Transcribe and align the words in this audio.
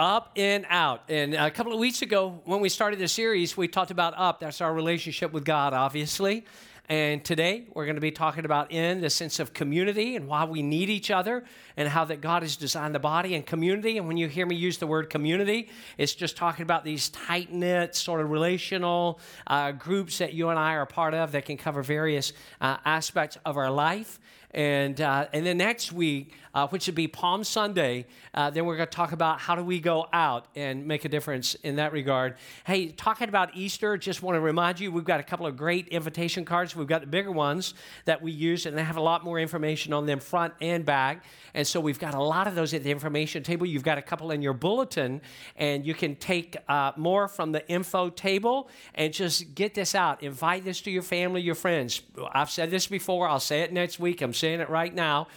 up 0.00 0.32
and 0.34 0.64
out. 0.70 1.02
And 1.10 1.34
a 1.34 1.50
couple 1.50 1.74
of 1.74 1.78
weeks 1.78 2.00
ago, 2.00 2.40
when 2.46 2.60
we 2.60 2.70
started 2.70 2.98
the 2.98 3.06
series, 3.06 3.54
we 3.54 3.68
talked 3.68 3.90
about 3.90 4.14
up. 4.16 4.40
That's 4.40 4.62
our 4.62 4.72
relationship 4.72 5.30
with 5.30 5.44
God, 5.44 5.74
obviously. 5.74 6.46
And 6.88 7.22
today 7.22 7.66
we're 7.74 7.84
going 7.84 7.96
to 7.96 8.00
be 8.00 8.10
talking 8.10 8.46
about 8.46 8.72
in 8.72 9.02
the 9.02 9.10
sense 9.10 9.38
of 9.40 9.52
community 9.52 10.16
and 10.16 10.26
why 10.26 10.44
we 10.44 10.62
need 10.62 10.88
each 10.88 11.10
other 11.10 11.44
and 11.76 11.86
how 11.86 12.06
that 12.06 12.22
God 12.22 12.42
has 12.42 12.56
designed 12.56 12.94
the 12.94 12.98
body 12.98 13.34
and 13.34 13.44
community. 13.44 13.98
And 13.98 14.08
when 14.08 14.16
you 14.16 14.26
hear 14.26 14.46
me 14.46 14.56
use 14.56 14.78
the 14.78 14.86
word 14.86 15.10
community, 15.10 15.68
it's 15.98 16.14
just 16.14 16.34
talking 16.34 16.62
about 16.62 16.82
these 16.82 17.10
tight 17.10 17.52
knit, 17.52 17.94
sort 17.94 18.22
of 18.22 18.30
relational 18.30 19.20
uh, 19.46 19.70
groups 19.72 20.16
that 20.18 20.32
you 20.32 20.48
and 20.48 20.58
I 20.58 20.76
are 20.76 20.86
part 20.86 21.12
of 21.12 21.32
that 21.32 21.44
can 21.44 21.58
cover 21.58 21.82
various 21.82 22.32
uh, 22.62 22.78
aspects 22.86 23.36
of 23.44 23.58
our 23.58 23.70
life. 23.70 24.18
And, 24.52 25.00
uh, 25.00 25.26
and 25.32 25.46
then 25.46 25.58
next 25.58 25.92
week, 25.92 26.34
uh, 26.54 26.66
which 26.68 26.86
would 26.86 26.94
be 26.94 27.06
Palm 27.06 27.44
Sunday, 27.44 28.06
uh, 28.34 28.50
then 28.50 28.66
we're 28.66 28.76
going 28.76 28.88
to 28.88 28.94
talk 28.94 29.12
about 29.12 29.38
how 29.38 29.54
do 29.54 29.62
we 29.62 29.78
go 29.78 30.08
out 30.12 30.46
and 30.56 30.86
make 30.86 31.04
a 31.04 31.08
difference 31.08 31.54
in 31.56 31.76
that 31.76 31.92
regard. 31.92 32.34
Hey, 32.64 32.88
talking 32.88 33.28
about 33.28 33.54
Easter, 33.54 33.96
just 33.96 34.22
want 34.22 34.34
to 34.34 34.40
remind 34.40 34.80
you 34.80 34.90
we've 34.90 35.04
got 35.04 35.20
a 35.20 35.22
couple 35.22 35.46
of 35.46 35.56
great 35.56 35.86
invitation 35.88 36.44
cards. 36.44 36.74
We've 36.74 36.88
got 36.88 37.02
the 37.02 37.06
bigger 37.06 37.30
ones 37.30 37.74
that 38.04 38.20
we 38.20 38.32
use, 38.32 38.66
and 38.66 38.76
they 38.76 38.82
have 38.82 38.96
a 38.96 39.00
lot 39.00 39.24
more 39.24 39.38
information 39.38 39.92
on 39.92 40.06
them 40.06 40.18
front 40.18 40.54
and 40.60 40.84
back. 40.84 41.24
And 41.54 41.66
so 41.66 41.80
we've 41.80 41.98
got 41.98 42.14
a 42.14 42.22
lot 42.22 42.48
of 42.48 42.54
those 42.56 42.74
at 42.74 42.82
the 42.82 42.90
information 42.90 43.42
table. 43.42 43.66
You've 43.66 43.84
got 43.84 43.98
a 43.98 44.02
couple 44.02 44.32
in 44.32 44.42
your 44.42 44.52
bulletin, 44.52 45.20
and 45.56 45.86
you 45.86 45.94
can 45.94 46.16
take 46.16 46.56
uh, 46.68 46.92
more 46.96 47.28
from 47.28 47.52
the 47.52 47.66
info 47.68 48.10
table 48.10 48.68
and 48.96 49.12
just 49.12 49.54
get 49.54 49.74
this 49.74 49.94
out. 49.94 50.22
Invite 50.22 50.64
this 50.64 50.80
to 50.82 50.90
your 50.90 51.02
family, 51.02 51.40
your 51.40 51.54
friends. 51.54 52.02
I've 52.32 52.50
said 52.50 52.70
this 52.70 52.88
before, 52.88 53.28
I'll 53.28 53.38
say 53.38 53.60
it 53.60 53.72
next 53.72 54.00
week. 54.00 54.20
I'm 54.20 54.32
saying 54.40 54.60
it 54.60 54.68
right 54.70 54.94
now. 54.94 55.28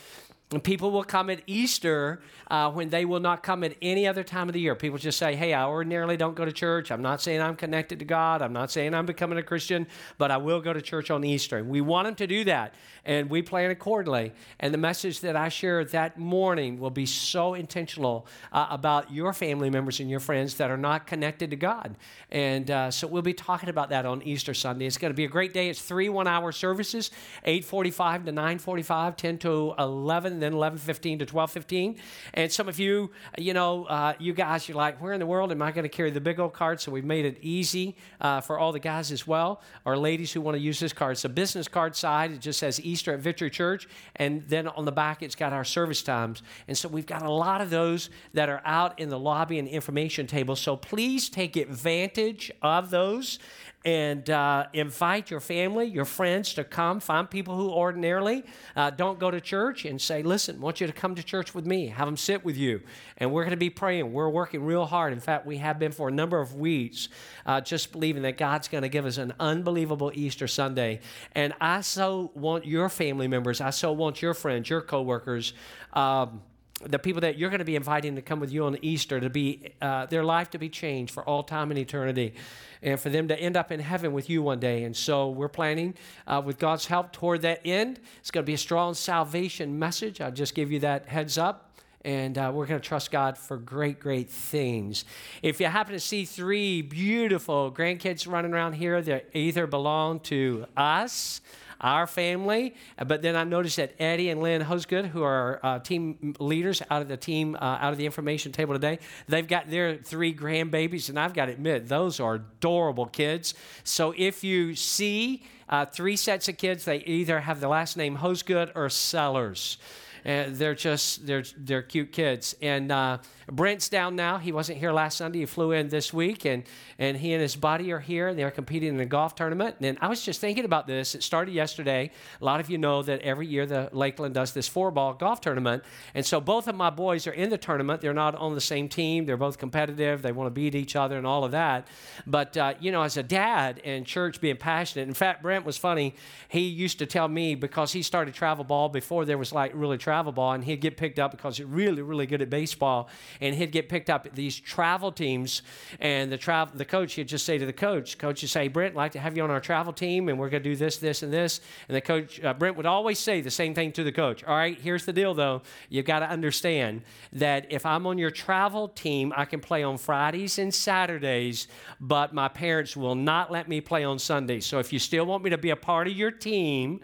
And 0.51 0.63
people 0.63 0.91
will 0.91 1.03
come 1.03 1.31
at 1.31 1.41
Easter 1.47 2.21
uh, 2.51 2.69
when 2.69 2.89
they 2.89 3.05
will 3.05 3.19
not 3.19 3.41
come 3.41 3.63
at 3.63 3.73
any 3.81 4.07
other 4.07 4.23
time 4.23 4.47
of 4.47 4.53
the 4.53 4.59
year. 4.59 4.75
People 4.75 4.99
just 4.99 5.17
say, 5.17 5.35
hey, 5.35 5.53
I 5.53 5.65
ordinarily 5.65 6.15
don't 6.15 6.35
go 6.35 6.45
to 6.45 6.51
church. 6.51 6.91
I'm 6.91 7.01
not 7.01 7.21
saying 7.21 7.41
I'm 7.41 7.55
connected 7.55 7.97
to 7.99 8.05
God. 8.05 8.43
I'm 8.43 8.53
not 8.53 8.69
saying 8.69 8.93
I'm 8.93 9.07
becoming 9.07 9.39
a 9.39 9.43
Christian, 9.43 9.87
but 10.19 10.29
I 10.29 10.37
will 10.37 10.61
go 10.61 10.71
to 10.71 10.81
church 10.81 11.09
on 11.09 11.23
Easter. 11.23 11.57
And 11.57 11.69
we 11.69 11.81
want 11.81 12.05
them 12.05 12.15
to 12.15 12.27
do 12.27 12.43
that, 12.43 12.75
and 13.03 13.31
we 13.31 13.41
plan 13.41 13.71
accordingly. 13.71 14.31
And 14.59 14.71
the 14.71 14.77
message 14.77 15.21
that 15.21 15.35
I 15.35 15.49
share 15.49 15.83
that 15.85 16.19
morning 16.19 16.79
will 16.79 16.91
be 16.91 17.07
so 17.07 17.55
intentional 17.55 18.27
uh, 18.51 18.67
about 18.69 19.11
your 19.11 19.33
family 19.33 19.71
members 19.71 19.99
and 19.99 20.09
your 20.09 20.19
friends 20.19 20.57
that 20.57 20.69
are 20.69 20.77
not 20.77 21.07
connected 21.07 21.49
to 21.49 21.55
God. 21.55 21.95
And 22.29 22.69
uh, 22.69 22.91
so 22.91 23.07
we'll 23.07 23.23
be 23.23 23.33
talking 23.33 23.69
about 23.69 23.89
that 23.89 24.05
on 24.05 24.21
Easter 24.21 24.53
Sunday. 24.53 24.85
It's 24.85 24.99
going 24.99 25.11
to 25.11 25.17
be 25.17 25.25
a 25.25 25.29
great 25.29 25.53
day. 25.53 25.69
It's 25.69 25.81
three 25.81 26.09
one-hour 26.09 26.51
services, 26.51 27.09
8.45 27.47 28.25
to 28.25 28.31
9.45, 28.31 29.17
10 29.17 29.37
to 29.39 29.73
11, 29.79 30.32
then 30.41 30.53
11.15 30.53 31.19
to 31.19 31.25
12.15. 31.25 31.97
And 32.33 32.51
some 32.51 32.67
of 32.67 32.79
you, 32.79 33.11
you 33.37 33.53
know, 33.53 33.85
uh, 33.85 34.13
you 34.19 34.33
guys, 34.33 34.67
you're 34.67 34.77
like, 34.77 35.01
where 35.01 35.13
in 35.13 35.19
the 35.19 35.25
world 35.25 35.51
am 35.51 35.61
I 35.61 35.71
going 35.71 35.83
to 35.83 35.89
carry 35.89 36.11
the 36.11 36.21
big 36.21 36.39
old 36.39 36.53
card? 36.53 36.79
So 36.79 36.91
we've 36.91 37.05
made 37.05 37.25
it 37.25 37.37
easy 37.41 37.95
uh, 38.21 38.41
for 38.41 38.57
all 38.57 38.71
the 38.71 38.79
guys 38.79 39.11
as 39.11 39.27
well, 39.27 39.61
or 39.85 39.97
ladies 39.97 40.31
who 40.31 40.41
want 40.41 40.55
to 40.55 40.61
use 40.61 40.79
this 40.79 40.93
card. 40.93 41.13
It's 41.13 41.25
a 41.25 41.29
business 41.29 41.67
card 41.67 41.95
side. 41.95 42.31
It 42.31 42.39
just 42.39 42.59
says 42.59 42.79
Easter 42.81 43.13
at 43.13 43.19
Victory 43.19 43.49
Church. 43.49 43.87
And 44.15 44.43
then 44.47 44.67
on 44.67 44.85
the 44.85 44.91
back, 44.91 45.23
it's 45.23 45.35
got 45.35 45.53
our 45.53 45.63
service 45.63 46.01
times. 46.01 46.43
And 46.67 46.77
so 46.77 46.87
we've 46.87 47.05
got 47.05 47.23
a 47.23 47.31
lot 47.31 47.61
of 47.61 47.69
those 47.69 48.09
that 48.33 48.49
are 48.49 48.61
out 48.65 48.99
in 48.99 49.09
the 49.09 49.19
lobby 49.19 49.59
and 49.59 49.67
information 49.67 50.27
table. 50.27 50.55
So 50.55 50.75
please 50.75 51.29
take 51.29 51.55
advantage 51.55 52.51
of 52.61 52.89
those 52.89 53.39
and 53.85 54.29
uh, 54.29 54.67
invite 54.71 55.29
your 55.29 55.41
family, 55.41 55.85
your 55.85 56.05
friends 56.05 56.53
to 56.53 56.63
come. 56.63 56.99
Find 56.99 57.29
people 57.29 57.57
who 57.57 57.69
ordinarily 57.69 58.43
uh, 58.75 58.89
don't 58.91 59.19
go 59.19 59.29
to 59.29 59.41
church 59.41 59.83
and 59.85 60.01
say, 60.01 60.23
Listen, 60.23 60.57
I 60.57 60.59
want 60.59 60.79
you 60.79 60.87
to 60.87 60.93
come 60.93 61.15
to 61.15 61.23
church 61.23 61.53
with 61.53 61.65
me. 61.65 61.87
Have 61.87 62.07
them 62.07 62.15
sit 62.15 62.45
with 62.45 62.55
you. 62.55 62.81
And 63.17 63.31
we're 63.31 63.43
going 63.43 63.51
to 63.51 63.57
be 63.57 63.69
praying. 63.69 64.13
We're 64.13 64.29
working 64.29 64.63
real 64.63 64.85
hard. 64.85 65.11
In 65.11 65.19
fact, 65.19 65.45
we 65.45 65.57
have 65.57 65.79
been 65.79 65.91
for 65.91 66.07
a 66.07 66.11
number 66.11 66.39
of 66.39 66.55
weeks, 66.55 67.09
uh, 67.45 67.59
just 67.59 67.91
believing 67.91 68.23
that 68.23 68.37
God's 68.37 68.69
going 68.69 68.83
to 68.83 68.89
give 68.89 69.05
us 69.05 69.17
an 69.17 69.33
unbelievable 69.39 70.11
Easter 70.13 70.47
Sunday. 70.47 71.01
And 71.33 71.53
I 71.59 71.81
so 71.81 72.31
want 72.35 72.65
your 72.65 72.87
family 72.87 73.27
members, 73.27 73.59
I 73.59 73.71
so 73.71 73.91
want 73.91 74.21
your 74.21 74.33
friends, 74.33 74.69
your 74.69 74.81
coworkers. 74.81 75.53
Um, 75.91 76.41
the 76.81 76.99
people 76.99 77.21
that 77.21 77.37
you're 77.37 77.49
going 77.49 77.59
to 77.59 77.65
be 77.65 77.75
inviting 77.75 78.15
to 78.15 78.21
come 78.21 78.39
with 78.39 78.51
you 78.51 78.65
on 78.65 78.77
Easter 78.81 79.19
to 79.19 79.29
be 79.29 79.73
uh, 79.81 80.05
their 80.07 80.23
life 80.23 80.49
to 80.51 80.57
be 80.57 80.69
changed 80.69 81.13
for 81.13 81.23
all 81.23 81.43
time 81.43 81.71
and 81.71 81.79
eternity 81.79 82.33
and 82.81 82.99
for 82.99 83.09
them 83.09 83.27
to 83.27 83.39
end 83.39 83.55
up 83.55 83.71
in 83.71 83.79
heaven 83.79 84.11
with 84.11 84.29
you 84.29 84.41
one 84.41 84.59
day. 84.59 84.83
And 84.83 84.95
so 84.95 85.29
we're 85.29 85.47
planning 85.47 85.93
uh, 86.27 86.41
with 86.43 86.59
God's 86.59 86.85
help 86.87 87.13
toward 87.13 87.41
that 87.43 87.61
end. 87.63 87.99
It's 88.19 88.31
going 88.31 88.43
to 88.43 88.45
be 88.45 88.55
a 88.55 88.57
strong 88.57 88.93
salvation 88.93 89.79
message. 89.79 90.19
I'll 90.19 90.31
just 90.31 90.55
give 90.55 90.71
you 90.71 90.79
that 90.81 91.07
heads 91.07 91.37
up. 91.37 91.69
And 92.05 92.37
uh, 92.37 92.51
we're 92.53 92.65
going 92.65 92.81
to 92.81 92.85
trust 92.85 93.11
God 93.11 93.37
for 93.37 93.55
great, 93.55 93.97
great 93.97 94.29
things. 94.29 95.05
If 95.41 95.61
you 95.61 95.67
happen 95.67 95.93
to 95.93 96.01
see 96.01 96.25
three 96.25 96.81
beautiful 96.81 97.71
grandkids 97.71 98.29
running 98.29 98.53
around 98.53 98.73
here 98.73 99.01
that 99.01 99.29
either 99.33 99.67
belong 99.67 100.19
to 100.21 100.65
us, 100.75 101.39
our 101.83 102.07
family. 102.07 102.73
But 103.05 103.21
then 103.21 103.35
I 103.35 103.43
noticed 103.43 103.75
that 103.77 103.93
Eddie 103.99 104.29
and 104.29 104.41
Lynn 104.41 104.61
Hosgood, 104.61 105.07
who 105.07 105.21
are 105.21 105.59
uh, 105.61 105.79
team 105.79 106.33
leaders 106.39 106.81
out 106.89 107.01
of 107.01 107.09
the 107.09 107.17
team, 107.17 107.55
uh, 107.55 107.77
out 107.79 107.91
of 107.91 107.97
the 107.97 108.05
information 108.05 108.51
table 108.51 108.73
today, 108.73 108.99
they've 109.27 109.47
got 109.47 109.69
their 109.69 109.97
three 109.97 110.33
grandbabies, 110.33 111.09
and 111.09 111.19
I've 111.19 111.33
got 111.33 111.45
to 111.45 111.51
admit, 111.51 111.87
those 111.87 112.19
are 112.19 112.35
adorable 112.35 113.05
kids. 113.05 113.53
So 113.83 114.13
if 114.17 114.43
you 114.43 114.75
see 114.75 115.43
uh, 115.69 115.85
three 115.85 116.15
sets 116.15 116.47
of 116.47 116.57
kids, 116.57 116.85
they 116.85 116.97
either 116.99 117.41
have 117.41 117.59
the 117.59 117.67
last 117.67 117.97
name 117.97 118.17
Hosgood 118.17 118.71
or 118.75 118.89
Sellers. 118.89 119.77
And 120.25 120.55
they're 120.55 120.73
just 120.73 121.27
they're 121.27 121.43
they're 121.57 121.81
cute 121.81 122.13
kids. 122.13 122.55
And 122.61 122.93
uh, 122.93 123.17
Brent's 123.51 123.89
down 123.89 124.15
now. 124.15 124.37
He 124.37 124.51
wasn't 124.51 124.77
here 124.77 124.91
last 124.91 125.17
Sunday. 125.17 125.39
He 125.39 125.45
flew 125.45 125.71
in 125.71 125.89
this 125.89 126.13
week, 126.13 126.45
and, 126.45 126.63
and 126.97 127.17
he 127.17 127.33
and 127.33 127.41
his 127.41 127.55
buddy 127.55 127.91
are 127.91 127.99
here. 127.99 128.27
And 128.27 128.39
they're 128.39 128.51
competing 128.51 128.93
in 128.93 128.99
a 128.99 129.05
golf 129.05 129.35
tournament. 129.35 129.77
And 129.81 129.97
I 130.01 130.07
was 130.07 130.23
just 130.23 130.39
thinking 130.39 130.65
about 130.65 130.87
this. 130.87 131.15
It 131.15 131.23
started 131.23 131.53
yesterday. 131.53 132.11
A 132.41 132.45
lot 132.45 132.59
of 132.59 132.69
you 132.69 132.77
know 132.77 133.01
that 133.03 133.21
every 133.21 133.47
year 133.47 133.65
the 133.65 133.89
Lakeland 133.91 134.33
does 134.33 134.53
this 134.53 134.67
four 134.67 134.91
ball 134.91 135.13
golf 135.13 135.41
tournament. 135.41 135.83
And 136.13 136.25
so 136.25 136.39
both 136.39 136.67
of 136.67 136.75
my 136.75 136.89
boys 136.89 137.27
are 137.27 137.31
in 137.31 137.49
the 137.49 137.57
tournament. 137.57 138.01
They're 138.01 138.13
not 138.13 138.35
on 138.35 138.55
the 138.55 138.61
same 138.61 138.89
team. 138.89 139.25
They're 139.25 139.37
both 139.37 139.57
competitive. 139.57 140.21
They 140.21 140.31
want 140.31 140.47
to 140.47 140.51
beat 140.51 140.75
each 140.75 140.95
other 140.95 141.17
and 141.17 141.27
all 141.27 141.43
of 141.43 141.51
that. 141.51 141.87
But, 142.25 142.55
uh, 142.57 142.73
you 142.79 142.91
know, 142.91 143.03
as 143.03 143.17
a 143.17 143.23
dad 143.23 143.81
and 143.83 144.05
church 144.05 144.39
being 144.41 144.57
passionate, 144.57 145.07
in 145.07 145.13
fact, 145.13 145.41
Brent 145.41 145.65
was 145.65 145.77
funny. 145.77 146.15
He 146.47 146.61
used 146.61 146.99
to 146.99 147.05
tell 147.05 147.27
me 147.27 147.55
because 147.55 147.91
he 147.91 148.01
started 148.01 148.33
travel 148.33 148.63
ball 148.63 148.89
before 148.89 149.25
there 149.25 149.37
was 149.37 149.51
like 149.51 149.71
really 149.73 149.97
travel 149.97 150.31
ball, 150.31 150.53
and 150.53 150.63
he'd 150.63 150.81
get 150.81 150.97
picked 150.97 151.19
up 151.19 151.31
because 151.31 151.57
he's 151.57 151.65
really, 151.65 152.01
really 152.01 152.25
good 152.25 152.41
at 152.41 152.49
baseball 152.49 153.09
and 153.41 153.55
he'd 153.55 153.71
get 153.71 153.89
picked 153.89 154.09
up 154.09 154.33
these 154.33 154.59
travel 154.59 155.11
teams. 155.11 155.61
And 155.99 156.31
the 156.31 156.37
travel, 156.37 156.77
the 156.77 156.85
coach, 156.85 157.13
he'd 157.13 157.27
just 157.27 157.45
say 157.45 157.57
to 157.57 157.65
the 157.65 157.73
coach, 157.73 158.17
coach 158.17 158.41
would 158.41 158.49
say, 158.49 158.67
Brent, 158.67 158.93
I'd 158.93 158.97
like 158.97 159.11
to 159.13 159.19
have 159.19 159.35
you 159.35 159.43
on 159.43 159.51
our 159.51 159.59
travel 159.59 159.93
team, 159.93 160.29
and 160.29 160.39
we're 160.39 160.49
going 160.49 160.63
to 160.63 160.69
do 160.69 160.75
this, 160.75 160.97
this, 160.97 161.23
and 161.23 161.31
this. 161.31 161.61
And 161.87 161.95
the 161.95 162.01
coach, 162.01 162.43
uh, 162.43 162.53
Brent 162.53 162.77
would 162.77 162.85
always 162.85 163.19
say 163.19 163.41
the 163.41 163.51
same 163.51 163.73
thing 163.73 163.91
to 163.93 164.03
the 164.03 164.11
coach. 164.11 164.43
All 164.43 164.55
right, 164.55 164.79
here's 164.79 165.05
the 165.05 165.13
deal, 165.13 165.33
though. 165.33 165.61
You've 165.89 166.05
got 166.05 166.19
to 166.19 166.29
understand 166.29 167.01
that 167.33 167.71
if 167.71 167.85
I'm 167.85 168.05
on 168.07 168.17
your 168.17 168.31
travel 168.31 168.87
team, 168.87 169.33
I 169.35 169.45
can 169.45 169.59
play 169.59 169.83
on 169.83 169.97
Fridays 169.97 170.59
and 170.59 170.73
Saturdays, 170.73 171.67
but 171.99 172.33
my 172.33 172.47
parents 172.47 172.95
will 172.95 173.15
not 173.15 173.51
let 173.51 173.67
me 173.67 173.81
play 173.81 174.03
on 174.03 174.19
Sundays. 174.19 174.65
So 174.65 174.79
if 174.79 174.93
you 174.93 174.99
still 174.99 175.25
want 175.25 175.43
me 175.43 175.49
to 175.49 175.57
be 175.57 175.69
a 175.69 175.75
part 175.75 176.07
of 176.07 176.13
your 176.13 176.31
team, 176.31 177.01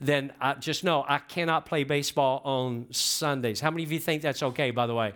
then 0.00 0.32
I 0.40 0.54
just 0.54 0.82
know 0.84 1.04
I 1.06 1.18
cannot 1.18 1.64
play 1.64 1.84
baseball 1.84 2.42
on 2.44 2.86
Sundays. 2.90 3.60
How 3.60 3.70
many 3.70 3.84
of 3.84 3.92
you 3.92 4.00
think 4.00 4.20
that's 4.22 4.42
okay, 4.42 4.70
by 4.72 4.86
the 4.86 4.94
way? 4.94 5.12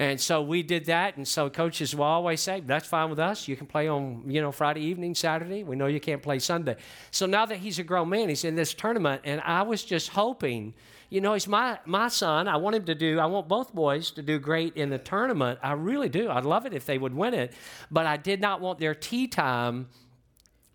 And 0.00 0.18
so 0.18 0.40
we 0.40 0.62
did 0.62 0.86
that. 0.86 1.18
And 1.18 1.28
so 1.28 1.50
coaches 1.50 1.94
will 1.94 2.04
always 2.04 2.40
say, 2.40 2.60
that's 2.60 2.88
fine 2.88 3.10
with 3.10 3.18
us. 3.18 3.46
You 3.46 3.54
can 3.54 3.66
play 3.66 3.86
on, 3.86 4.24
you 4.26 4.40
know, 4.40 4.50
Friday 4.50 4.80
evening, 4.80 5.14
Saturday. 5.14 5.62
We 5.62 5.76
know 5.76 5.88
you 5.88 6.00
can't 6.00 6.22
play 6.22 6.38
Sunday. 6.38 6.76
So 7.10 7.26
now 7.26 7.44
that 7.44 7.58
he's 7.58 7.78
a 7.78 7.84
grown 7.84 8.08
man, 8.08 8.30
he's 8.30 8.44
in 8.44 8.54
this 8.54 8.72
tournament. 8.72 9.20
And 9.24 9.42
I 9.42 9.60
was 9.60 9.84
just 9.84 10.08
hoping, 10.08 10.72
you 11.10 11.20
know, 11.20 11.34
he's 11.34 11.46
my, 11.46 11.80
my 11.84 12.08
son. 12.08 12.48
I 12.48 12.56
want 12.56 12.76
him 12.76 12.86
to 12.86 12.94
do, 12.94 13.18
I 13.18 13.26
want 13.26 13.46
both 13.46 13.74
boys 13.74 14.10
to 14.12 14.22
do 14.22 14.38
great 14.38 14.74
in 14.74 14.88
the 14.88 14.96
tournament. 14.96 15.58
I 15.62 15.72
really 15.72 16.08
do. 16.08 16.30
I'd 16.30 16.46
love 16.46 16.64
it 16.64 16.72
if 16.72 16.86
they 16.86 16.96
would 16.96 17.12
win 17.14 17.34
it. 17.34 17.52
But 17.90 18.06
I 18.06 18.16
did 18.16 18.40
not 18.40 18.62
want 18.62 18.78
their 18.78 18.94
tee 18.94 19.26
time 19.26 19.90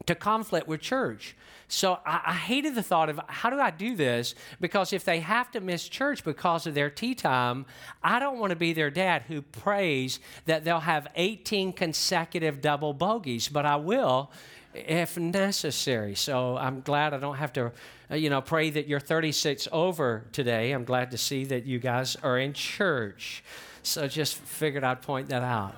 to 0.06 0.14
conflict 0.14 0.68
with 0.68 0.82
church. 0.82 1.36
So 1.68 2.00
I, 2.06 2.22
I, 2.28 2.34
hated 2.34 2.76
the 2.76 2.84
thought 2.84 3.10
of 3.10 3.20
how 3.28 3.50
do 3.50 3.60
I 3.60 3.72
do 3.72 3.96
this? 3.96 4.36
Because 4.62 4.94
if 4.94 5.04
they 5.04 5.20
have 5.20 5.52
to 5.52 5.62
miss 5.62 5.88
church 5.88 6.24
because 6.24 6.68
of 6.68 6.76
their 6.76 6.90
tee 6.90 7.16
time, 7.16 7.66
I 8.04 8.20
don't 8.20 8.40
want 8.40 8.52
to 8.52 8.56
be 8.56 8.74
their 8.74 8.92
dad 8.92 9.24
who 9.28 9.42
prays 9.42 10.20
that 10.46 10.64
they'll 10.64 10.80
have 10.80 11.08
18 11.16 11.74
consecutive 11.74 12.62
double 12.62 12.94
bogeys, 12.94 13.50
but 13.50 13.66
I 13.66 13.78
will 13.78 14.32
if 14.76 15.18
necessary. 15.18 16.16
So 16.16 16.58
I'm 16.58 16.82
glad 16.82 17.14
I 17.14 17.18
don't 17.18 17.38
have 17.38 17.54
to, 17.54 17.72
uh, 18.12 18.16
you 18.16 18.30
know, 18.30 18.42
pray 18.42 18.70
that 18.70 18.88
you're 18.88 19.00
36 19.00 19.68
over 19.72 20.26
today. 20.32 20.72
I'm 20.72 20.84
glad 20.84 21.12
to 21.12 21.18
see 21.18 21.46
that 21.46 21.66
you 21.66 21.80
guys 21.80 22.16
are 22.18 22.38
in 22.38 22.54
church. 22.54 23.44
So 23.84 24.08
just 24.08 24.36
figured 24.36 24.84
I'd 24.84 25.02
point 25.02 25.30
that 25.30 25.44
out. 25.44 25.76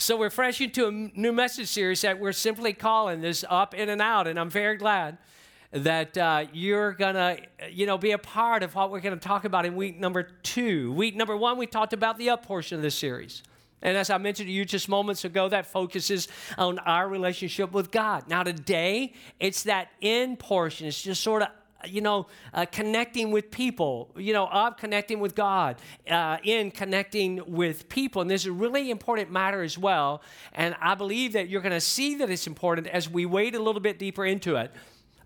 So 0.00 0.16
we're 0.16 0.30
fresh 0.30 0.60
into 0.60 0.86
a 0.86 0.92
new 0.92 1.32
message 1.32 1.66
series 1.66 2.02
that 2.02 2.20
we're 2.20 2.30
simply 2.30 2.72
calling 2.72 3.20
this 3.20 3.44
Up 3.48 3.74
In 3.74 3.88
and 3.88 4.00
Out, 4.00 4.28
and 4.28 4.38
I'm 4.38 4.48
very 4.48 4.76
glad 4.76 5.18
that 5.72 6.16
uh, 6.16 6.46
you're 6.52 6.92
to, 7.16 7.38
you 7.68 7.84
know, 7.84 7.98
be 7.98 8.12
a 8.12 8.18
part 8.18 8.62
of 8.62 8.76
what 8.76 8.92
we're 8.92 9.00
to 9.18 9.28
talk 9.28 9.44
about 9.44 9.66
in 9.66 9.74
week 9.74 9.98
number 9.98 10.22
two. 10.44 10.92
Week 10.92 11.16
number 11.16 11.36
one, 11.36 11.58
we 11.58 11.66
talked 11.66 11.92
about 11.92 12.16
the 12.16 12.30
up 12.30 12.46
portion 12.46 12.76
of 12.76 12.82
this 12.82 12.94
series. 12.94 13.42
And 13.82 13.96
as 13.96 14.08
I 14.08 14.18
mentioned 14.18 14.46
to 14.46 14.52
you 14.52 14.64
just 14.64 14.88
moments 14.88 15.24
ago, 15.24 15.48
that 15.48 15.66
focuses 15.66 16.28
on 16.56 16.78
our 16.78 17.08
relationship 17.08 17.72
with 17.72 17.90
God. 17.90 18.28
Now, 18.28 18.44
today, 18.44 19.14
it's 19.40 19.64
that 19.64 19.88
end 20.00 20.38
portion. 20.38 20.86
It's 20.86 21.02
just 21.02 21.24
sort 21.24 21.42
of 21.42 21.48
you 21.86 22.00
know, 22.00 22.26
uh, 22.52 22.66
connecting 22.66 23.30
with 23.30 23.50
people, 23.50 24.10
you 24.16 24.32
know, 24.32 24.46
of 24.48 24.76
connecting 24.76 25.20
with 25.20 25.34
God, 25.34 25.76
uh, 26.10 26.38
in 26.42 26.70
connecting 26.70 27.40
with 27.46 27.88
people. 27.88 28.22
And 28.22 28.30
this 28.30 28.42
is 28.42 28.46
a 28.48 28.52
really 28.52 28.90
important 28.90 29.30
matter 29.30 29.62
as 29.62 29.78
well. 29.78 30.22
And 30.52 30.74
I 30.80 30.94
believe 30.94 31.34
that 31.34 31.48
you're 31.48 31.62
going 31.62 31.72
to 31.72 31.80
see 31.80 32.16
that 32.16 32.30
it's 32.30 32.46
important 32.46 32.88
as 32.88 33.08
we 33.08 33.26
wade 33.26 33.54
a 33.54 33.62
little 33.62 33.80
bit 33.80 33.98
deeper 33.98 34.24
into 34.24 34.56
it. 34.56 34.72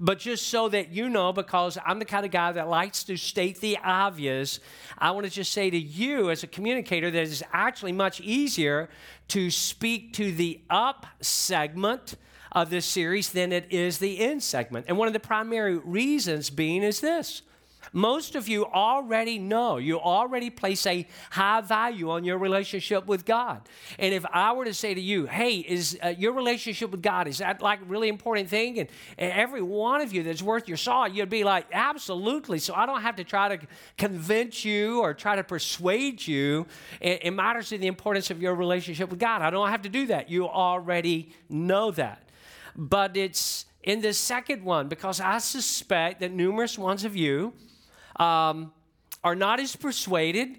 But 0.00 0.18
just 0.18 0.48
so 0.48 0.68
that 0.68 0.90
you 0.90 1.08
know, 1.08 1.32
because 1.32 1.78
I'm 1.86 2.00
the 2.00 2.04
kind 2.04 2.26
of 2.26 2.32
guy 2.32 2.50
that 2.50 2.68
likes 2.68 3.04
to 3.04 3.16
state 3.16 3.60
the 3.60 3.78
obvious, 3.84 4.58
I 4.98 5.12
want 5.12 5.26
to 5.26 5.30
just 5.30 5.52
say 5.52 5.70
to 5.70 5.78
you 5.78 6.30
as 6.30 6.42
a 6.42 6.48
communicator 6.48 7.08
that 7.08 7.22
it's 7.22 7.42
actually 7.52 7.92
much 7.92 8.20
easier 8.20 8.88
to 9.28 9.48
speak 9.48 10.12
to 10.14 10.32
the 10.32 10.60
up 10.68 11.06
segment 11.20 12.16
of 12.52 12.70
this 12.70 12.86
series 12.86 13.30
than 13.32 13.52
it 13.52 13.66
is 13.70 13.98
the 13.98 14.20
end 14.20 14.42
segment. 14.42 14.86
And 14.88 14.96
one 14.96 15.08
of 15.08 15.14
the 15.14 15.20
primary 15.20 15.78
reasons 15.78 16.50
being 16.50 16.82
is 16.82 17.00
this 17.00 17.42
most 17.92 18.34
of 18.34 18.48
you 18.48 18.64
already 18.66 19.38
know, 19.38 19.76
you 19.76 19.98
already 19.98 20.50
place 20.50 20.86
a 20.86 21.06
high 21.30 21.60
value 21.60 22.10
on 22.10 22.24
your 22.24 22.38
relationship 22.38 23.06
with 23.06 23.24
God. 23.24 23.68
And 23.98 24.14
if 24.14 24.24
I 24.32 24.52
were 24.52 24.64
to 24.64 24.74
say 24.74 24.94
to 24.94 25.00
you, 25.00 25.26
hey, 25.26 25.56
is 25.56 25.98
uh, 26.02 26.08
your 26.08 26.32
relationship 26.32 26.90
with 26.90 27.02
God, 27.02 27.28
is 27.28 27.38
that 27.38 27.60
like 27.60 27.82
a 27.82 27.84
really 27.84 28.08
important 28.08 28.48
thing? 28.48 28.78
And, 28.78 28.88
and 29.18 29.32
every 29.32 29.62
one 29.62 30.00
of 30.00 30.12
you 30.12 30.22
that's 30.22 30.42
worth 30.42 30.68
your 30.68 30.76
salt, 30.76 31.12
you'd 31.12 31.28
be 31.28 31.44
like, 31.44 31.66
absolutely. 31.72 32.58
So 32.58 32.74
I 32.74 32.86
don't 32.86 33.02
have 33.02 33.16
to 33.16 33.24
try 33.24 33.56
to 33.56 33.66
convince 33.98 34.64
you 34.64 35.00
or 35.00 35.12
try 35.12 35.36
to 35.36 35.44
persuade 35.44 36.26
you. 36.26 36.66
It, 37.00 37.20
it 37.24 37.30
matters 37.32 37.68
to 37.70 37.78
the 37.78 37.88
importance 37.88 38.30
of 38.30 38.40
your 38.40 38.54
relationship 38.54 39.10
with 39.10 39.18
God. 39.18 39.42
I 39.42 39.50
don't 39.50 39.68
have 39.68 39.82
to 39.82 39.88
do 39.88 40.06
that. 40.06 40.30
You 40.30 40.48
already 40.48 41.34
know 41.48 41.90
that. 41.92 42.22
But 42.76 43.16
it's 43.16 43.66
in 43.82 44.00
the 44.00 44.12
second 44.12 44.64
one 44.64 44.88
because 44.88 45.20
I 45.20 45.38
suspect 45.38 46.20
that 46.20 46.32
numerous 46.32 46.78
ones 46.78 47.04
of 47.04 47.16
you, 47.16 47.52
um, 48.16 48.72
are 49.24 49.34
not 49.34 49.60
as 49.60 49.76
persuaded 49.76 50.58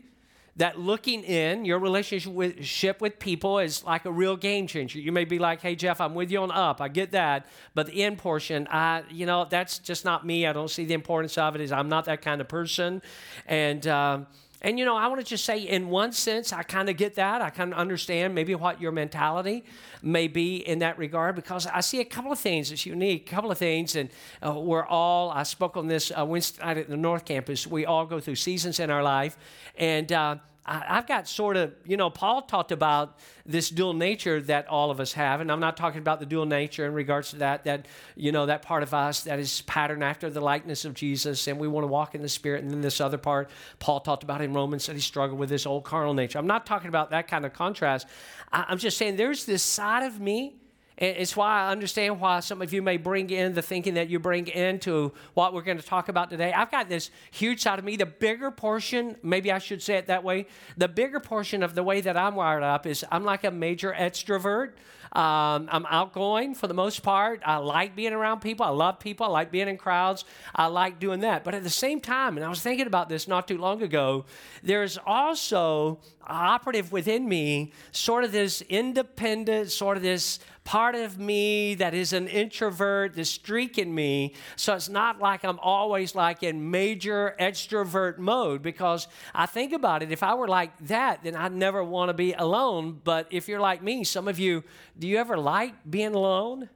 that 0.55 0.79
looking 0.79 1.23
in 1.23 1.65
your 1.65 1.79
relationship 1.79 2.31
with, 2.31 3.01
with 3.01 3.19
people 3.19 3.57
is 3.57 3.83
like 3.83 4.05
a 4.05 4.11
real 4.11 4.37
game 4.37 4.67
changer. 4.67 4.99
You 4.99 5.11
may 5.11 5.25
be 5.25 5.39
like, 5.39 5.61
"Hey 5.61 5.75
Jeff, 5.75 5.99
I'm 5.99 6.13
with 6.13 6.29
you 6.29 6.41
on 6.41 6.51
up. 6.51 6.79
I 6.79 6.89
get 6.89 7.11
that, 7.11 7.47
but 7.73 7.87
the 7.87 8.03
end 8.03 8.19
portion, 8.19 8.67
I, 8.69 9.03
you 9.09 9.25
know, 9.25 9.47
that's 9.49 9.79
just 9.79 10.05
not 10.05 10.25
me. 10.25 10.45
I 10.45 10.53
don't 10.53 10.69
see 10.69 10.85
the 10.85 10.93
importance 10.93 11.37
of 11.39 11.55
it. 11.55 11.61
Is 11.61 11.71
I'm 11.71 11.89
not 11.89 12.05
that 12.05 12.21
kind 12.21 12.39
of 12.41 12.47
person, 12.47 13.01
and." 13.47 13.85
Um, 13.87 14.27
and 14.63 14.79
you 14.79 14.85
know, 14.85 14.95
I 14.95 15.07
want 15.07 15.19
to 15.19 15.27
just 15.27 15.43
say, 15.43 15.59
in 15.59 15.89
one 15.89 16.13
sense, 16.13 16.53
I 16.53 16.63
kind 16.63 16.89
of 16.89 16.95
get 16.95 17.15
that. 17.15 17.41
I 17.41 17.49
kind 17.49 17.73
of 17.73 17.77
understand 17.77 18.33
maybe 18.33 18.55
what 18.55 18.79
your 18.79 18.93
mentality 18.93 19.65
may 20.01 20.29
be 20.29 20.57
in 20.57 20.79
that 20.79 20.97
regard 20.97 21.35
because 21.35 21.67
I 21.67 21.81
see 21.81 21.99
a 21.99 22.05
couple 22.05 22.31
of 22.31 22.39
things 22.39 22.69
that's 22.69 22.85
unique, 22.85 23.29
a 23.29 23.35
couple 23.35 23.51
of 23.51 23.57
things, 23.57 23.97
and 23.97 24.09
uh, 24.41 24.53
we're 24.53 24.85
all. 24.85 25.31
I 25.31 25.43
spoke 25.43 25.75
on 25.75 25.87
this 25.87 26.11
uh, 26.17 26.25
Wednesday 26.25 26.63
night 26.63 26.77
at 26.77 26.89
the 26.89 26.95
North 26.95 27.25
Campus. 27.25 27.67
We 27.67 27.85
all 27.85 28.05
go 28.05 28.21
through 28.21 28.35
seasons 28.35 28.79
in 28.79 28.89
our 28.89 29.03
life, 29.03 29.37
and. 29.77 30.11
Uh, 30.11 30.37
I, 30.65 30.95
have 30.95 31.07
got 31.07 31.27
sort 31.27 31.57
of, 31.57 31.73
you 31.85 31.97
know, 31.97 32.09
Paul 32.09 32.43
talked 32.43 32.71
about 32.71 33.19
this 33.45 33.69
dual 33.69 33.93
nature 33.93 34.41
that 34.43 34.67
all 34.67 34.91
of 34.91 34.99
us 35.01 35.11
have, 35.13 35.41
and 35.41 35.51
I'm 35.51 35.59
not 35.59 35.75
talking 35.75 35.99
about 35.99 36.19
the 36.21 36.25
dual 36.25 36.45
nature 36.45 36.85
in 36.85 36.93
regards 36.93 37.31
to 37.31 37.37
that, 37.37 37.65
that, 37.65 37.85
you 38.15 38.31
know, 38.31 38.45
that 38.45 38.61
part 38.61 38.81
of 38.81 38.93
us 38.93 39.23
that 39.23 39.39
is 39.39 39.61
patterned 39.63 40.03
after 40.03 40.29
the 40.29 40.39
likeness 40.39 40.85
of 40.85 40.93
Jesus, 40.93 41.47
and 41.47 41.59
we 41.59 41.67
want 41.67 41.83
to 41.83 41.87
walk 41.87 42.15
in 42.15 42.21
the 42.21 42.29
Spirit, 42.29 42.63
and 42.63 42.71
then 42.71 42.81
this 42.81 43.01
other 43.01 43.17
part, 43.17 43.49
Paul 43.79 43.99
talked 43.99 44.23
about 44.23 44.41
in 44.41 44.53
Romans 44.53 44.85
that 44.85 44.93
he 44.93 45.01
struggled 45.01 45.37
with 45.37 45.49
this 45.49 45.65
old 45.65 45.83
carnal 45.83 46.13
nature. 46.13 46.39
I'm 46.39 46.47
not 46.47 46.65
talking 46.65 46.87
about 46.87 47.09
that 47.09 47.27
kind 47.27 47.45
of 47.45 47.51
contrast. 47.51 48.07
I'm 48.51 48.77
just 48.77 48.97
saying 48.97 49.17
there's 49.17 49.45
this 49.45 49.63
side 49.63 50.03
of 50.03 50.21
me 50.21 50.55
it's 50.97 51.35
why 51.35 51.63
I 51.63 51.71
understand 51.71 52.19
why 52.19 52.39
some 52.39 52.61
of 52.61 52.71
you 52.71 52.81
may 52.81 52.97
bring 52.97 53.29
in 53.29 53.53
the 53.53 53.61
thinking 53.61 53.95
that 53.95 54.09
you 54.09 54.19
bring 54.19 54.47
into 54.47 55.11
what 55.33 55.53
we're 55.53 55.63
going 55.63 55.77
to 55.77 55.85
talk 55.85 56.07
about 56.07 56.29
today. 56.29 56.53
I've 56.53 56.69
got 56.69 56.87
this 56.87 57.09
huge 57.31 57.61
side 57.61 57.79
of 57.79 57.85
me. 57.85 57.95
The 57.95 58.05
bigger 58.05 58.51
portion, 58.51 59.17
maybe 59.23 59.51
I 59.51 59.57
should 59.57 59.81
say 59.81 59.95
it 59.95 60.07
that 60.07 60.23
way, 60.23 60.47
the 60.77 60.87
bigger 60.87 61.19
portion 61.19 61.63
of 61.63 61.73
the 61.73 61.83
way 61.83 62.01
that 62.01 62.15
I'm 62.15 62.35
wired 62.35 62.63
up 62.63 62.85
is 62.85 63.03
I'm 63.11 63.23
like 63.23 63.43
a 63.43 63.51
major 63.51 63.93
extrovert. 63.97 64.73
Um, 65.13 65.69
I'm 65.71 65.85
outgoing 65.91 66.55
for 66.55 66.65
the 66.67 66.73
most 66.73 67.03
part. 67.03 67.41
I 67.45 67.57
like 67.57 67.95
being 67.95 68.13
around 68.13 68.39
people. 68.39 68.65
I 68.65 68.69
love 68.69 68.99
people. 68.99 69.27
I 69.27 69.29
like 69.29 69.51
being 69.51 69.67
in 69.67 69.77
crowds. 69.77 70.25
I 70.55 70.65
like 70.67 70.99
doing 70.99 71.19
that. 71.19 71.43
But 71.43 71.53
at 71.53 71.61
the 71.61 71.69
same 71.69 72.01
time, 72.01 72.35
and 72.35 72.43
I 72.43 72.49
was 72.49 72.61
thinking 72.61 72.87
about 72.87 73.09
this 73.09 73.27
not 73.27 73.47
too 73.47 73.59
long 73.59 73.83
ago, 73.83 74.25
there's 74.63 74.97
also 75.05 75.99
operative 76.25 76.91
within 76.91 77.29
me 77.29 77.73
sort 77.91 78.23
of 78.23 78.31
this 78.31 78.61
independent, 78.63 79.69
sort 79.69 79.97
of 79.97 80.03
this 80.03 80.39
part 80.63 80.95
of 80.95 81.19
me 81.19 81.75
that 81.75 81.93
is 81.93 82.13
an 82.13 82.27
introvert, 82.27 83.15
this 83.15 83.29
streak 83.29 83.77
in 83.77 83.93
me. 83.93 84.33
So 84.55 84.75
it's 84.75 84.89
not 84.89 85.19
like 85.19 85.43
I'm 85.43 85.59
always 85.59 86.15
like 86.15 86.43
in 86.43 86.71
major 86.71 87.35
extrovert 87.39 88.17
mode 88.17 88.61
because 88.61 89.07
I 89.33 89.45
think 89.45 89.73
about 89.73 90.03
it. 90.03 90.11
If 90.11 90.23
I 90.23 90.33
were 90.35 90.47
like 90.47 90.71
that, 90.87 91.23
then 91.23 91.35
I'd 91.35 91.53
never 91.53 91.83
want 91.83 92.09
to 92.09 92.13
be 92.13 92.33
alone. 92.33 93.01
But 93.03 93.27
if 93.29 93.47
you're 93.47 93.59
like 93.59 93.83
me, 93.83 94.03
some 94.03 94.27
of 94.27 94.39
you, 94.39 94.63
do 94.97 95.07
you 95.07 95.17
ever 95.17 95.37
like 95.37 95.73
being 95.89 96.15
alone? 96.15 96.69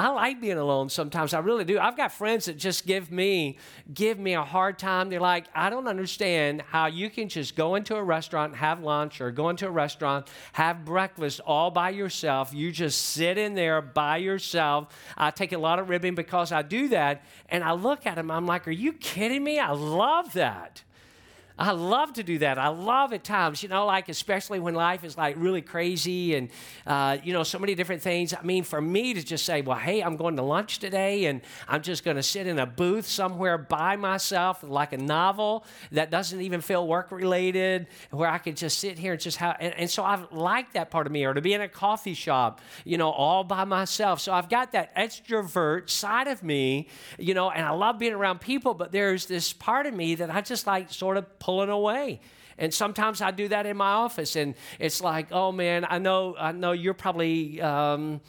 I 0.00 0.08
like 0.08 0.40
being 0.40 0.56
alone 0.56 0.88
sometimes. 0.88 1.34
I 1.34 1.40
really 1.40 1.66
do. 1.66 1.78
I've 1.78 1.94
got 1.94 2.10
friends 2.10 2.46
that 2.46 2.56
just 2.56 2.86
give 2.86 3.12
me 3.12 3.58
give 3.92 4.18
me 4.18 4.32
a 4.32 4.42
hard 4.42 4.78
time. 4.78 5.10
They're 5.10 5.20
like, 5.20 5.44
I 5.54 5.68
don't 5.68 5.86
understand 5.86 6.62
how 6.62 6.86
you 6.86 7.10
can 7.10 7.28
just 7.28 7.54
go 7.54 7.74
into 7.74 7.94
a 7.96 8.02
restaurant, 8.02 8.56
have 8.56 8.80
lunch, 8.82 9.20
or 9.20 9.30
go 9.30 9.50
into 9.50 9.66
a 9.66 9.70
restaurant, 9.70 10.26
have 10.54 10.86
breakfast 10.86 11.42
all 11.44 11.70
by 11.70 11.90
yourself. 11.90 12.54
You 12.54 12.72
just 12.72 12.98
sit 12.98 13.36
in 13.36 13.54
there 13.54 13.82
by 13.82 14.16
yourself. 14.16 14.88
I 15.18 15.32
take 15.32 15.52
a 15.52 15.58
lot 15.58 15.78
of 15.78 15.90
ribbing 15.90 16.14
because 16.14 16.50
I 16.50 16.62
do 16.62 16.88
that, 16.88 17.22
and 17.50 17.62
I 17.62 17.72
look 17.72 18.06
at 18.06 18.14
them. 18.14 18.30
I'm 18.30 18.46
like, 18.46 18.66
Are 18.66 18.70
you 18.70 18.94
kidding 18.94 19.44
me? 19.44 19.58
I 19.58 19.72
love 19.72 20.32
that. 20.32 20.82
I 21.60 21.72
love 21.72 22.14
to 22.14 22.22
do 22.22 22.38
that. 22.38 22.58
I 22.58 22.68
love 22.68 23.12
at 23.12 23.22
times, 23.22 23.62
you 23.62 23.68
know, 23.68 23.84
like 23.84 24.08
especially 24.08 24.60
when 24.60 24.74
life 24.74 25.04
is 25.04 25.18
like 25.18 25.36
really 25.38 25.60
crazy 25.60 26.34
and, 26.34 26.48
uh, 26.86 27.18
you 27.22 27.34
know, 27.34 27.42
so 27.42 27.58
many 27.58 27.74
different 27.74 28.00
things. 28.00 28.32
I 28.32 28.40
mean, 28.40 28.64
for 28.64 28.80
me 28.80 29.12
to 29.12 29.22
just 29.22 29.44
say, 29.44 29.60
well, 29.60 29.76
hey, 29.76 30.00
I'm 30.00 30.16
going 30.16 30.36
to 30.36 30.42
lunch 30.42 30.78
today 30.78 31.26
and 31.26 31.42
I'm 31.68 31.82
just 31.82 32.02
going 32.02 32.16
to 32.16 32.22
sit 32.22 32.46
in 32.46 32.58
a 32.58 32.64
booth 32.64 33.06
somewhere 33.06 33.58
by 33.58 33.96
myself, 33.96 34.62
like 34.62 34.94
a 34.94 34.96
novel 34.96 35.66
that 35.92 36.10
doesn't 36.10 36.40
even 36.40 36.62
feel 36.62 36.88
work 36.88 37.12
related, 37.12 37.88
where 38.10 38.30
I 38.30 38.38
could 38.38 38.56
just 38.56 38.78
sit 38.78 38.98
here 38.98 39.12
and 39.12 39.20
just 39.20 39.36
have, 39.36 39.58
and, 39.60 39.74
and 39.74 39.90
so 39.90 40.02
I've 40.02 40.32
liked 40.32 40.72
that 40.72 40.90
part 40.90 41.06
of 41.06 41.12
me, 41.12 41.26
or 41.26 41.34
to 41.34 41.42
be 41.42 41.52
in 41.52 41.60
a 41.60 41.68
coffee 41.68 42.14
shop, 42.14 42.62
you 42.86 42.96
know, 42.96 43.10
all 43.10 43.44
by 43.44 43.64
myself. 43.64 44.20
So 44.20 44.32
I've 44.32 44.48
got 44.48 44.72
that 44.72 44.96
extrovert 44.96 45.90
side 45.90 46.26
of 46.26 46.42
me, 46.42 46.88
you 47.18 47.34
know, 47.34 47.50
and 47.50 47.66
I 47.66 47.72
love 47.72 47.98
being 47.98 48.14
around 48.14 48.40
people, 48.40 48.72
but 48.72 48.92
there's 48.92 49.26
this 49.26 49.52
part 49.52 49.84
of 49.84 49.92
me 49.92 50.14
that 50.14 50.30
I 50.30 50.40
just 50.40 50.66
like 50.66 50.90
sort 50.90 51.18
of 51.18 51.38
pulling 51.50 51.68
away. 51.68 52.20
And 52.58 52.72
sometimes 52.72 53.20
I 53.20 53.32
do 53.32 53.48
that 53.48 53.66
in 53.66 53.76
my 53.76 53.90
office, 53.90 54.36
and 54.36 54.54
it's 54.78 55.00
like, 55.00 55.32
oh 55.32 55.50
man, 55.50 55.84
I 55.88 55.98
know, 55.98 56.36
I 56.38 56.52
know 56.52 56.72
you're 56.72 56.94
probably 56.94 57.60
um, 57.60 58.20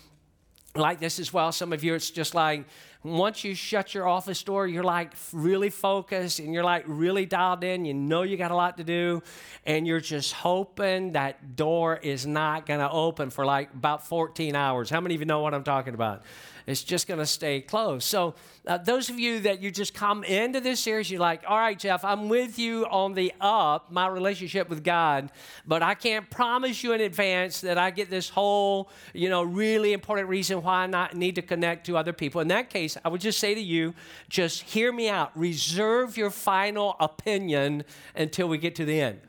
like 0.76 1.00
this 1.00 1.20
as 1.20 1.32
well. 1.32 1.52
Some 1.52 1.72
of 1.72 1.84
you, 1.84 1.94
it's 1.94 2.10
just 2.10 2.34
like 2.34 2.66
once 3.04 3.44
you 3.44 3.54
shut 3.54 3.94
your 3.94 4.08
office 4.08 4.42
door, 4.42 4.68
you're 4.68 4.84
like 4.84 5.14
really 5.34 5.70
focused 5.70 6.40
and 6.40 6.52
you're 6.52 6.64
like 6.64 6.84
really 6.88 7.28
dialed 7.28 7.64
in. 7.64 7.86
You 7.86 7.94
know 7.94 8.24
you 8.24 8.38
got 8.38 8.52
a 8.52 8.56
lot 8.56 8.78
to 8.78 8.84
do, 8.84 9.22
and 9.66 9.86
you're 9.86 10.00
just 10.00 10.34
hoping 10.34 11.12
that 11.12 11.56
door 11.56 11.98
is 11.98 12.26
not 12.26 12.66
going 12.66 12.80
to 12.80 12.90
open 12.90 13.30
for 13.30 13.46
like 13.46 13.72
about 13.74 14.08
14 14.08 14.56
hours. 14.56 14.90
How 14.90 15.02
many 15.02 15.14
of 15.14 15.22
you 15.22 15.26
know 15.26 15.42
what 15.42 15.54
I'm 15.54 15.64
talking 15.64 15.94
about? 15.94 16.24
It's 16.68 16.84
just 16.84 17.08
going 17.08 17.20
to 17.20 17.26
stay 17.26 17.62
closed. 17.62 18.04
So, 18.04 18.36
uh, 18.68 18.78
those 18.78 19.10
of 19.10 19.20
you 19.20 19.40
that 19.40 19.60
you 19.60 19.72
just 19.72 19.96
come 19.96 20.24
into 20.24 20.60
this 20.60 20.80
series, 20.80 21.10
you're 21.10 21.20
like, 21.20 21.44
all 21.48 21.58
right, 21.58 21.80
Jeff, 21.80 22.06
I'm 22.06 22.30
with 22.30 22.60
you 22.60 22.86
on 22.86 23.16
the 23.16 23.34
up, 23.42 23.92
my 23.92 24.06
relationship 24.08 24.70
with 24.70 24.84
God, 24.84 25.32
but 25.66 25.82
I 25.82 25.96
can't 25.96 26.30
promise 26.30 26.84
you 26.84 26.94
in 26.94 27.02
advance 27.02 27.62
that 27.62 27.80
I 27.80 27.90
get 27.90 28.12
this 28.12 28.30
whole, 28.30 28.92
you 29.14 29.30
know, 29.30 29.42
really 29.42 29.94
important 29.94 30.30
reason 30.30 30.62
why 30.62 30.84
I 30.84 30.88
not 30.88 31.16
need 31.16 31.36
to 31.36 31.42
connect 31.42 31.88
to 31.88 31.98
other 31.98 32.14
people. 32.14 32.40
In 32.40 32.50
that 32.50 32.70
case, 32.70 32.98
I 33.04 33.10
would 33.10 33.22
just 33.22 33.40
say 33.40 33.56
to 33.56 33.62
you, 33.62 33.96
just 34.30 34.62
hear 34.62 34.92
me 34.92 35.10
out. 35.10 35.32
Reserve 35.36 36.16
your 36.16 36.30
final 36.30 36.96
opinion 37.00 37.84
until 38.16 38.48
we 38.48 38.60
get 38.60 38.76
to 38.76 38.86
the 38.86 39.02
end 39.02 39.22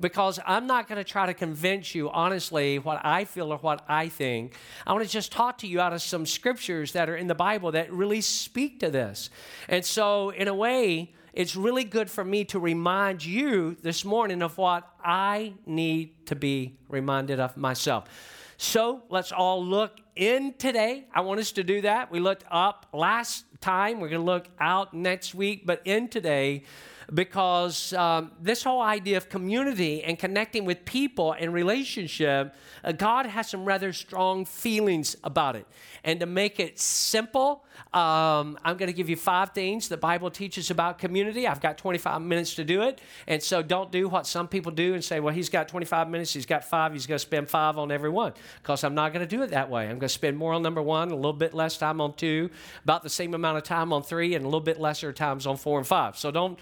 because 0.00 0.40
I'm 0.46 0.66
not 0.66 0.88
going 0.88 0.96
to 0.96 1.04
try 1.04 1.26
to 1.26 1.34
convince 1.34 1.94
you, 1.94 2.10
honestly, 2.10 2.78
what 2.78 3.00
I 3.04 3.24
feel 3.24 3.52
or 3.52 3.58
what 3.58 3.84
I 3.88 4.08
think. 4.08 4.56
I 4.86 4.92
want 4.92 5.04
to 5.04 5.10
just 5.10 5.30
talk 5.30 5.58
to 5.58 5.66
you 5.66 5.80
out 5.80 5.92
of 5.92 6.02
some 6.02 6.26
scriptures 6.26 6.92
that 6.92 7.08
are 7.08 7.16
in 7.16 7.26
the 7.26 7.34
Bible 7.34 7.72
that 7.72 7.92
really 7.92 8.20
speak 8.20 8.80
to 8.80 8.90
this. 8.90 9.30
And 9.68 9.84
so, 9.84 10.30
in 10.30 10.48
a 10.48 10.54
way, 10.54 11.12
it's 11.32 11.54
really 11.54 11.84
good 11.84 12.10
for 12.10 12.24
me 12.24 12.44
to 12.46 12.58
remind 12.58 13.24
you 13.24 13.76
this 13.82 14.04
morning 14.04 14.42
of 14.42 14.58
what 14.58 14.88
I 15.04 15.54
need 15.64 16.26
to 16.26 16.34
be 16.34 16.78
reminded 16.88 17.38
of 17.38 17.56
myself. 17.56 18.08
So 18.56 19.04
let's 19.08 19.32
all 19.32 19.64
look 19.64 19.98
in 20.16 20.52
today. 20.58 21.06
I 21.14 21.22
want 21.22 21.40
us 21.40 21.52
to 21.52 21.64
do 21.64 21.80
that. 21.80 22.10
We 22.10 22.20
looked 22.20 22.44
up 22.50 22.86
last 22.92 23.44
time. 23.60 24.00
We're 24.00 24.10
going 24.10 24.20
to 24.20 24.26
look 24.26 24.48
out 24.60 24.92
next 24.92 25.34
week, 25.34 25.62
but 25.64 25.80
in 25.86 26.08
today, 26.08 26.64
because 27.12 27.92
um, 27.94 28.30
this 28.40 28.62
whole 28.62 28.80
idea 28.80 29.16
of 29.16 29.28
community 29.28 30.02
and 30.02 30.18
connecting 30.18 30.64
with 30.64 30.84
people 30.84 31.32
and 31.32 31.52
relationship, 31.52 32.54
uh, 32.84 32.92
God 32.92 33.26
has 33.26 33.50
some 33.50 33.64
rather 33.64 33.92
strong 33.92 34.44
feelings 34.44 35.16
about 35.24 35.56
it. 35.56 35.66
And 36.04 36.20
to 36.20 36.26
make 36.26 36.60
it 36.60 36.78
simple, 36.78 37.64
um, 37.92 38.58
I'm 38.64 38.76
going 38.76 38.86
to 38.86 38.92
give 38.92 39.08
you 39.08 39.16
five 39.16 39.50
things 39.50 39.88
the 39.88 39.96
Bible 39.96 40.30
teaches 40.30 40.70
about 40.70 40.98
community. 40.98 41.46
I've 41.46 41.60
got 41.60 41.76
25 41.76 42.22
minutes 42.22 42.54
to 42.54 42.64
do 42.64 42.82
it. 42.82 43.00
And 43.26 43.42
so 43.42 43.62
don't 43.62 43.90
do 43.90 44.08
what 44.08 44.26
some 44.26 44.48
people 44.48 44.72
do 44.72 44.94
and 44.94 45.04
say, 45.04 45.20
well, 45.20 45.34
he's 45.34 45.48
got 45.48 45.68
25 45.68 46.08
minutes, 46.08 46.32
he's 46.32 46.46
got 46.46 46.64
five, 46.64 46.92
he's 46.92 47.06
going 47.06 47.16
to 47.16 47.24
spend 47.24 47.50
five 47.50 47.76
on 47.78 47.90
every 47.90 48.10
one. 48.10 48.32
Because 48.62 48.84
I'm 48.84 48.94
not 48.94 49.12
going 49.12 49.26
to 49.26 49.36
do 49.36 49.42
it 49.42 49.50
that 49.50 49.68
way. 49.68 49.84
I'm 49.84 49.98
going 49.98 50.00
to 50.00 50.08
spend 50.08 50.36
more 50.36 50.52
on 50.52 50.62
number 50.62 50.82
one, 50.82 51.10
a 51.10 51.16
little 51.16 51.32
bit 51.32 51.54
less 51.54 51.76
time 51.76 52.00
on 52.00 52.14
two, 52.14 52.50
about 52.84 53.02
the 53.02 53.10
same 53.10 53.34
amount 53.34 53.58
of 53.58 53.64
time 53.64 53.92
on 53.92 54.02
three, 54.02 54.34
and 54.34 54.44
a 54.44 54.48
little 54.48 54.60
bit 54.60 54.80
lesser 54.80 55.12
times 55.12 55.46
on 55.46 55.56
four 55.56 55.78
and 55.78 55.86
five. 55.86 56.16
So 56.16 56.30
don't 56.30 56.58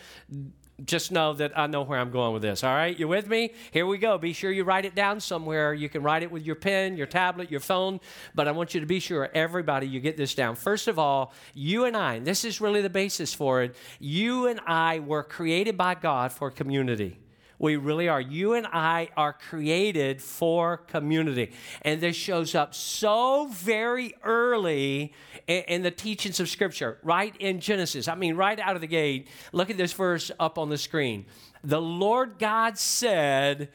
just 0.84 1.10
know 1.10 1.32
that 1.34 1.58
I 1.58 1.66
know 1.66 1.82
where 1.82 1.98
I'm 1.98 2.12
going 2.12 2.32
with 2.32 2.42
this. 2.42 2.62
All 2.62 2.72
right, 2.72 2.96
you 2.96 3.08
with 3.08 3.26
me? 3.26 3.52
Here 3.72 3.84
we 3.84 3.98
go. 3.98 4.16
Be 4.16 4.32
sure 4.32 4.52
you 4.52 4.62
write 4.62 4.84
it 4.84 4.94
down 4.94 5.20
somewhere. 5.20 5.74
You 5.74 5.88
can 5.88 6.02
write 6.02 6.22
it 6.22 6.30
with 6.30 6.44
your 6.44 6.54
pen, 6.54 6.96
your 6.96 7.06
tablet, 7.06 7.50
your 7.50 7.60
phone, 7.60 7.98
but 8.34 8.46
I 8.46 8.52
want 8.52 8.74
you 8.74 8.80
to 8.80 8.86
be 8.86 9.00
sure, 9.00 9.28
everybody, 9.34 9.88
you 9.88 9.98
get 9.98 10.16
this 10.16 10.34
down. 10.34 10.54
First 10.54 10.86
of 10.86 10.98
all, 10.98 11.32
you 11.52 11.84
and 11.84 11.96
I, 11.96 12.14
and 12.14 12.26
this 12.26 12.44
is 12.44 12.60
really 12.60 12.80
the 12.80 12.90
basis 12.90 13.34
for 13.34 13.62
it, 13.62 13.74
you 13.98 14.46
and 14.46 14.60
I 14.66 15.00
were 15.00 15.24
created 15.24 15.76
by 15.76 15.96
God 15.96 16.30
for 16.30 16.50
community. 16.50 17.18
We 17.58 17.76
really 17.76 18.08
are. 18.08 18.20
You 18.20 18.54
and 18.54 18.66
I 18.66 19.08
are 19.16 19.32
created 19.32 20.22
for 20.22 20.76
community. 20.76 21.52
And 21.82 22.00
this 22.00 22.14
shows 22.14 22.54
up 22.54 22.74
so 22.74 23.48
very 23.50 24.14
early 24.22 25.12
in, 25.46 25.64
in, 25.64 25.82
the 25.82 25.90
teachings 25.90 26.38
of 26.38 26.48
Scripture, 26.48 26.98
right 27.02 27.34
in 27.40 27.58
Genesis. 27.58 28.06
I 28.06 28.14
mean, 28.14 28.36
right 28.36 28.58
out 28.60 28.76
of 28.76 28.80
the 28.80 28.86
gate. 28.86 29.28
Look 29.52 29.70
at 29.70 29.76
this 29.76 29.92
verse 29.92 30.30
up 30.38 30.56
on 30.56 30.68
the 30.68 30.78
screen. 30.78 31.26
The 31.64 31.80
Lord 31.80 32.38
God 32.38 32.78
said, 32.78 33.70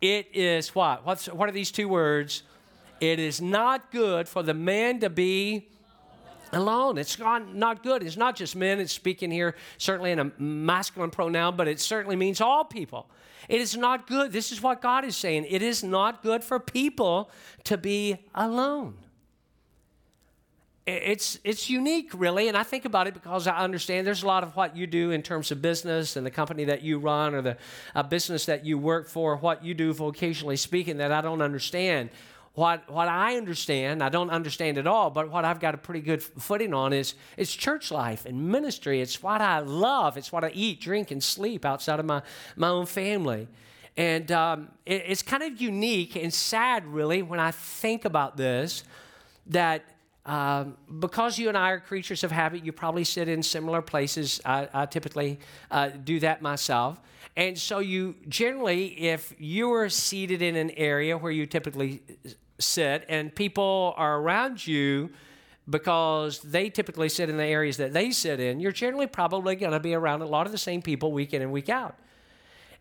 It 0.00 0.28
is 0.34 0.74
what? 0.74 1.06
What's, 1.06 1.26
what 1.26 1.48
are 1.48 1.52
these 1.52 1.70
two 1.70 1.88
words? 1.88 2.42
It 3.00 3.20
is 3.20 3.40
not 3.40 3.92
good 3.92 4.28
for 4.28 4.42
the 4.42 4.54
man 4.54 4.98
to 5.00 5.10
be 5.10 5.68
alone. 6.52 6.98
It's 6.98 7.18
not, 7.18 7.54
not 7.54 7.82
good. 7.82 8.02
It's 8.02 8.16
not 8.16 8.36
just 8.36 8.56
men. 8.56 8.80
It's 8.80 8.92
speaking 8.92 9.30
here 9.30 9.54
certainly 9.76 10.12
in 10.12 10.18
a 10.18 10.32
masculine 10.38 11.10
pronoun, 11.10 11.56
but 11.56 11.68
it 11.68 11.80
certainly 11.80 12.16
means 12.16 12.40
all 12.40 12.64
people. 12.64 13.08
It 13.48 13.60
is 13.60 13.76
not 13.76 14.06
good. 14.06 14.32
This 14.32 14.52
is 14.52 14.62
what 14.62 14.82
God 14.82 15.04
is 15.04 15.16
saying. 15.16 15.46
It 15.48 15.62
is 15.62 15.82
not 15.82 16.22
good 16.22 16.44
for 16.44 16.60
people 16.60 17.30
to 17.64 17.78
be 17.78 18.18
alone. 18.34 18.94
It's, 20.86 21.38
it's 21.44 21.68
unique, 21.68 22.12
really, 22.14 22.48
and 22.48 22.56
I 22.56 22.62
think 22.62 22.86
about 22.86 23.06
it 23.06 23.12
because 23.12 23.46
I 23.46 23.58
understand 23.58 24.06
there's 24.06 24.22
a 24.22 24.26
lot 24.26 24.42
of 24.42 24.56
what 24.56 24.74
you 24.74 24.86
do 24.86 25.10
in 25.10 25.22
terms 25.22 25.50
of 25.50 25.60
business 25.60 26.16
and 26.16 26.24
the 26.24 26.30
company 26.30 26.64
that 26.64 26.80
you 26.80 26.98
run 26.98 27.34
or 27.34 27.42
the 27.42 27.58
business 28.08 28.46
that 28.46 28.64
you 28.64 28.78
work 28.78 29.06
for, 29.06 29.36
what 29.36 29.62
you 29.62 29.74
do 29.74 29.92
vocationally 29.92 30.58
speaking, 30.58 30.96
that 30.96 31.12
I 31.12 31.20
don't 31.20 31.42
understand 31.42 32.08
what, 32.58 32.90
what 32.90 33.06
I 33.06 33.36
understand, 33.36 34.02
I 34.02 34.08
don't 34.08 34.30
understand 34.30 34.78
at 34.78 34.86
all, 34.88 35.10
but 35.10 35.30
what 35.30 35.44
I've 35.44 35.60
got 35.60 35.76
a 35.76 35.78
pretty 35.78 36.00
good 36.00 36.20
footing 36.20 36.74
on 36.74 36.92
is, 36.92 37.14
is 37.36 37.54
church 37.54 37.92
life 37.92 38.26
and 38.26 38.48
ministry. 38.50 39.00
It's 39.00 39.22
what 39.22 39.40
I 39.40 39.60
love. 39.60 40.16
It's 40.16 40.32
what 40.32 40.42
I 40.42 40.50
eat, 40.50 40.80
drink, 40.80 41.12
and 41.12 41.22
sleep 41.22 41.64
outside 41.64 42.00
of 42.00 42.06
my, 42.06 42.20
my 42.56 42.66
own 42.66 42.86
family. 42.86 43.46
And 43.96 44.32
um, 44.32 44.70
it, 44.84 45.04
it's 45.06 45.22
kind 45.22 45.44
of 45.44 45.60
unique 45.60 46.16
and 46.16 46.34
sad, 46.34 46.84
really, 46.84 47.22
when 47.22 47.38
I 47.38 47.52
think 47.52 48.04
about 48.04 48.36
this, 48.36 48.82
that 49.46 49.84
um, 50.26 50.76
because 50.98 51.38
you 51.38 51.46
and 51.48 51.56
I 51.56 51.70
are 51.70 51.78
creatures 51.78 52.24
of 52.24 52.32
habit, 52.32 52.64
you 52.64 52.72
probably 52.72 53.04
sit 53.04 53.28
in 53.28 53.40
similar 53.40 53.82
places. 53.82 54.40
I, 54.44 54.68
I 54.74 54.86
typically 54.86 55.38
uh, 55.70 55.90
do 55.90 56.18
that 56.20 56.42
myself. 56.42 57.00
And 57.36 57.56
so, 57.56 57.78
you 57.78 58.16
generally, 58.28 58.86
if 58.98 59.32
you 59.38 59.72
are 59.74 59.88
seated 59.88 60.42
in 60.42 60.56
an 60.56 60.70
area 60.72 61.16
where 61.16 61.30
you 61.30 61.46
typically 61.46 62.02
sit 62.58 63.04
and 63.08 63.34
people 63.34 63.94
are 63.96 64.18
around 64.20 64.66
you 64.66 65.10
because 65.68 66.40
they 66.40 66.70
typically 66.70 67.08
sit 67.08 67.28
in 67.28 67.36
the 67.36 67.44
areas 67.44 67.76
that 67.76 67.92
they 67.92 68.10
sit 68.10 68.40
in, 68.40 68.58
you're 68.58 68.72
generally 68.72 69.06
probably 69.06 69.54
going 69.54 69.72
to 69.72 69.80
be 69.80 69.94
around 69.94 70.22
a 70.22 70.26
lot 70.26 70.46
of 70.46 70.52
the 70.52 70.58
same 70.58 70.80
people 70.80 71.12
week 71.12 71.34
in 71.34 71.42
and 71.42 71.52
week 71.52 71.68
out. 71.68 71.96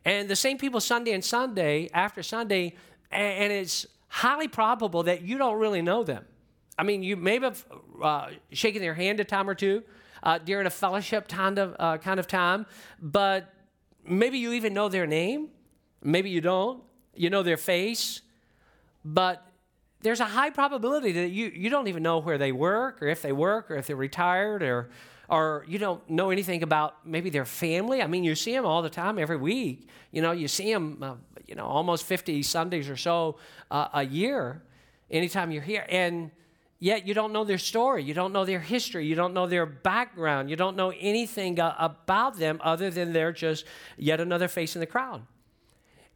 And 0.06 0.30
the 0.30 0.36
same 0.36 0.58
people 0.58 0.80
Sunday 0.80 1.12
and 1.12 1.24
Sunday 1.24 1.90
after 1.94 2.24
Sunday, 2.24 2.76
and 3.12 3.52
it's 3.52 3.86
highly 4.08 4.48
probable 4.48 5.04
that 5.04 5.22
you 5.22 5.38
don't 5.38 5.60
really 5.60 5.82
know 5.82 6.04
them. 6.04 6.26
I 6.80 6.84
mean, 6.84 7.04
you 7.04 7.18
may 7.18 7.40
have 7.40 7.66
uh, 8.02 8.30
shaken 8.52 8.82
their 8.82 8.94
hand 8.94 9.20
a 9.20 9.26
time 9.26 9.50
or 9.50 9.56
two 9.56 9.84
uh, 10.24 10.38
during 10.38 10.66
a 10.66 10.70
fellowship 10.70 11.28
kind 11.28 11.60
of, 11.60 11.76
uh, 11.80 11.98
kind 11.98 12.20
of 12.20 12.28
time, 12.28 12.66
but 13.02 13.54
maybe 14.06 14.38
you 14.38 14.54
even 14.54 14.74
know 14.74 14.88
their 14.88 15.08
name. 15.08 15.50
Maybe 16.02 16.30
you 16.30 16.42
don't. 16.42 16.84
You 17.16 17.32
know 17.32 17.42
their 17.42 17.58
face, 17.58 18.22
but 19.04 19.44
there's 20.02 20.20
a 20.20 20.26
high 20.26 20.50
probability 20.50 21.12
that 21.14 21.30
you, 21.30 21.48
you 21.48 21.70
don't 21.70 21.88
even 21.88 22.04
know 22.04 22.20
where 22.20 22.38
they 22.38 22.52
work 22.52 23.02
or 23.02 23.08
if 23.08 23.22
they 23.22 23.32
work 23.32 23.72
or 23.72 23.76
if 23.76 23.88
they're 23.88 23.96
retired 23.96 24.62
or, 24.62 24.90
or 25.30 25.66
you 25.68 25.80
don't 25.80 26.08
know 26.10 26.30
anything 26.30 26.64
about 26.64 27.06
maybe 27.06 27.30
their 27.30 27.46
family. 27.46 28.02
I 28.02 28.08
mean, 28.08 28.24
you 28.24 28.36
see 28.36 28.54
them 28.54 28.66
all 28.66 28.82
the 28.82 28.90
time 28.90 29.18
every 29.18 29.38
week. 29.38 29.88
You 30.12 30.22
know, 30.22 30.32
you 30.32 30.48
see 30.48 30.72
them, 30.72 31.00
uh, 31.02 31.16
you 31.48 31.56
know, 31.56 31.66
almost 31.66 32.06
50 32.06 32.44
Sundays 32.44 32.90
or 32.90 32.98
so 32.98 33.38
uh, 33.72 33.88
a 33.94 34.04
year 34.04 34.62
anytime 35.10 35.52
you're 35.52 35.64
here. 35.64 35.86
And 35.90 36.32
yet 36.80 37.08
you 37.08 37.14
don't 37.14 37.34
know 37.34 37.44
their 37.44 37.58
story. 37.58 38.04
You 38.04 38.14
don't 38.14 38.34
know 38.34 38.46
their 38.46 38.60
history. 38.60 39.08
You 39.08 39.16
don't 39.16 39.34
know 39.34 39.48
their 39.48 39.66
background. 39.66 40.50
You 40.50 40.56
don't 40.56 40.76
know 40.76 40.94
anything 41.00 41.60
uh, 41.60 41.76
about 41.80 42.38
them 42.38 42.60
other 42.64 42.92
than 42.92 43.14
they're 43.14 43.32
just 43.32 43.66
yet 43.98 44.20
another 44.20 44.48
face 44.48 44.76
in 44.76 44.80
the 44.80 44.86
crowd. 44.86 45.24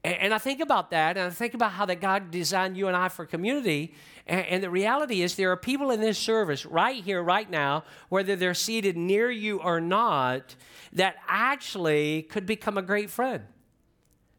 And, 0.03 0.33
I 0.33 0.39
think 0.39 0.61
about 0.61 0.89
that, 0.91 1.15
and 1.15 1.27
I 1.27 1.29
think 1.29 1.53
about 1.53 1.73
how 1.73 1.85
that 1.85 2.01
God 2.01 2.31
designed 2.31 2.75
you 2.75 2.87
and 2.87 2.97
I 2.97 3.07
for 3.07 3.23
community. 3.23 3.93
And, 4.25 4.63
the 4.63 4.69
reality 4.69 5.21
is, 5.21 5.35
there 5.35 5.51
are 5.51 5.57
people 5.57 5.91
in 5.91 6.01
this 6.01 6.17
service 6.17 6.65
right 6.65 7.03
here, 7.03 7.21
right 7.21 7.47
now, 7.47 7.83
whether 8.09 8.35
they're 8.35 8.55
seated 8.55 8.97
near 8.97 9.29
you 9.29 9.59
or 9.59 9.79
not, 9.79 10.55
that 10.93 11.17
actually 11.27 12.23
could 12.23 12.47
become 12.47 12.79
a 12.79 12.81
great 12.81 13.11
friend. 13.11 13.43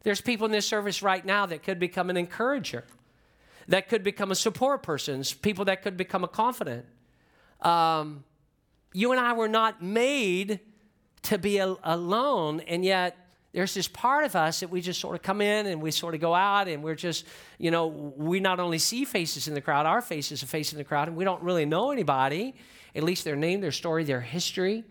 There's 0.03 0.19
people 0.19 0.45
in 0.45 0.51
this 0.51 0.65
service 0.65 1.01
right 1.01 1.25
now 1.25 1.45
that 1.45 1.63
could 1.63 1.79
become 1.79 2.09
an 2.09 2.17
encourager, 2.17 2.83
that 3.69 3.87
could 3.87 4.03
become 4.03 4.31
a 4.31 4.35
support 4.35 4.83
person, 4.83 5.23
people 5.41 5.63
that 5.65 5.81
could 5.81 5.95
become 5.95 6.25
a 6.25 6.27
confidant. 6.27 6.85
Um, 7.61 8.25
you 8.91 9.11
and 9.13 9.19
I 9.19 9.31
were 9.31 9.47
not 9.47 9.81
made 9.81 10.59
to 11.23 11.37
be 11.37 11.57
alone, 11.57 12.59
and 12.59 12.83
yet 12.83 13.17
there's 13.53 13.73
this 13.75 13.87
part 13.87 14.25
of 14.25 14.35
us 14.35 14.61
that 14.61 14.69
we 14.69 14.81
just 14.81 14.99
sort 14.99 15.15
of 15.15 15.21
come 15.21 15.39
in 15.39 15.67
and 15.67 15.81
we 15.81 15.91
sort 15.91 16.15
of 16.15 16.21
go 16.21 16.33
out 16.33 16.67
and 16.67 16.83
we're 16.83 16.95
just, 16.95 17.25
you 17.59 17.69
know, 17.69 17.87
we 17.87 18.39
not 18.39 18.59
only 18.59 18.79
see 18.79 19.05
faces 19.05 19.47
in 19.47 19.53
the 19.53 19.61
crowd, 19.61 19.85
our 19.85 20.01
faces 20.01 20.43
are 20.43 20.57
in 20.57 20.77
the 20.77 20.83
crowd, 20.83 21.07
and 21.07 21.15
we 21.15 21.23
don't 21.23 21.41
really 21.43 21.65
know 21.65 21.91
anybody, 21.91 22.55
at 22.95 23.03
least 23.03 23.23
their 23.23 23.35
name, 23.35 23.61
their 23.61 23.71
story, 23.71 24.03
their 24.03 24.21
history, 24.21 24.83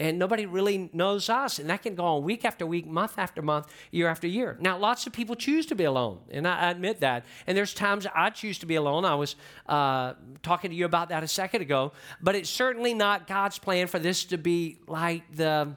and 0.00 0.18
nobody 0.18 0.46
really 0.46 0.88
knows 0.92 1.28
us. 1.28 1.58
And 1.58 1.68
that 1.68 1.82
can 1.82 1.94
go 1.94 2.04
on 2.04 2.22
week 2.22 2.44
after 2.44 2.64
week, 2.64 2.86
month 2.86 3.18
after 3.18 3.42
month, 3.42 3.66
year 3.90 4.08
after 4.08 4.26
year. 4.26 4.56
Now, 4.60 4.78
lots 4.78 5.06
of 5.06 5.12
people 5.12 5.34
choose 5.34 5.66
to 5.66 5.74
be 5.74 5.84
alone, 5.84 6.20
and 6.30 6.46
I, 6.46 6.70
admit 6.70 7.00
that. 7.00 7.26
And 7.46 7.56
there's 7.58 7.74
times 7.74 8.06
I 8.14 8.30
choose 8.30 8.58
to 8.60 8.66
be 8.66 8.76
alone. 8.76 9.04
I 9.04 9.16
was 9.16 9.36
uh, 9.66 10.14
talking 10.42 10.70
to 10.70 10.76
you 10.76 10.86
about 10.86 11.10
that 11.10 11.22
a 11.22 11.28
second 11.28 11.62
ago, 11.62 11.92
but 12.22 12.34
it's 12.36 12.48
certainly 12.48 12.94
not 12.94 13.26
God's 13.26 13.58
plan 13.58 13.86
for 13.86 13.98
this 13.98 14.24
to 14.26 14.38
be 14.38 14.78
like 14.86 15.24
the 15.34 15.74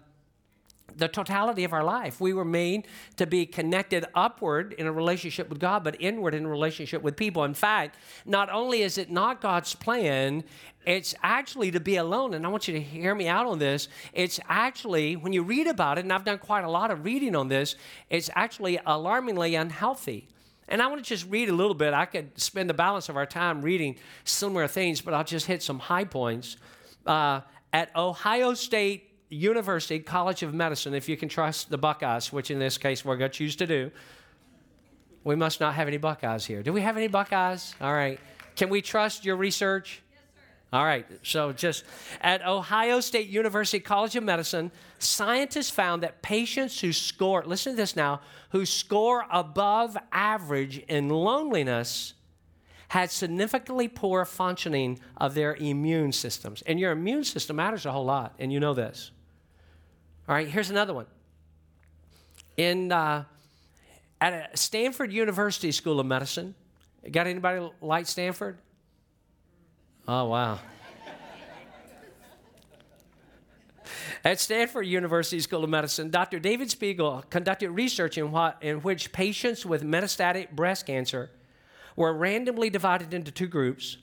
the 0.98 1.08
totality 1.08 1.64
of 1.64 1.74
our 1.74 1.84
life. 1.84 2.20
We 2.20 2.34
were 2.34 2.46
made 2.46 2.88
to 3.18 3.26
be 3.26 3.46
connected 3.46 4.06
upward 4.16 4.74
in 4.74 4.88
a 4.88 4.92
relationship 4.92 5.50
with 5.50 5.60
God, 5.60 5.84
but 5.84 5.96
inward 6.00 6.34
in 6.34 6.46
a 6.46 6.50
relationship 6.50 7.02
with 7.02 7.16
people. 7.16 7.44
In 7.44 7.54
fact, 7.54 7.98
not 8.26 8.50
only 8.50 8.82
is 8.82 8.98
it 8.98 9.12
not 9.12 9.42
God's 9.42 9.76
plan, 9.76 10.44
it's 10.86 11.14
actually 11.22 11.72
to 11.72 11.80
be 11.80 11.96
alone. 11.98 12.34
And 12.34 12.46
I 12.46 12.50
want 12.50 12.68
you 12.68 12.74
to 12.74 12.82
hear 12.82 13.14
me 13.14 13.28
out 13.28 13.46
on 13.46 13.60
this. 13.60 13.88
It's 14.14 14.40
actually, 14.50 15.16
when 15.16 15.34
you 15.34 15.44
read 15.44 15.68
about 15.68 15.98
it, 15.98 16.02
and 16.02 16.14
I've 16.14 16.26
done 16.26 16.40
quite 16.40 16.64
a 16.64 16.70
lot 16.70 16.92
of 16.92 17.06
reading 17.06 17.36
on 17.36 17.48
this, 17.48 17.76
it's 18.10 18.30
actually 18.36 18.80
alarmingly 18.86 19.56
unhealthy. 19.56 20.28
And 20.68 20.82
I 20.82 20.88
want 20.88 21.04
to 21.04 21.08
just 21.08 21.30
read 21.30 21.50
a 21.50 21.54
little 21.54 21.74
bit. 21.74 21.94
I 21.94 22.06
could 22.06 22.40
spend 22.40 22.70
the 22.70 22.74
balance 22.74 23.10
of 23.10 23.18
our 23.18 23.26
time 23.26 23.62
reading 23.62 23.98
similar 24.24 24.68
things, 24.68 25.02
but 25.02 25.14
I'll 25.14 25.24
just 25.24 25.46
hit 25.46 25.62
some 25.62 25.80
high 25.80 26.06
points. 26.06 26.58
Uh, 27.06 27.42
at 27.74 27.96
Ohio 27.96 28.54
State 28.54 29.11
University 29.32 30.00
College 30.00 30.44
of 30.44 30.54
Medicine, 30.54 30.94
if 30.94 31.08
you 31.10 31.18
can 31.18 31.30
trust 31.30 31.70
the 31.70 31.78
Buckeyes, 31.78 32.32
which 32.32 32.52
in 32.52 32.60
this 32.60 32.78
case 32.78 33.04
we're 33.04 33.18
going 33.18 33.32
to 33.32 33.38
choose 33.38 33.56
to 33.58 33.68
do. 33.68 33.92
We 35.24 35.36
must 35.36 35.60
not 35.60 35.76
have 35.76 35.88
any 35.88 35.98
Buckeyes 35.98 36.46
here. 36.46 36.64
Do 36.64 36.74
we 36.74 36.82
have 36.82 36.98
any 36.98 37.08
Buckeyes? 37.08 37.76
All 37.80 37.94
right. 37.94 38.20
Can 38.56 38.70
we 38.70 38.82
trust 38.82 39.24
your 39.24 39.36
research? 39.36 40.02
Yes, 40.12 40.22
sir. 40.36 40.78
All 40.78 40.84
right. 40.84 41.06
So, 41.24 41.54
just 41.54 41.84
at 42.22 42.46
Ohio 42.46 43.00
State 43.00 43.28
University 43.28 43.80
College 43.80 44.16
of 44.16 44.24
Medicine, 44.24 44.72
scientists 45.00 45.70
found 45.70 46.04
that 46.04 46.22
patients 46.22 46.80
who 46.82 46.92
score, 46.92 47.44
listen 47.46 47.74
to 47.74 47.78
this 47.78 47.96
now, 47.96 48.22
who 48.50 48.66
score 48.66 49.26
above 49.32 49.96
average 50.12 50.80
in 50.88 51.10
loneliness 51.10 52.14
had 52.92 53.10
significantly 53.10 53.88
poor 53.88 54.26
functioning 54.26 55.00
of 55.16 55.34
their 55.34 55.56
immune 55.56 56.12
systems. 56.12 56.62
And 56.64 56.78
your 56.78 56.92
immune 56.92 57.24
system 57.24 57.56
matters 57.56 57.86
a 57.86 57.92
whole 57.94 58.04
lot, 58.04 58.36
and 58.38 58.52
you 58.52 58.60
know 58.60 58.74
this. 58.74 59.12
All 60.32 60.38
right, 60.38 60.48
here's 60.48 60.70
another 60.70 60.94
one. 60.94 61.08
In 62.56 62.90
uh, 62.90 63.26
at 64.22 64.58
Stanford 64.58 65.12
University 65.12 65.74
School 65.74 66.00
of 66.00 66.06
Medicine, 66.06 66.56
got 67.12 67.28
anybody 67.28 67.70
like 67.82 68.08
Stanford? 68.08 68.58
Oh 70.08 70.28
wow. 70.28 70.60
At 74.24 74.40
Stanford 74.40 74.86
University 74.86 75.42
School 75.42 75.66
of 75.66 75.70
Medicine, 75.70 76.10
Dr. 76.10 76.40
David 76.40 76.72
Spiegel 76.72 77.26
conducted 77.30 77.72
research 77.72 78.18
in, 78.18 78.32
what, 78.32 78.58
in 78.62 78.78
which 78.78 79.12
patients 79.12 79.66
with 79.66 79.84
metastatic 79.84 80.52
breast 80.52 80.86
cancer 80.86 81.30
were 81.98 82.14
randomly 82.14 82.70
divided 82.70 83.14
into 83.14 83.32
two 83.32 83.48
groups. 83.48 83.98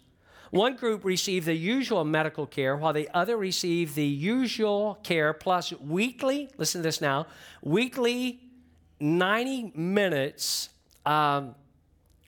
One 0.50 0.76
group 0.76 1.04
received 1.04 1.46
the 1.46 1.54
usual 1.54 2.04
medical 2.04 2.46
care, 2.46 2.76
while 2.76 2.92
the 2.92 3.08
other 3.12 3.36
received 3.36 3.94
the 3.94 4.06
usual 4.06 4.98
care 5.02 5.32
plus 5.32 5.72
weekly, 5.74 6.50
listen 6.56 6.80
to 6.80 6.82
this 6.82 7.00
now, 7.00 7.26
weekly 7.62 8.40
90 9.00 9.72
minutes, 9.74 10.70
um, 11.04 11.54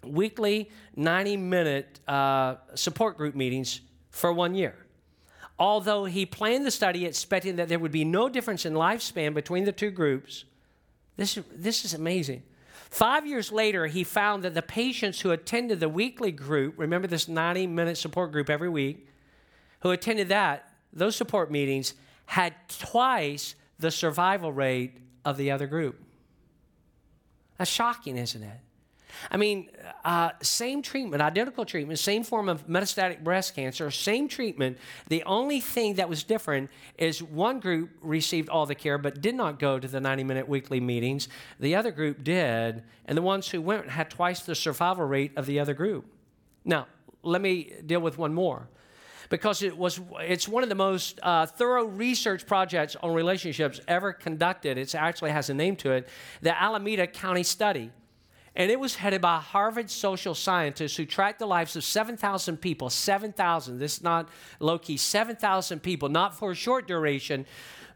weekly 0.05 0.71
90 0.97 1.37
minute 1.39 2.00
uh, 2.07 2.57
support 2.75 3.17
group 3.17 3.35
meetings 3.35 3.81
for 4.11 4.33
one 4.33 4.55
year 4.55 4.75
although 5.61 6.07
he 6.07 6.25
planned 6.25 6.65
the 6.65 6.71
study 6.71 7.05
expecting 7.05 7.57
that 7.57 7.69
there 7.69 7.79
would 7.79 7.93
be 7.93 8.05
no 8.05 8.31
difference 8.31 8.65
in 8.65 8.73
lifespan 8.73 9.35
between 9.35 9.65
the 9.65 9.73
two 9.73 9.91
groups, 9.91 10.47
this, 11.19 11.39
this 11.55 11.85
is 11.85 11.93
amazing. 11.93 12.43
Five 12.90 13.25
years 13.25 13.52
later, 13.52 13.87
he 13.87 14.02
found 14.02 14.42
that 14.42 14.54
the 14.54 14.62
patients 14.62 15.20
who 15.20 15.30
attended 15.30 15.78
the 15.78 15.88
weekly 15.88 16.32
group, 16.32 16.75
remember 16.76 17.06
this 17.06 17.28
90 17.28 17.68
minute 17.68 17.97
support 17.97 18.32
group 18.32 18.50
every 18.50 18.68
week, 18.68 19.06
who 19.80 19.90
attended 19.92 20.28
that, 20.28 20.73
those 20.92 21.14
support 21.14 21.50
meetings, 21.50 21.94
had 22.26 22.54
twice 22.68 23.54
the 23.78 23.90
survival 23.90 24.52
rate 24.52 24.99
of 25.25 25.37
the 25.37 25.50
other 25.52 25.66
group. 25.66 26.00
That's 27.59 27.70
shocking, 27.70 28.16
isn't 28.16 28.42
it? 28.42 28.61
I 29.31 29.37
mean, 29.37 29.71
uh, 30.05 30.31
same 30.43 30.83
treatment, 30.83 31.23
identical 31.23 31.65
treatment, 31.65 31.99
same 31.99 32.23
form 32.23 32.49
of 32.49 32.67
metastatic 32.67 33.25
breast 33.25 33.55
cancer, 33.55 33.91
same 33.91 34.29
treatment. 34.29 34.79
The 35.09 35.23
only 35.25 35.61
thing 35.61 35.95
that 35.95 36.09
was 36.09 36.23
different 36.23 36.71
is 36.99 37.23
one 37.23 37.61
group 37.61 37.91
received 38.03 38.49
all 38.49 38.67
the 38.67 38.75
care 38.75 38.99
but 38.99 39.21
did 39.21 39.35
not 39.35 39.59
go 39.59 39.79
to 39.79 39.89
the 39.89 40.00
90 40.00 40.25
minute 40.25 40.49
weekly 40.49 40.81
meetings. 40.81 41.29
The 41.59 41.75
other 41.75 41.91
group 41.91 42.23
did, 42.23 42.83
and 43.07 43.17
the 43.17 43.23
ones 43.23 43.49
who 43.49 43.61
went 43.61 43.91
had 43.91 44.11
twice 44.11 44.41
the 44.41 44.55
survival 44.55 45.05
rate 45.05 45.33
of 45.37 45.47
the 45.47 45.61
other 45.61 45.75
group. 45.75 46.07
Now, 46.65 46.87
let 47.23 47.41
me 47.41 47.73
deal 47.85 48.00
with 48.00 48.19
one 48.19 48.33
more 48.33 48.69
because 49.31 49.62
it 49.62 49.77
was 49.77 50.00
it's 50.21 50.47
one 50.47 50.62
of 50.62 50.69
the 50.69 50.75
most 50.75 51.19
uh, 51.23 51.47
thorough 51.47 51.85
research 51.85 52.47
projects 52.47 52.97
on 53.03 53.15
relationships 53.15 53.81
ever 53.89 54.12
conducted. 54.12 54.77
It 54.77 54.95
actually 54.95 55.31
has 55.31 55.49
a 55.49 55.55
name 55.55 55.77
to 55.77 55.93
it, 55.93 56.09
the 56.43 56.61
Alameda 56.61 57.07
County 57.07 57.45
Study. 57.45 57.91
And 58.57 58.71
it 58.71 58.80
was 58.80 58.97
headed 58.97 59.21
by 59.21 59.38
Harvard 59.38 59.90
social 59.90 60.35
scientists 60.35 60.97
who 60.97 61.07
tracked 61.07 61.38
the 61.38 61.47
lives 61.47 61.76
of 61.76 61.85
7,000 61.85 62.57
people. 62.57 62.90
7,000. 62.90 63.78
This 63.78 63.99
is 63.99 64.02
not 64.02 64.28
low 64.59 64.78
key. 64.78 64.97
7,000 64.97 65.80
people, 65.80 66.09
not 66.09 66.37
for 66.37 66.50
a 66.50 66.54
short 66.54 66.88
duration, 66.88 67.47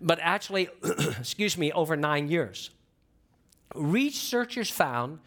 but 0.00 0.18
actually, 0.22 0.68
excuse 1.18 1.58
me, 1.58 1.72
over 1.72 1.96
nine 1.96 2.28
years. 2.28 2.70
Researchers 3.74 4.70
found 4.70 5.18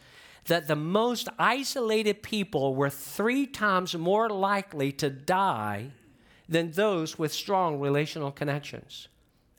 that 0.46 0.68
the 0.68 0.76
most 0.76 1.28
isolated 1.38 2.24
people 2.24 2.74
were 2.74 2.90
three 2.90 3.46
times 3.46 3.96
more 3.96 4.30
likely 4.30 4.94
to 4.94 5.10
die 5.10 5.92
than 6.48 6.72
those 6.72 7.20
with 7.20 7.34
strong 7.34 7.80
relational 7.80 8.32
connections. 8.32 9.10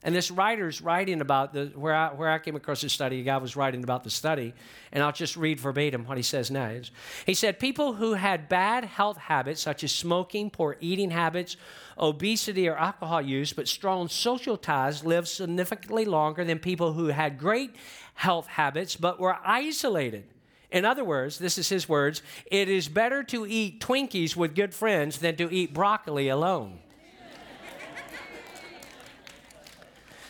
And 0.01 0.15
this 0.15 0.31
writer's 0.31 0.81
writing 0.81 1.19
about 1.19 1.53
the, 1.53 1.65
where, 1.75 1.93
I, 1.93 2.13
where 2.13 2.29
I 2.29 2.39
came 2.39 2.55
across 2.55 2.79
this 2.79 2.93
study, 2.93 3.19
a 3.19 3.23
guy 3.23 3.35
was 3.35 3.57
writing 3.57 3.83
about 3.83 4.05
the 4.05 4.09
study, 4.09 4.53
and 4.93 5.03
I'll 5.03 5.11
just 5.11 5.35
read 5.35 5.59
verbatim 5.59 6.05
what 6.05 6.15
he 6.15 6.23
says 6.23 6.49
next. 6.49 6.91
He 7.25 7.33
said, 7.33 7.59
People 7.59 7.93
who 7.93 8.13
had 8.13 8.47
bad 8.47 8.85
health 8.85 9.17
habits, 9.17 9.59
such 9.59 9.83
as 9.83 9.91
smoking, 9.91 10.51
poor 10.51 10.77
eating 10.79 11.11
habits, 11.11 11.57
obesity, 11.97 12.69
or 12.69 12.77
alcohol 12.77 13.21
use, 13.21 13.51
but 13.51 13.67
strong 13.67 14.07
social 14.07 14.55
ties, 14.55 15.03
lived 15.03 15.27
significantly 15.27 16.05
longer 16.05 16.45
than 16.45 16.59
people 16.59 16.93
who 16.93 17.07
had 17.07 17.37
great 17.37 17.75
health 18.13 18.47
habits 18.47 18.95
but 18.95 19.19
were 19.19 19.37
isolated. 19.45 20.23
In 20.71 20.85
other 20.85 21.03
words, 21.03 21.39
this 21.39 21.57
is 21.57 21.67
his 21.67 21.89
words 21.89 22.21
it 22.45 22.69
is 22.69 22.87
better 22.87 23.23
to 23.23 23.45
eat 23.45 23.81
Twinkies 23.81 24.35
with 24.35 24.55
good 24.55 24.73
friends 24.73 25.17
than 25.17 25.35
to 25.37 25.53
eat 25.53 25.73
broccoli 25.73 26.29
alone. 26.29 26.79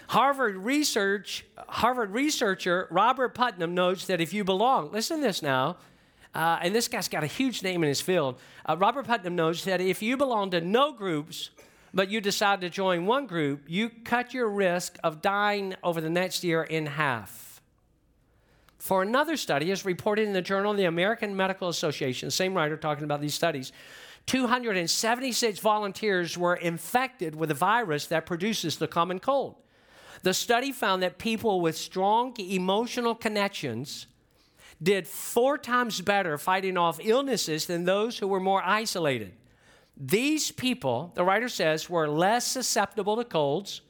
Harvard 0.09 0.57
research, 0.57 1.45
Harvard 1.67 2.09
researcher 2.09 2.87
Robert 2.89 3.35
Putnam 3.35 3.75
notes 3.75 4.07
that 4.07 4.19
if 4.19 4.33
you 4.33 4.43
belong, 4.43 4.91
listen 4.91 5.17
to 5.17 5.21
this 5.21 5.43
now, 5.43 5.77
uh, 6.33 6.57
and 6.63 6.73
this 6.73 6.87
guy's 6.87 7.07
got 7.07 7.23
a 7.23 7.27
huge 7.27 7.61
name 7.61 7.83
in 7.83 7.89
his 7.89 8.01
field. 8.01 8.39
Uh, 8.65 8.75
Robert 8.75 9.05
Putnam 9.05 9.35
notes 9.35 9.65
that 9.65 9.81
if 9.81 10.01
you 10.01 10.17
belong 10.17 10.49
to 10.49 10.61
no 10.61 10.93
groups, 10.93 11.51
but 11.93 12.09
you 12.09 12.21
decide 12.21 12.59
to 12.61 12.71
join 12.71 13.05
one 13.05 13.27
group, 13.27 13.65
you 13.67 13.91
cut 14.03 14.33
your 14.33 14.49
risk 14.49 14.97
of 15.03 15.21
dying 15.21 15.75
over 15.83 16.01
the 16.01 16.09
next 16.09 16.43
year 16.43 16.63
in 16.63 16.87
half. 16.87 17.61
For 18.79 19.03
another 19.03 19.37
study, 19.37 19.71
as 19.71 19.85
reported 19.85 20.25
in 20.25 20.33
the 20.33 20.41
Journal 20.41 20.71
of 20.71 20.77
the 20.77 20.85
American 20.85 21.35
Medical 21.37 21.69
Association, 21.69 22.31
same 22.31 22.55
writer 22.55 22.77
talking 22.77 23.03
about 23.03 23.21
these 23.21 23.35
studies, 23.35 23.71
276 24.25 25.59
volunteers 25.59 26.35
were 26.35 26.55
infected 26.55 27.35
with 27.35 27.51
a 27.51 27.53
virus 27.53 28.07
that 28.07 28.25
produces 28.25 28.77
the 28.77 28.87
common 28.87 29.19
cold. 29.19 29.55
The 30.21 30.33
study 30.33 30.71
found 30.71 31.01
that 31.03 31.17
people 31.17 31.61
with 31.61 31.77
strong 31.77 32.35
emotional 32.37 33.15
connections 33.15 34.07
did 34.81 35.07
four 35.07 35.57
times 35.57 36.01
better 36.01 36.37
fighting 36.37 36.77
off 36.77 36.99
illnesses 37.01 37.65
than 37.65 37.85
those 37.85 38.19
who 38.19 38.27
were 38.27 38.39
more 38.39 38.61
isolated. 38.63 39.33
These 39.97 40.51
people, 40.51 41.11
the 41.15 41.25
writer 41.25 41.49
says, 41.49 41.89
were 41.89 42.07
less 42.07 42.47
susceptible 42.47 43.17
to 43.17 43.25
colds, 43.25 43.81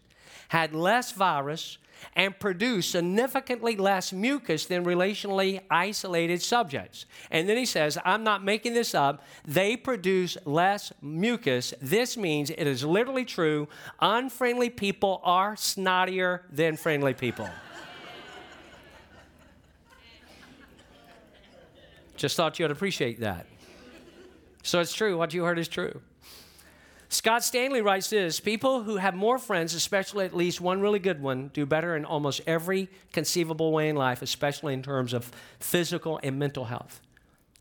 had 0.49 0.73
less 0.73 1.11
virus, 1.11 1.77
and 2.15 2.37
produce 2.39 2.87
significantly 2.87 3.75
less 3.75 4.11
mucus 4.13 4.65
than 4.65 4.85
relationally 4.85 5.61
isolated 5.69 6.41
subjects. 6.41 7.05
And 7.31 7.47
then 7.47 7.57
he 7.57 7.65
says, 7.65 7.97
I'm 8.05 8.23
not 8.23 8.43
making 8.43 8.73
this 8.73 8.93
up. 8.95 9.23
They 9.45 9.75
produce 9.75 10.37
less 10.45 10.91
mucus. 11.01 11.73
This 11.81 12.17
means 12.17 12.49
it 12.49 12.67
is 12.67 12.83
literally 12.83 13.25
true. 13.25 13.67
Unfriendly 13.99 14.69
people 14.69 15.21
are 15.23 15.55
snottier 15.55 16.41
than 16.51 16.77
friendly 16.77 17.13
people. 17.13 17.49
Just 22.15 22.35
thought 22.35 22.59
you'd 22.59 22.69
appreciate 22.69 23.21
that. 23.21 23.45
So 24.63 24.81
it's 24.81 24.93
true. 24.93 25.17
What 25.17 25.33
you 25.33 25.43
heard 25.45 25.57
is 25.57 25.69
true. 25.69 26.01
Scott 27.11 27.43
Stanley 27.43 27.81
writes 27.81 28.11
this 28.11 28.39
People 28.39 28.83
who 28.83 28.97
have 28.97 29.15
more 29.15 29.39
friends, 29.39 29.73
especially 29.73 30.25
at 30.25 30.35
least 30.35 30.61
one 30.61 30.79
really 30.79 30.99
good 30.99 31.21
one, 31.21 31.49
do 31.53 31.65
better 31.65 31.95
in 31.95 32.05
almost 32.05 32.41
every 32.45 32.87
conceivable 33.11 33.71
way 33.71 33.89
in 33.89 33.95
life, 33.95 34.21
especially 34.21 34.75
in 34.75 34.83
terms 34.83 35.13
of 35.13 35.31
physical 35.59 36.19
and 36.21 36.37
mental 36.37 36.65
health. 36.65 37.01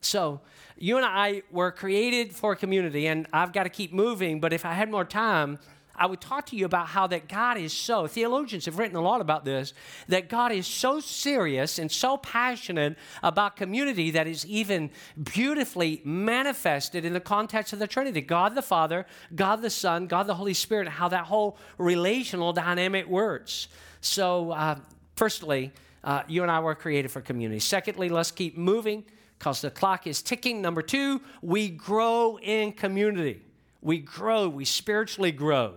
So, 0.02 0.42
you 0.76 0.96
and 0.96 1.04
I 1.04 1.42
were 1.50 1.72
created 1.72 2.34
for 2.34 2.54
community, 2.54 3.08
and 3.08 3.26
I've 3.32 3.52
got 3.52 3.64
to 3.64 3.70
keep 3.70 3.92
moving, 3.92 4.38
but 4.38 4.52
if 4.52 4.64
I 4.64 4.74
had 4.74 4.90
more 4.90 5.04
time, 5.04 5.58
I 5.98 6.06
would 6.06 6.20
talk 6.20 6.46
to 6.46 6.56
you 6.56 6.64
about 6.64 6.87
how 6.87 7.08
that 7.08 7.28
God 7.28 7.58
is 7.58 7.72
so, 7.72 8.06
theologians 8.06 8.66
have 8.66 8.78
written 8.78 8.96
a 8.96 9.00
lot 9.00 9.20
about 9.20 9.44
this, 9.44 9.74
that 10.06 10.28
God 10.28 10.52
is 10.52 10.66
so 10.66 11.00
serious 11.00 11.78
and 11.78 11.90
so 11.90 12.16
passionate 12.16 12.96
about 13.22 13.56
community 13.56 14.12
that 14.12 14.26
is 14.26 14.46
even 14.46 14.90
beautifully 15.20 16.00
manifested 16.04 17.04
in 17.04 17.12
the 17.12 17.20
context 17.20 17.72
of 17.72 17.80
the 17.80 17.87
Trinity 17.87 18.20
God 18.20 18.54
the 18.54 18.62
Father, 18.62 19.06
God 19.34 19.61
the 19.61 19.70
Son, 19.70 20.06
God 20.06 20.26
the 20.26 20.34
Holy 20.34 20.54
Spirit, 20.54 20.88
how 20.88 21.08
that 21.08 21.24
whole 21.24 21.58
relational 21.76 22.52
dynamic 22.52 23.06
works. 23.08 23.68
So, 24.00 24.52
uh, 24.52 24.76
firstly, 25.16 25.72
uh, 26.04 26.22
you 26.28 26.42
and 26.42 26.50
I 26.50 26.61
were 26.61 26.76
created 26.76 27.11
for 27.11 27.20
community. 27.20 27.58
Secondly, 27.58 28.08
let's 28.08 28.30
keep 28.30 28.56
moving 28.56 29.04
because 29.38 29.61
the 29.61 29.70
clock 29.70 30.06
is 30.06 30.22
ticking. 30.22 30.62
Number 30.62 30.80
two, 30.80 31.20
we 31.42 31.68
grow 31.68 32.38
in 32.38 32.72
community. 32.72 33.42
We 33.80 33.98
grow, 33.98 34.48
we 34.48 34.64
spiritually 34.64 35.32
grow 35.32 35.74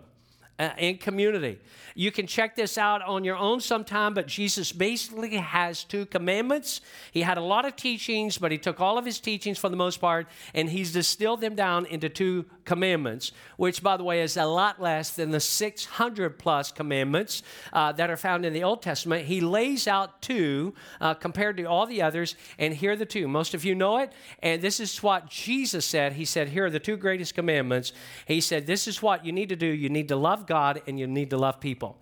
uh, 0.62 0.70
in 0.78 0.96
community. 0.96 1.58
You 1.96 2.12
can 2.12 2.28
check 2.28 2.56
this 2.56 2.78
out 2.78 3.02
on 3.02 3.24
your 3.24 3.36
own 3.36 3.60
sometime, 3.62 4.14
but 4.14 4.28
Jesus 4.28 4.72
basically 4.72 5.36
has 5.36 5.84
two 5.84 6.06
commandments. 6.06 6.82
He 7.12 7.22
had 7.22 7.40
a 7.40 7.42
lot 7.42 7.66
of 7.66 7.76
teachings, 7.76 8.38
but 8.38 8.52
he 8.52 8.60
took 8.60 8.80
all 8.80 8.98
of 9.00 9.04
his 9.04 9.20
teachings 9.20 9.58
for 9.58 9.70
the 9.70 9.76
most 9.76 10.00
part 10.00 10.28
and 10.54 10.70
he's 10.70 10.94
distilled 10.94 11.42
them 11.42 11.56
down 11.56 11.86
into 11.88 12.10
two 12.10 12.46
commandments, 12.64 13.32
which, 13.58 13.82
by 13.82 13.98
the 13.98 14.04
way, 14.04 14.22
is 14.22 14.38
a 14.38 14.46
lot 14.46 14.80
less 14.80 15.10
than 15.16 15.32
the 15.32 15.40
600 15.40 16.38
plus 16.38 16.72
commandments 16.72 17.42
uh, 17.74 17.92
that 17.94 18.12
are 18.12 18.18
found 18.18 18.46
in 18.46 18.54
the 18.54 18.64
Old 18.64 18.84
Testament. 18.84 19.26
He 19.26 19.42
lays 19.42 19.88
out 19.88 20.22
two 20.22 20.76
uh, 21.02 21.16
compared 21.16 21.58
to 21.58 21.64
all 21.64 21.88
the 21.88 22.04
others, 22.04 22.36
and 22.60 22.74
here 22.74 22.92
are 22.92 22.96
the 22.96 23.06
two. 23.06 23.28
Most 23.28 23.56
of 23.56 23.66
you 23.66 23.74
know 23.74 23.98
it, 23.98 24.14
and 24.44 24.62
this 24.62 24.80
is 24.80 25.02
what 25.02 25.28
Jesus 25.28 25.86
said. 25.86 26.14
He 26.14 26.26
said, 26.26 26.50
Here 26.50 26.66
are 26.66 26.70
the 26.70 26.80
two 26.80 26.98
greatest 26.98 27.34
commandments. 27.34 27.94
He 28.26 28.40
said, 28.42 28.68
This 28.68 28.88
is 28.88 29.02
what 29.02 29.26
you 29.26 29.32
need 29.32 29.50
to 29.50 29.56
do. 29.56 29.66
You 29.66 29.90
need 29.90 30.08
to 30.10 30.16
love 30.16 30.46
God 30.46 30.51
and 30.88 31.00
you 31.00 31.08
need 31.08 31.30
to 31.30 31.38
love 31.38 31.60
people. 31.60 31.98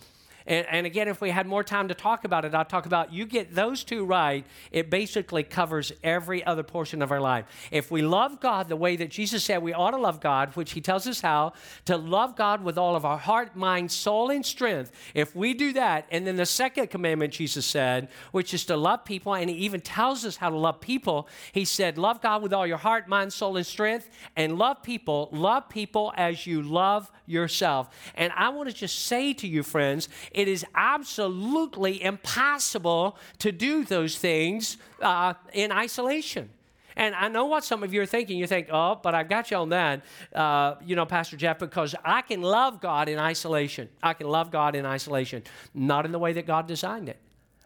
And, 0.50 0.66
and, 0.72 0.88
again, 0.88 1.08
if 1.08 1.22
we 1.22 1.30
had 1.30 1.46
more 1.46 1.64
time 1.64 1.90
to 1.90 1.94
talk 1.94 2.26
about 2.26 2.44
it, 2.44 2.56
I'd 2.56 2.68
talk 2.68 2.88
about 2.88 3.14
you 3.14 3.28
get 3.28 3.54
those 3.54 3.84
two 3.84 4.04
right, 4.04 4.44
it 4.72 4.90
basically 4.90 5.44
covers 5.44 5.92
every 6.04 6.44
other 6.44 6.64
portion 6.64 7.04
of 7.04 7.12
our 7.12 7.22
life. 7.22 7.46
If 7.70 7.92
we 7.92 8.02
love 8.02 8.40
God 8.40 8.68
the 8.68 8.76
way 8.76 8.96
that 8.96 9.12
Jesus 9.12 9.44
said 9.44 9.62
we 9.62 9.74
ought 9.74 9.92
to 9.92 9.98
love 9.98 10.20
God, 10.20 10.56
which 10.56 10.72
He 10.72 10.82
tells 10.82 11.06
us 11.06 11.22
how, 11.22 11.54
to 11.86 11.96
love 11.98 12.36
God 12.36 12.64
with 12.64 12.80
all 12.80 12.96
of 12.96 13.06
our 13.06 13.20
heart, 13.20 13.56
mind, 13.56 13.92
soul, 13.92 14.32
and 14.32 14.44
strength, 14.44 14.92
if 15.14 15.36
we 15.36 15.54
do 15.54 15.72
that, 15.74 16.08
and 16.10 16.26
then 16.26 16.36
the 16.36 16.48
second 16.48 16.90
commandment 16.90 17.32
Jesus 17.32 17.68
said, 17.68 18.10
which 18.32 18.52
is 18.52 18.66
to 18.66 18.76
love 18.76 19.06
people, 19.06 19.36
and 19.36 19.52
He 19.52 19.56
even 19.58 19.82
tells 19.82 20.26
us 20.26 20.38
how 20.38 20.50
to 20.50 20.58
love 20.58 20.82
people, 20.82 21.30
He 21.52 21.64
said, 21.64 22.00
Love 22.00 22.22
God 22.22 22.42
with 22.42 22.54
all 22.54 22.66
your 22.66 22.78
heart, 22.78 23.08
mind, 23.08 23.32
soul, 23.34 23.56
and 23.56 23.68
strength, 23.68 24.10
and 24.36 24.58
love 24.58 24.82
people. 24.82 25.30
Love 25.32 25.70
people 25.70 26.12
as 26.18 26.48
you 26.48 26.64
love 26.64 27.12
yourself. 27.28 27.90
And 28.16 28.34
I 28.36 28.50
want 28.50 28.68
to 28.70 28.76
just 28.76 29.06
say 29.06 29.34
to 29.36 29.48
you, 29.48 29.62
friends, 29.62 30.10
it 30.40 30.48
is 30.48 30.66
absolutely 30.74 32.02
impossible 32.02 33.18
to 33.40 33.52
do 33.52 33.84
those 33.84 34.18
things 34.18 34.78
uh, 35.02 35.34
in 35.54 35.72
isolation. 35.72 36.50
And 36.96 37.14
I 37.16 37.28
know 37.28 37.46
what 37.46 37.64
some 37.64 37.84
of 37.84 37.94
you 37.94 38.02
are 38.02 38.06
thinking. 38.06 38.38
You 38.38 38.48
think, 38.48 38.68
oh, 38.72 39.00
but 39.02 39.14
I've 39.16 39.30
got 39.30 39.52
you 39.52 39.58
on 39.58 39.70
that, 39.70 40.02
uh, 40.34 40.76
you 40.86 40.96
know, 40.96 41.06
Pastor 41.06 41.38
Jeff, 41.38 41.60
because 41.60 41.96
I 42.04 42.22
can 42.22 42.42
love 42.42 42.82
God 42.82 43.10
in 43.10 43.20
isolation. 43.20 43.90
I 44.02 44.14
can 44.14 44.28
love 44.28 44.50
God 44.50 44.76
in 44.76 44.86
isolation, 44.86 45.44
not 45.74 46.06
in 46.06 46.12
the 46.12 46.20
way 46.20 46.34
that 46.34 46.46
God 46.46 46.68
designed 46.68 47.10
it. 47.10 47.20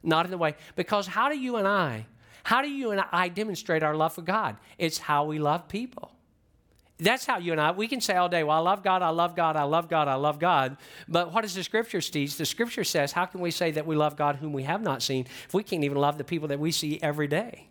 Not 0.06 0.26
in 0.26 0.32
the 0.32 0.38
way, 0.38 0.56
because 0.76 1.08
how 1.08 1.30
do 1.30 1.38
you 1.38 1.56
and 1.56 1.68
I, 1.68 2.06
how 2.44 2.62
do 2.62 2.70
you 2.70 2.92
and 2.92 3.02
I 3.12 3.30
demonstrate 3.30 3.84
our 3.84 3.96
love 3.96 4.14
for 4.14 4.22
God? 4.22 4.58
It's 4.78 4.98
how 4.98 5.24
we 5.24 5.40
love 5.40 5.70
people. 5.70 6.13
That's 7.00 7.26
how 7.26 7.40
you 7.40 7.52
and 7.52 7.60
I, 7.60 7.72
we 7.72 7.88
can 7.88 8.02
say 8.02 8.16
all 8.16 8.30
day, 8.30 8.44
well, 8.44 8.58
I 8.58 8.60
love 8.60 8.84
God, 8.84 9.02
I 9.02 9.10
love 9.10 9.36
God, 9.36 9.56
I 9.56 9.64
love 9.64 9.90
God, 9.90 10.08
I 10.08 10.14
love 10.14 10.40
God. 10.40 10.78
But 11.08 11.34
what 11.34 11.42
does 11.42 11.56
the 11.56 11.64
scripture 11.64 12.00
teach? 12.00 12.38
The 12.38 12.46
scripture 12.46 12.84
says, 12.84 13.12
how 13.12 13.26
can 13.26 13.42
we 13.42 13.52
say 13.52 13.72
that 13.72 13.86
we 13.86 13.96
love 13.96 14.16
God 14.16 14.36
whom 14.38 14.54
we 14.54 14.64
have 14.64 14.82
not 14.82 15.02
seen 15.02 15.26
if 15.46 15.54
we 15.54 15.64
can't 15.64 15.84
even 15.84 15.98
love 15.98 16.18
the 16.18 16.24
people 16.24 16.48
that 16.50 16.60
we 16.60 16.72
see 16.72 17.00
every 17.02 17.28
day? 17.28 17.68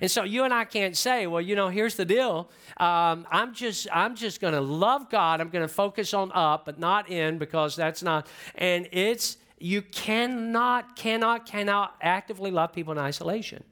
And 0.00 0.10
so 0.10 0.24
you 0.24 0.44
and 0.44 0.52
I 0.52 0.64
can't 0.64 0.96
say, 0.96 1.26
well, 1.26 1.40
you 1.40 1.56
know, 1.56 1.68
here's 1.68 1.94
the 1.94 2.04
deal. 2.04 2.50
Um, 2.76 3.26
I'm 3.30 3.54
just, 3.54 3.86
I'm 3.92 4.14
just 4.14 4.40
going 4.40 4.54
to 4.54 4.60
love 4.60 5.08
God. 5.10 5.40
I'm 5.40 5.48
going 5.48 5.66
to 5.66 5.72
focus 5.72 6.12
on 6.12 6.30
up, 6.34 6.66
but 6.66 6.78
not 6.78 7.08
in, 7.08 7.38
because 7.38 7.76
that's 7.76 8.02
not. 8.02 8.26
And 8.56 8.88
it's 8.92 9.38
you 9.58 9.82
cannot, 9.82 10.96
cannot, 10.96 11.46
cannot 11.46 11.96
actively 12.02 12.50
love 12.50 12.72
people 12.72 12.92
in 12.92 12.98
isolation. 12.98 13.64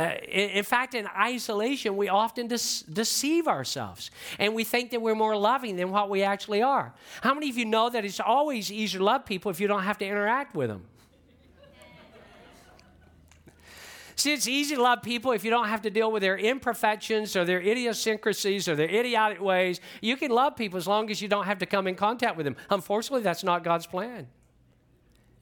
Uh, 0.00 0.14
in, 0.28 0.48
in, 0.50 0.64
fact, 0.64 0.94
in 0.94 1.06
isolation, 1.08 1.94
we 1.94 2.08
often 2.08 2.46
deceive 2.46 3.46
ourselves 3.46 4.10
and 4.38 4.54
we 4.54 4.64
think 4.64 4.90
that 4.90 5.02
we're 5.02 5.14
more 5.14 5.36
loving 5.36 5.76
than 5.76 5.90
what 5.90 6.08
we 6.08 6.22
actually 6.22 6.62
are. 6.62 6.94
How 7.20 7.34
many 7.34 7.50
of 7.50 7.58
you 7.58 7.66
know 7.66 7.90
that 7.90 8.02
it's 8.02 8.18
always 8.18 8.72
easier 8.72 8.98
to 8.98 9.04
love 9.04 9.26
people 9.26 9.50
if 9.50 9.60
you 9.60 9.68
don't 9.68 9.82
have 9.82 9.98
to 9.98 10.06
interact 10.06 10.54
with 10.54 10.70
them? 10.70 10.86
See, 14.16 14.32
it's 14.32 14.48
easy 14.48 14.74
to 14.74 14.82
love 14.82 15.02
people 15.02 15.32
if 15.32 15.44
you 15.44 15.50
don't 15.50 15.68
have 15.68 15.82
to 15.82 15.90
deal 15.90 16.10
with 16.10 16.22
their 16.22 16.38
imperfections 16.38 17.36
or 17.36 17.44
their 17.44 17.60
idiosyncrasies 17.60 18.68
or 18.68 18.76
their 18.76 18.88
idiotic 18.88 19.42
ways. 19.42 19.82
You 20.00 20.16
can 20.16 20.30
love 20.30 20.56
people 20.56 20.78
as 20.78 20.86
long 20.86 21.10
as 21.10 21.20
you 21.20 21.28
don't 21.28 21.44
have 21.44 21.58
to 21.58 21.66
come 21.66 21.86
in 21.86 21.94
contact 21.94 22.38
with 22.38 22.44
them. 22.44 22.56
Unfortunately, 22.70 23.22
that's 23.22 23.44
not 23.44 23.64
God's 23.64 23.86
plan. 23.86 24.28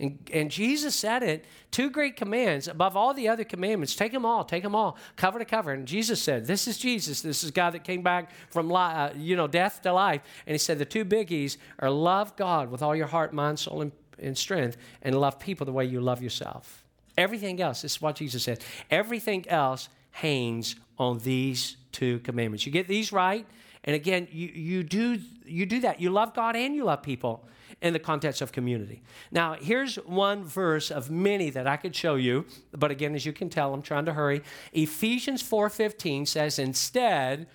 And, 0.01 0.31
and, 0.33 0.51
Jesus 0.51 0.95
said 0.95 1.25
it 1.25 1.45
two 1.73 1.91
great 1.91 2.17
commands 2.17 2.69
above 2.69 2.97
all 2.97 3.13
the 3.15 3.29
other 3.29 3.43
commandments. 3.43 3.97
Take 3.97 4.13
them 4.13 4.25
all, 4.25 4.45
take 4.45 4.63
them 4.63 4.75
all, 4.75 4.97
cover 5.17 5.41
to 5.41 5.45
cover. 5.45 5.73
And 5.73 5.89
Jesus 5.89 6.23
said, 6.23 6.47
This 6.47 6.69
is 6.69 6.79
Jesus. 6.79 7.21
This 7.21 7.43
is 7.43 7.51
God 7.51 7.71
that 7.75 7.83
came 7.83 8.03
back 8.03 8.31
from 8.51 8.71
uh, 8.71 9.11
you 9.17 9.35
know, 9.35 9.49
death 9.49 9.83
to 9.83 9.93
life. 9.93 10.23
And 10.47 10.55
he 10.55 10.59
said, 10.59 10.79
The 10.79 10.85
two 10.85 11.05
biggies 11.05 11.57
are 11.81 11.91
love 11.91 12.37
God 12.37 12.71
with 12.71 12.81
all 12.81 12.95
your 12.95 13.09
heart, 13.09 13.33
mind, 13.33 13.59
soul, 13.59 13.83
and, 13.83 13.93
and 14.21 14.39
strength, 14.39 14.77
and 15.03 15.21
love 15.21 15.41
people 15.41 15.67
the 15.67 15.73
way 15.73 15.85
you 15.85 16.01
love 16.01 16.23
yourself. 16.23 16.85
Everything 17.17 17.61
else, 17.61 17.83
this 17.83 17.97
is 17.97 18.03
what 18.03 18.15
Jesus 18.15 18.45
said, 18.45 18.63
everything 18.93 19.49
else 19.49 19.89
hangs 20.13 20.77
on 20.97 21.19
these 21.19 21.77
two 21.91 22.21
commandments. 22.21 22.67
You 22.67 22.71
get 22.71 22.87
these 22.87 23.11
right, 23.11 23.45
and 23.83 23.97
again, 23.97 24.29
you, 24.31 24.49
you, 24.49 24.83
do, 24.85 25.19
you 25.45 25.67
do 25.67 25.81
that. 25.81 26.01
You 26.01 26.11
love 26.11 26.35
God 26.35 26.55
and 26.55 26.77
you 26.77 26.85
love 26.85 27.03
people 27.03 27.49
in 27.81 27.93
the 27.93 27.99
context 27.99 28.43
of 28.43 28.51
community. 28.53 29.03
Now, 29.31 29.55
here's 29.55 29.97
one 29.97 30.45
verse 30.45 30.91
of 30.91 31.11
many 31.11 31.51
that 31.51 31.67
I 31.67 31.77
could 31.77 31.95
show 31.95 32.17
you, 32.17 32.47
but 32.73 32.91
again, 32.91 33.15
as 33.15 33.25
you 33.25 33.33
can 33.33 33.49
tell, 33.49 33.73
I'm 33.73 33.83
trying 33.83 34.05
to 34.07 34.15
hurry. 34.15 34.43
Ephesians 34.73 35.43
4:15 35.43 36.27
says, 36.27 36.59
"Instead, 36.59 37.47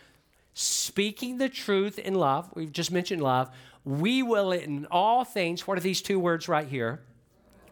speaking 0.53 1.37
the 1.37 1.49
truth 1.49 1.99
in 1.99 2.15
love, 2.15 2.49
we've 2.55 2.71
just 2.71 2.91
mentioned 2.91 3.21
love, 3.21 3.49
we 3.83 4.23
will 4.23 4.51
in 4.51 4.87
all 4.89 5.25
things, 5.25 5.67
what 5.67 5.77
are 5.77 5.81
these 5.81 6.01
two 6.01 6.19
words 6.19 6.47
right 6.47 6.67
here? 6.67 7.01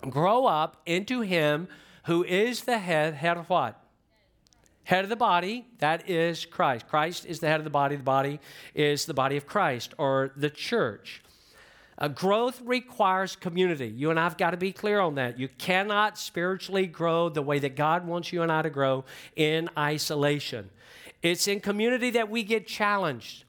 Grow 0.10 0.46
up 0.46 0.82
into 0.86 1.22
him 1.22 1.68
who 2.06 2.24
is 2.24 2.64
the 2.64 2.80
head, 2.80 3.14
head 3.14 3.38
of 3.38 3.50
what? 3.50 3.82
Head 4.84 5.04
of 5.04 5.10
the 5.10 5.16
body, 5.16 5.68
that 5.78 6.10
is 6.10 6.46
Christ. 6.46 6.88
Christ 6.88 7.26
is 7.26 7.40
the 7.40 7.48
head 7.48 7.60
of 7.60 7.64
the 7.64 7.70
body. 7.70 7.96
The 7.96 8.04
body 8.04 8.40
is 8.74 9.06
the 9.06 9.14
body 9.14 9.38
of 9.38 9.46
Christ 9.46 9.94
or 9.98 10.32
the 10.36 10.50
church. 10.50 11.22
Uh, 12.02 12.08
growth 12.08 12.60
requires 12.66 13.36
community. 13.36 13.88
You 13.88 14.10
and 14.10 14.20
I 14.20 14.24
have 14.24 14.36
got 14.36 14.52
to 14.52 14.58
be 14.58 14.72
clear 14.72 15.00
on 15.00 15.16
that. 15.16 15.38
You 15.38 15.48
cannot 15.60 16.18
spiritually 16.18 16.88
grow 16.88 17.30
the 17.30 17.44
way 17.44 17.60
that 17.60 17.76
God 17.76 18.08
wants 18.08 18.34
you 18.34 18.42
and 18.42 18.52
I 18.52 18.64
to 18.64 18.72
grow 18.72 19.06
in 19.36 19.70
isolation. 19.78 20.72
It's 21.22 21.48
in 21.48 21.60
community 21.60 22.10
that 22.10 22.28
we 22.28 22.42
get 22.42 22.66
challenged. 22.66 23.44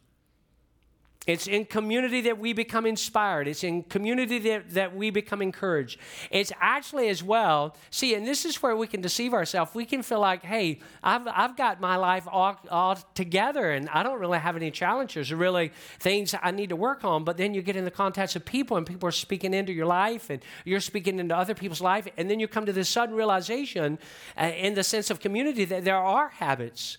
It's 1.25 1.47
in 1.47 1.67
community 1.67 2.21
that 2.23 2.39
we 2.39 2.53
become 2.53 2.85
inspired. 2.85 3.47
It's 3.47 3.63
in 3.63 3.85
community 3.85 4.41
that, 4.41 4.71
that 4.71 4.97
we 4.97 5.11
become 5.11 5.41
encouraged. 5.41 6.01
It's 6.33 6.51
actually 6.61 7.09
as 7.11 7.23
well, 7.23 7.77
see, 7.91 8.15
and 8.15 8.27
this 8.27 8.45
is 8.45 8.61
where 8.61 8.75
we 8.75 8.89
can 8.89 9.01
deceive 9.01 9.33
ourselves. 9.33 9.73
We 9.73 9.85
can 9.85 10.03
feel 10.03 10.19
like, 10.19 10.43
hey, 10.43 10.81
I've, 11.01 11.29
I've 11.29 11.57
got 11.57 11.81
my 11.81 11.95
life 11.95 12.27
all, 12.31 12.59
all 12.71 12.97
together 13.15 13.71
and 13.71 13.89
I 13.91 14.03
don't 14.03 14.19
really 14.19 14.41
have 14.41 14.57
any 14.57 14.73
challenges 14.73 15.31
or 15.31 15.37
really 15.37 15.71
things 16.01 16.35
I 16.43 16.51
need 16.51 16.71
to 16.71 16.77
work 16.77 17.05
on. 17.05 17.23
But 17.23 17.37
then 17.37 17.55
you 17.55 17.63
get 17.63 17.77
in 17.77 17.85
the 17.85 17.93
context 17.93 18.35
of 18.35 18.45
people 18.45 18.77
and 18.77 18.85
people 18.85 19.09
are 19.09 19.13
speaking 19.13 19.55
into 19.55 19.73
your 19.73 19.87
life 19.87 20.29
and 20.29 20.43
you're 20.65 20.81
speaking 20.81 21.21
into 21.21 21.37
other 21.37 21.55
people's 21.55 21.81
life. 21.81 22.09
And 22.17 22.29
then 22.29 22.41
you 22.41 22.49
come 22.49 22.67
to 22.67 22.73
this 22.73 22.89
sudden 22.89 23.15
realization 23.15 24.01
uh, 24.37 24.47
in 24.47 24.75
the 24.75 24.83
sense 24.83 25.09
of 25.09 25.21
community 25.21 25.65
that 25.67 25.85
there 25.85 25.99
are 25.99 26.31
habits 26.31 26.99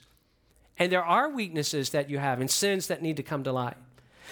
and 0.79 0.89
there 0.89 1.03
are 1.03 1.29
weaknesses 1.29 1.89
that 1.89 2.09
you 2.09 2.19
have 2.19 2.39
and 2.39 2.49
sins 2.49 2.87
that 2.87 3.01
need 3.01 3.17
to 3.17 3.23
come 3.23 3.43
to 3.43 3.51
light. 3.51 3.75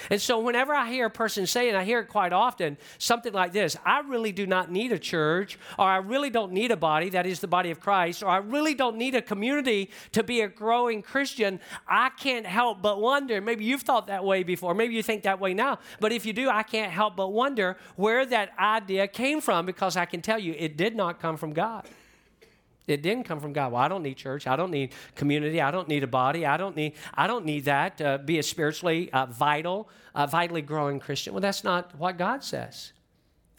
And 0.09 0.21
so, 0.21 0.39
whenever 0.39 0.73
I 0.73 0.89
hear 0.89 1.05
a 1.05 1.09
person 1.09 1.45
say, 1.45 1.69
and 1.69 1.77
I 1.77 1.83
hear 1.83 1.99
it 1.99 2.07
quite 2.07 2.33
often, 2.33 2.77
something 2.97 3.33
like 3.33 3.51
this 3.51 3.77
I 3.85 3.99
really 4.01 4.31
do 4.31 4.45
not 4.45 4.71
need 4.71 4.91
a 4.91 4.99
church, 4.99 5.57
or 5.77 5.85
I 5.85 5.97
really 5.97 6.29
don't 6.29 6.51
need 6.51 6.71
a 6.71 6.77
body, 6.77 7.09
that 7.09 7.25
is 7.25 7.39
the 7.39 7.47
body 7.47 7.71
of 7.71 7.79
Christ, 7.79 8.23
or 8.23 8.29
I 8.29 8.37
really 8.37 8.73
don't 8.73 8.97
need 8.97 9.15
a 9.15 9.21
community 9.21 9.91
to 10.13 10.23
be 10.23 10.41
a 10.41 10.47
growing 10.47 11.01
Christian, 11.01 11.59
I 11.87 12.09
can't 12.09 12.45
help 12.45 12.81
but 12.81 13.01
wonder. 13.01 13.41
Maybe 13.41 13.65
you've 13.65 13.81
thought 13.81 14.07
that 14.07 14.23
way 14.23 14.43
before, 14.43 14.73
maybe 14.73 14.93
you 14.93 15.03
think 15.03 15.23
that 15.23 15.39
way 15.39 15.53
now, 15.53 15.79
but 15.99 16.11
if 16.11 16.25
you 16.25 16.33
do, 16.33 16.49
I 16.49 16.63
can't 16.63 16.91
help 16.91 17.15
but 17.15 17.29
wonder 17.29 17.77
where 17.95 18.25
that 18.25 18.51
idea 18.59 19.07
came 19.07 19.41
from 19.41 19.65
because 19.65 19.97
I 19.97 20.05
can 20.05 20.21
tell 20.21 20.39
you 20.39 20.55
it 20.57 20.77
did 20.77 20.95
not 20.95 21.19
come 21.19 21.37
from 21.37 21.53
God. 21.53 21.87
It 22.87 23.01
didn't 23.01 23.25
come 23.25 23.39
from 23.39 23.53
God. 23.53 23.71
Well, 23.71 23.81
I 23.81 23.87
don't 23.87 24.03
need 24.03 24.17
church. 24.17 24.47
I 24.47 24.55
don't 24.55 24.71
need 24.71 24.91
community. 25.15 25.61
I 25.61 25.71
don't 25.71 25.87
need 25.87 26.03
a 26.03 26.07
body. 26.07 26.45
I 26.45 26.57
don't 26.57 26.75
need. 26.75 26.93
I 27.13 27.27
don't 27.27 27.45
need 27.45 27.65
that 27.65 27.97
to 27.97 28.19
be 28.23 28.39
a 28.39 28.43
spiritually 28.43 29.11
uh, 29.13 29.27
vital, 29.27 29.87
uh, 30.15 30.25
vitally 30.25 30.61
growing 30.61 30.99
Christian. 30.99 31.33
Well, 31.33 31.41
that's 31.41 31.63
not 31.63 31.95
what 31.95 32.17
God 32.17 32.43
says. 32.43 32.91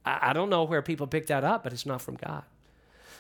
I, 0.04 0.30
I 0.30 0.32
don't 0.32 0.50
know 0.50 0.64
where 0.64 0.82
people 0.82 1.06
pick 1.06 1.28
that 1.28 1.44
up, 1.44 1.62
but 1.62 1.72
it's 1.72 1.86
not 1.86 2.02
from 2.02 2.16
God. 2.16 2.42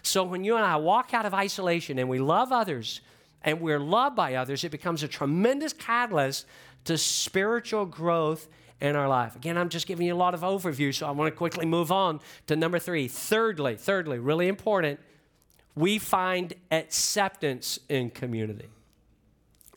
So 0.02 0.24
when 0.24 0.42
you 0.42 0.56
and 0.56 0.64
I 0.64 0.76
walk 0.76 1.14
out 1.14 1.24
of 1.24 1.32
isolation 1.32 1.98
and 1.98 2.08
we 2.08 2.18
love 2.18 2.50
others 2.50 3.00
and 3.42 3.60
we're 3.60 3.78
loved 3.78 4.16
by 4.16 4.34
others, 4.34 4.64
it 4.64 4.70
becomes 4.70 5.04
a 5.04 5.08
tremendous 5.08 5.72
catalyst 5.72 6.46
to 6.84 6.98
spiritual 6.98 7.86
growth 7.86 8.48
in 8.80 8.96
our 8.96 9.08
life. 9.08 9.36
Again, 9.36 9.56
I'm 9.56 9.68
just 9.68 9.86
giving 9.86 10.08
you 10.08 10.14
a 10.14 10.16
lot 10.16 10.34
of 10.34 10.40
overview, 10.40 10.92
so 10.92 11.06
I 11.06 11.12
want 11.12 11.32
to 11.32 11.36
quickly 11.36 11.64
move 11.64 11.92
on 11.92 12.18
to 12.48 12.56
number 12.56 12.80
three. 12.80 13.06
Thirdly, 13.06 13.76
thirdly, 13.76 14.18
really 14.18 14.48
important 14.48 14.98
we 15.74 15.98
find 15.98 16.54
acceptance 16.70 17.78
in 17.88 18.10
community. 18.10 18.68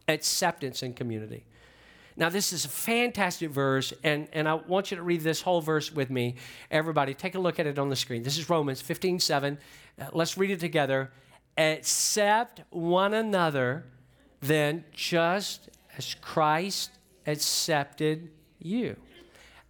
Acceptance 0.07 0.83
in 0.83 0.93
community. 0.93 1.45
Now, 2.17 2.29
this 2.29 2.53
is 2.53 2.63
a 2.63 2.69
fantastic 2.69 3.49
verse, 3.49 3.91
and, 4.03 4.29
and 4.31 4.47
I 4.47 4.53
want 4.53 4.89
you 4.89 4.97
to 4.97 5.03
read 5.03 5.21
this 5.21 5.41
whole 5.41 5.59
verse 5.59 5.91
with 5.91 6.09
me. 6.09 6.35
Everybody, 6.71 7.13
take 7.13 7.35
a 7.35 7.39
look 7.39 7.59
at 7.59 7.67
it 7.67 7.77
on 7.77 7.89
the 7.89 7.95
screen. 7.95 8.23
This 8.23 8.37
is 8.37 8.49
Romans 8.49 8.81
15 8.81 9.19
7. 9.19 9.57
Uh, 9.99 10.05
let's 10.13 10.37
read 10.37 10.51
it 10.51 10.61
together. 10.61 11.11
Accept 11.57 12.61
one 12.69 13.13
another, 13.13 13.85
then, 14.39 14.85
just 14.93 15.69
as 15.97 16.13
Christ 16.15 16.91
accepted 17.27 18.29
you. 18.59 18.95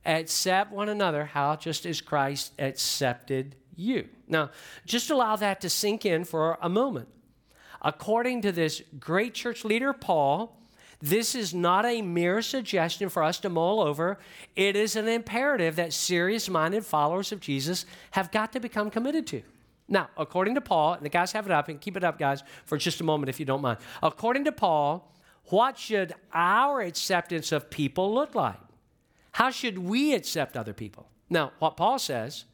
Accept 0.06 0.72
one 0.72 0.90
another, 0.90 1.26
how 1.26 1.56
just 1.56 1.86
as 1.88 2.00
Christ 2.00 2.54
accepted 2.60 3.56
you. 3.76 4.08
Now, 4.28 4.52
just 4.86 5.10
allow 5.10 5.36
that 5.36 5.62
to 5.62 5.70
sink 5.70 6.06
in 6.06 6.24
for 6.24 6.58
a 6.62 6.70
moment. 6.70 7.08
According 7.82 8.42
to 8.44 8.52
this 8.52 8.82
great 9.00 9.34
church 9.34 9.64
leader, 9.64 9.94
Paul, 9.94 10.58
this 11.02 11.36
is 11.36 11.54
not 11.54 11.86
a 11.86 12.02
mere 12.02 12.42
suggestion 12.42 13.10
for 13.10 13.22
us 13.24 13.40
to 13.42 13.50
mull 13.50 13.82
over. 13.82 14.18
It 14.56 14.76
is 14.76 14.96
an 14.96 15.08
imperative 15.08 15.76
that 15.76 15.94
serious 15.94 16.50
minded 16.50 16.86
followers 16.86 17.32
of 17.32 17.40
Jesus 17.40 17.86
have 18.12 18.32
got 18.32 18.54
to 18.54 18.60
become 18.60 18.90
committed 18.90 19.28
to. 19.28 19.44
Now, 19.88 20.10
according 20.18 20.56
to 20.56 20.62
Paul, 20.62 20.94
and 20.94 21.06
the 21.06 21.10
guys 21.10 21.32
have 21.34 21.46
it 21.46 21.52
up, 21.52 21.68
and 21.70 21.80
keep 21.80 21.96
it 21.96 22.04
up, 22.04 22.18
guys, 22.18 22.44
for 22.66 22.78
just 22.78 23.02
a 23.02 23.04
moment 23.04 23.30
if 23.30 23.40
you 23.40 23.46
don't 23.46 23.62
mind. 23.62 23.78
According 24.02 24.46
to 24.46 24.52
Paul, 24.52 25.14
what 25.50 25.78
should 25.78 26.16
our 26.34 26.82
acceptance 26.82 27.52
of 27.52 27.70
people 27.70 28.12
look 28.14 28.34
like? 28.34 28.58
How 29.34 29.52
should 29.52 29.78
we 29.78 30.16
accept 30.16 30.58
other 30.58 30.74
people? 30.74 31.08
Now, 31.30 31.52
what 31.60 31.78
Paul 31.78 32.00
says, 32.00 32.46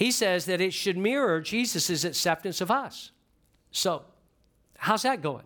he 0.00 0.10
says 0.10 0.46
that 0.46 0.62
it 0.62 0.72
should 0.72 0.96
mirror 0.96 1.42
Jesus' 1.42 2.04
acceptance 2.04 2.62
of 2.62 2.70
us. 2.70 3.10
So, 3.70 4.02
how's 4.78 5.02
that 5.02 5.20
going? 5.20 5.44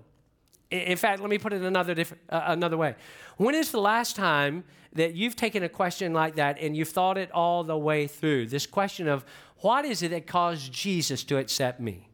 In 0.71 0.97
fact, 0.97 1.21
let 1.21 1.29
me 1.29 1.39
put 1.39 1.53
it 1.53 1.63
another, 1.63 1.93
different, 1.93 2.23
uh, 2.31 2.45
another 2.47 2.77
way. 2.77 2.95
When 3.37 3.57
is 3.57 3.73
the 3.73 3.81
last 3.81 4.15
time 4.15 4.63
that 4.93 5.15
you've 5.15 5.35
taken 5.35 5.65
a 5.65 5.69
question 5.69 6.13
like 6.13 6.37
that 6.37 6.59
and 6.61 6.77
you've 6.77 6.91
thought 6.91 7.19
it 7.19 7.33
all 7.33 7.65
the 7.65 7.77
way 7.77 8.07
through? 8.07 8.47
This 8.47 8.65
question 8.65 9.09
of 9.09 9.25
what 9.57 9.85
is 9.85 10.05
it 10.05 10.13
that 10.13 10.29
caused 10.29 10.73
Jesus 10.73 11.25
to 11.25 11.39
accept 11.39 11.81
me? 11.81 12.09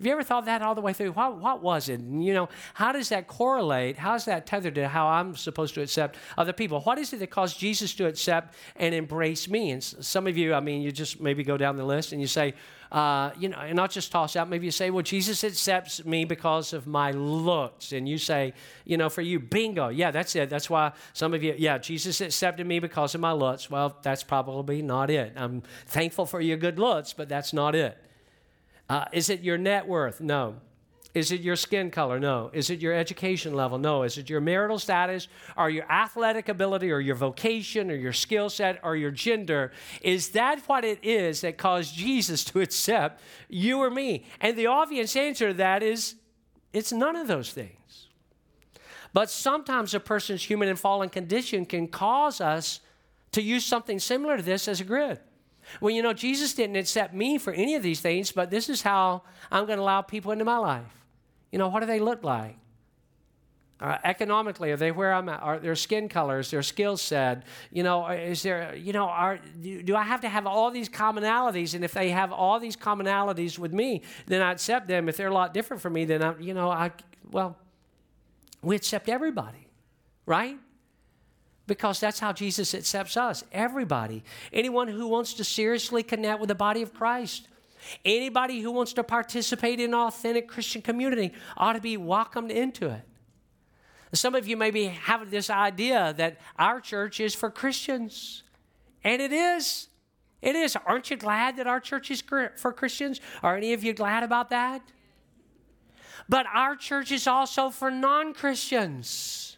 Have 0.00 0.06
you 0.06 0.12
ever 0.12 0.22
thought 0.22 0.46
that 0.46 0.62
all 0.62 0.74
the 0.74 0.80
way 0.80 0.94
through? 0.94 1.12
What, 1.12 1.36
what 1.36 1.62
was 1.62 1.90
it? 1.90 2.00
And, 2.00 2.24
you 2.24 2.32
know, 2.32 2.48
how 2.72 2.90
does 2.90 3.10
that 3.10 3.26
correlate? 3.26 3.98
How 3.98 4.14
is 4.14 4.24
that 4.24 4.46
tethered 4.46 4.74
to 4.76 4.88
how 4.88 5.06
I'm 5.06 5.36
supposed 5.36 5.74
to 5.74 5.82
accept 5.82 6.16
other 6.38 6.54
people? 6.54 6.80
What 6.80 6.96
is 6.96 7.12
it 7.12 7.18
that 7.18 7.28
caused 7.28 7.58
Jesus 7.58 7.92
to 7.96 8.06
accept 8.06 8.54
and 8.76 8.94
embrace 8.94 9.46
me? 9.46 9.72
And 9.72 9.84
some 9.84 10.26
of 10.26 10.38
you, 10.38 10.54
I 10.54 10.60
mean, 10.60 10.80
you 10.80 10.90
just 10.90 11.20
maybe 11.20 11.44
go 11.44 11.58
down 11.58 11.76
the 11.76 11.84
list 11.84 12.12
and 12.12 12.20
you 12.22 12.28
say, 12.28 12.54
uh, 12.90 13.32
you 13.38 13.50
know, 13.50 13.58
and 13.58 13.76
not 13.76 13.90
just 13.90 14.10
toss 14.10 14.36
out, 14.36 14.48
maybe 14.48 14.64
you 14.64 14.72
say, 14.72 14.88
well, 14.88 15.02
Jesus 15.02 15.44
accepts 15.44 16.02
me 16.06 16.24
because 16.24 16.72
of 16.72 16.86
my 16.86 17.10
looks. 17.10 17.92
And 17.92 18.08
you 18.08 18.16
say, 18.16 18.54
you 18.86 18.96
know, 18.96 19.10
for 19.10 19.20
you, 19.20 19.38
bingo. 19.38 19.90
Yeah, 19.90 20.12
that's 20.12 20.34
it. 20.34 20.48
That's 20.48 20.70
why 20.70 20.92
some 21.12 21.34
of 21.34 21.42
you, 21.42 21.54
yeah, 21.58 21.76
Jesus 21.76 22.22
accepted 22.22 22.66
me 22.66 22.78
because 22.78 23.14
of 23.14 23.20
my 23.20 23.32
looks. 23.32 23.68
Well, 23.68 23.98
that's 24.00 24.22
probably 24.22 24.80
not 24.80 25.10
it. 25.10 25.34
I'm 25.36 25.62
thankful 25.84 26.24
for 26.24 26.40
your 26.40 26.56
good 26.56 26.78
looks, 26.78 27.12
but 27.12 27.28
that's 27.28 27.52
not 27.52 27.74
it. 27.74 27.98
Uh, 28.90 29.04
is 29.12 29.30
it 29.30 29.40
your 29.42 29.56
net 29.56 29.86
worth? 29.86 30.20
No. 30.20 30.56
Is 31.14 31.30
it 31.30 31.42
your 31.42 31.54
skin 31.54 31.92
color? 31.92 32.18
No. 32.18 32.50
Is 32.52 32.70
it 32.70 32.80
your 32.80 32.92
education 32.92 33.54
level? 33.54 33.78
No. 33.78 34.02
Is 34.02 34.18
it 34.18 34.28
your 34.28 34.40
marital 34.40 34.80
status 34.80 35.28
or 35.56 35.70
your 35.70 35.90
athletic 35.90 36.48
ability 36.48 36.90
or 36.90 36.98
your 36.98 37.14
vocation 37.14 37.88
or 37.88 37.94
your 37.94 38.12
skill 38.12 38.50
set 38.50 38.80
or 38.82 38.96
your 38.96 39.12
gender? 39.12 39.70
Is 40.02 40.30
that 40.30 40.60
what 40.66 40.84
it 40.84 40.98
is 41.04 41.40
that 41.42 41.56
caused 41.56 41.94
Jesus 41.94 42.44
to 42.46 42.60
accept 42.60 43.22
you 43.48 43.78
or 43.78 43.90
me? 43.90 44.24
And 44.40 44.56
the 44.56 44.66
obvious 44.66 45.14
answer 45.14 45.48
to 45.48 45.54
that 45.54 45.84
is 45.84 46.16
it's 46.72 46.92
none 46.92 47.14
of 47.14 47.28
those 47.28 47.52
things. 47.52 48.08
But 49.12 49.30
sometimes 49.30 49.94
a 49.94 50.00
person's 50.00 50.42
human 50.42 50.68
and 50.68 50.78
fallen 50.78 51.10
condition 51.10 51.64
can 51.64 51.86
cause 51.86 52.40
us 52.40 52.80
to 53.32 53.40
use 53.40 53.64
something 53.64 54.00
similar 54.00 54.36
to 54.36 54.42
this 54.42 54.66
as 54.66 54.80
a 54.80 54.84
grid. 54.84 55.20
Well, 55.80 55.94
you 55.94 56.02
know, 56.02 56.12
Jesus 56.12 56.54
didn't 56.54 56.76
accept 56.76 57.14
me 57.14 57.38
for 57.38 57.52
any 57.52 57.74
of 57.74 57.82
these 57.82 58.00
things, 58.00 58.32
but 58.32 58.50
this 58.50 58.68
is 58.68 58.82
how 58.82 59.22
I'm 59.50 59.66
going 59.66 59.78
to 59.78 59.82
allow 59.82 60.02
people 60.02 60.32
into 60.32 60.44
my 60.44 60.58
life. 60.58 61.04
You 61.52 61.58
know, 61.58 61.68
what 61.68 61.80
do 61.80 61.86
they 61.86 62.00
look 62.00 62.22
like? 62.22 62.56
Uh, 63.80 63.96
economically, 64.04 64.70
are 64.72 64.76
they 64.76 64.92
where 64.92 65.12
I'm 65.14 65.28
at? 65.30 65.42
Are 65.42 65.58
their 65.58 65.74
skin 65.74 66.08
colors, 66.10 66.50
their 66.50 66.62
skill 66.62 66.98
set? 66.98 67.44
You 67.72 67.82
know, 67.82 68.06
is 68.08 68.42
there, 68.42 68.74
you 68.76 68.92
know, 68.92 69.06
are, 69.06 69.40
do, 69.62 69.82
do 69.82 69.96
I 69.96 70.02
have 70.02 70.20
to 70.20 70.28
have 70.28 70.46
all 70.46 70.70
these 70.70 70.90
commonalities? 70.90 71.74
And 71.74 71.82
if 71.82 71.92
they 71.92 72.10
have 72.10 72.30
all 72.30 72.60
these 72.60 72.76
commonalities 72.76 73.58
with 73.58 73.72
me, 73.72 74.02
then 74.26 74.42
I 74.42 74.52
accept 74.52 74.86
them. 74.86 75.08
If 75.08 75.16
they're 75.16 75.28
a 75.28 75.34
lot 75.34 75.54
different 75.54 75.80
from 75.80 75.94
me, 75.94 76.04
then 76.04 76.22
I, 76.22 76.38
you 76.38 76.52
know, 76.52 76.70
I, 76.70 76.90
well, 77.30 77.56
we 78.62 78.76
accept 78.76 79.08
everybody, 79.08 79.66
right? 80.26 80.58
Because 81.70 82.00
that's 82.00 82.18
how 82.18 82.32
Jesus 82.32 82.74
accepts 82.74 83.16
us, 83.16 83.44
everybody. 83.52 84.24
Anyone 84.52 84.88
who 84.88 85.06
wants 85.06 85.34
to 85.34 85.44
seriously 85.44 86.02
connect 86.02 86.40
with 86.40 86.48
the 86.48 86.54
body 86.56 86.82
of 86.82 86.92
Christ. 86.92 87.46
Anybody 88.04 88.60
who 88.60 88.72
wants 88.72 88.92
to 88.94 89.04
participate 89.04 89.78
in 89.78 89.90
an 89.90 89.94
authentic 89.94 90.48
Christian 90.48 90.82
community 90.82 91.32
ought 91.56 91.74
to 91.74 91.80
be 91.80 91.96
welcomed 91.96 92.50
into 92.50 92.90
it. 92.90 93.02
Some 94.12 94.34
of 94.34 94.48
you 94.48 94.56
maybe 94.56 94.86
have 94.86 95.30
this 95.30 95.48
idea 95.48 96.12
that 96.16 96.38
our 96.58 96.80
church 96.80 97.20
is 97.20 97.36
for 97.36 97.52
Christians, 97.52 98.42
and 99.04 99.22
it 99.22 99.32
is. 99.32 99.86
It 100.42 100.56
is. 100.56 100.74
Aren't 100.74 101.08
you 101.08 101.16
glad 101.16 101.56
that 101.58 101.68
our 101.68 101.78
church 101.78 102.10
is 102.10 102.20
for 102.20 102.72
Christians? 102.72 103.20
Are 103.44 103.56
any 103.56 103.74
of 103.74 103.84
you 103.84 103.92
glad 103.92 104.24
about 104.24 104.50
that? 104.50 104.82
But 106.28 106.46
our 106.52 106.74
church 106.74 107.12
is 107.12 107.28
also 107.28 107.70
for 107.70 107.92
non 107.92 108.34
Christians. 108.34 109.49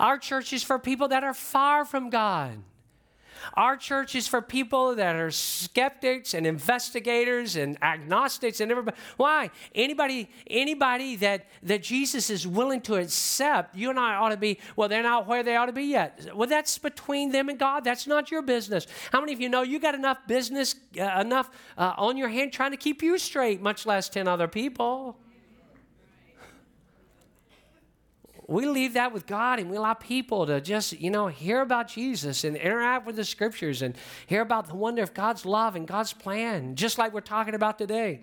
Our 0.00 0.18
church 0.18 0.52
is 0.52 0.62
for 0.62 0.78
people 0.78 1.08
that 1.08 1.24
are 1.24 1.34
far 1.34 1.84
from 1.84 2.10
God. 2.10 2.58
Our 3.54 3.76
church 3.76 4.14
is 4.14 4.26
for 4.26 4.40
people 4.40 4.94
that 4.96 5.16
are 5.16 5.30
skeptics 5.30 6.34
and 6.34 6.46
investigators 6.46 7.56
and 7.56 7.76
agnostics 7.82 8.60
and 8.60 8.70
everybody. 8.70 8.96
Why? 9.16 9.50
Anybody, 9.74 10.30
anybody 10.46 11.16
that, 11.16 11.46
that 11.62 11.82
Jesus 11.82 12.30
is 12.30 12.46
willing 12.46 12.80
to 12.82 12.96
accept, 12.96 13.76
you 13.76 13.90
and 13.90 13.98
I 13.98 14.16
ought 14.16 14.30
to 14.30 14.36
be, 14.36 14.58
well, 14.76 14.88
they're 14.88 15.02
not 15.02 15.26
where 15.26 15.42
they 15.42 15.56
ought 15.56 15.66
to 15.66 15.72
be 15.72 15.84
yet. 15.84 16.30
Well, 16.34 16.48
that's 16.48 16.78
between 16.78 17.30
them 17.30 17.48
and 17.48 17.58
God. 17.58 17.84
That's 17.84 18.06
not 18.06 18.30
your 18.30 18.42
business. 18.42 18.86
How 19.12 19.20
many 19.20 19.32
of 19.32 19.40
you 19.40 19.48
know 19.48 19.62
you 19.62 19.78
got 19.78 19.94
enough 19.94 20.18
business, 20.26 20.76
uh, 20.98 21.20
enough 21.20 21.50
uh, 21.76 21.94
on 21.96 22.16
your 22.16 22.28
hand 22.28 22.52
trying 22.52 22.70
to 22.70 22.76
keep 22.76 23.02
you 23.02 23.18
straight, 23.18 23.60
much 23.60 23.86
less 23.86 24.08
10 24.08 24.28
other 24.28 24.48
people? 24.48 25.18
We 28.46 28.66
leave 28.66 28.94
that 28.94 29.12
with 29.12 29.26
God 29.26 29.58
and 29.58 29.70
we 29.70 29.76
allow 29.76 29.94
people 29.94 30.46
to 30.46 30.60
just, 30.60 30.92
you 31.00 31.10
know, 31.10 31.28
hear 31.28 31.60
about 31.60 31.88
Jesus 31.88 32.44
and 32.44 32.56
interact 32.56 33.06
with 33.06 33.16
the 33.16 33.24
scriptures 33.24 33.82
and 33.82 33.96
hear 34.26 34.42
about 34.42 34.68
the 34.68 34.74
wonder 34.74 35.02
of 35.02 35.14
God's 35.14 35.46
love 35.46 35.76
and 35.76 35.86
God's 35.86 36.12
plan, 36.12 36.76
just 36.76 36.98
like 36.98 37.12
we're 37.12 37.20
talking 37.20 37.54
about 37.54 37.78
today. 37.78 38.22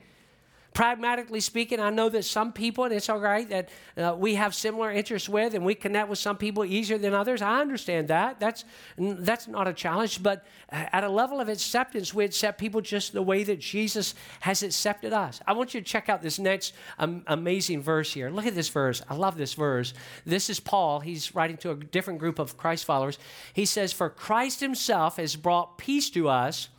Pragmatically 0.74 1.42
speaking, 1.42 1.82
I 1.82 1.90
know 1.90 2.08
that 2.08 2.24
some 2.24 2.54
people, 2.54 2.86
and 2.86 2.94
it's 2.94 3.10
all 3.10 3.20
right 3.20 3.48
that 3.50 3.70
uh, 3.98 4.16
we 4.18 4.36
have 4.36 4.56
similar 4.56 4.90
interests 4.90 5.28
with 5.28 5.54
and 5.54 5.66
we 5.66 5.76
connect 5.76 6.08
with 6.08 6.18
some 6.18 6.38
people 6.38 6.64
easier 6.64 6.98
than 6.98 7.14
others. 7.14 7.42
I 7.42 7.60
understand 7.60 8.08
that. 8.08 8.40
That's, 8.40 8.64
that's 8.98 9.50
not 9.50 9.68
a 9.68 9.74
challenge. 9.74 10.24
But 10.24 10.46
at 10.70 11.04
a 11.04 11.10
level 11.10 11.42
of 11.42 11.50
acceptance, 11.50 12.14
we 12.14 12.24
accept 12.24 12.58
people 12.58 12.80
just 12.80 13.12
the 13.12 13.22
way 13.22 13.44
that 13.44 13.60
Jesus 13.60 14.16
has 14.40 14.64
accepted 14.64 15.12
us. 15.12 15.42
I 15.46 15.52
want 15.54 15.74
you 15.74 15.82
to 15.82 15.86
check 15.86 16.08
out 16.08 16.22
this 16.22 16.40
next 16.40 16.74
um, 16.98 17.24
amazing 17.28 17.82
verse 17.82 18.14
here. 18.14 18.30
Look 18.30 18.46
at 18.46 18.56
this 18.56 18.70
verse. 18.70 19.02
I 19.10 19.16
love 19.16 19.36
this 19.36 19.56
verse. 19.56 19.94
This 20.26 20.50
is 20.50 20.62
Paul. 20.62 21.02
He's 21.02 21.36
writing 21.36 21.58
to 21.58 21.72
a 21.72 21.76
different 21.76 22.20
group 22.20 22.40
of 22.40 22.56
Christ 22.56 22.86
followers. 22.86 23.20
He 23.54 23.66
says, 23.66 23.92
For 23.92 24.10
Christ 24.10 24.62
himself 24.62 25.18
has 25.18 25.36
brought 25.36 25.78
peace 25.78 26.10
to 26.12 26.30
us 26.30 26.70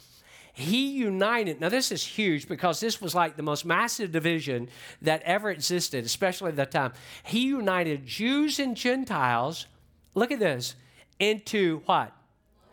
he 0.52 0.90
united. 0.90 1.60
Now, 1.60 1.68
this 1.68 1.90
is 1.90 2.04
huge 2.04 2.48
because 2.48 2.78
this 2.80 3.00
was 3.00 3.14
like 3.14 3.36
the 3.36 3.42
most 3.42 3.64
massive 3.64 4.12
division 4.12 4.68
that 5.00 5.22
ever 5.22 5.50
existed, 5.50 6.04
especially 6.04 6.50
at 6.50 6.56
that 6.56 6.70
time. 6.70 6.92
He 7.22 7.46
united 7.46 8.06
Jews 8.06 8.58
and 8.58 8.76
Gentiles, 8.76 9.66
look 10.14 10.30
at 10.30 10.38
this, 10.38 10.74
into 11.18 11.80
what? 11.86 12.12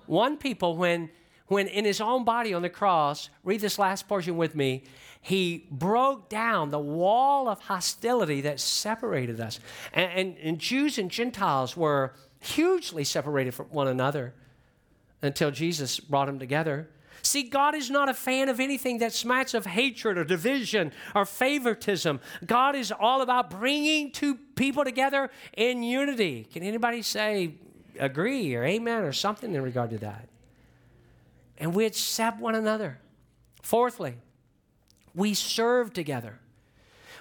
One 0.07 0.37
people 0.37 0.75
when 0.75 1.09
when 1.49 1.67
in 1.67 1.83
his 1.83 1.99
own 1.99 2.23
body 2.23 2.53
on 2.53 2.61
the 2.61 2.69
cross, 2.69 3.29
read 3.43 3.59
this 3.59 3.79
last 3.79 4.07
portion 4.07 4.37
with 4.37 4.55
me, 4.55 4.83
he 5.19 5.67
broke 5.71 6.29
down 6.29 6.69
the 6.69 6.79
wall 6.79 7.49
of 7.49 7.59
hostility 7.59 8.41
that 8.41 8.59
separated 8.59 9.39
us. 9.39 9.59
And, 9.91 10.11
and, 10.11 10.37
and, 10.37 10.59
Jews 10.59 10.97
and 10.97 11.09
Gentiles 11.09 11.75
were 11.75 12.13
hugely 12.39 13.03
separated 13.03 13.53
from 13.55 13.65
one 13.67 13.87
another 13.87 14.33
until 15.21 15.51
Jesus 15.51 15.99
brought 15.99 16.27
them 16.27 16.39
together. 16.39 16.87
See, 17.21 17.43
God 17.43 17.75
is 17.75 17.89
not 17.89 18.09
a 18.09 18.13
fan 18.13 18.49
of 18.49 18.59
anything 18.59 18.99
that 18.99 19.13
smacks 19.13 19.53
of 19.53 19.65
hatred 19.65 20.17
or 20.17 20.23
division 20.23 20.91
or 21.15 21.25
favoritism. 21.25 22.19
God 22.45 22.75
is 22.75 22.91
all 22.91 23.21
about 23.21 23.49
bringing 23.49 24.11
two 24.11 24.35
people 24.55 24.83
together 24.83 25.29
in 25.55 25.83
unity. 25.83 26.47
Can 26.51 26.63
anybody 26.63 27.01
say 27.01 27.55
agree 27.99 28.55
or 28.55 28.63
amen 28.63 29.03
or 29.03 29.13
something 29.13 29.53
in 29.53 29.61
regard 29.61 29.89
to 29.91 29.97
that? 29.99 30.29
And 31.57 31.73
we 31.73 31.85
accept 31.85 32.39
one 32.39 32.55
another. 32.55 32.99
Fourthly, 33.61 34.15
we 35.13 35.33
serve 35.33 35.93
together. 35.93 36.39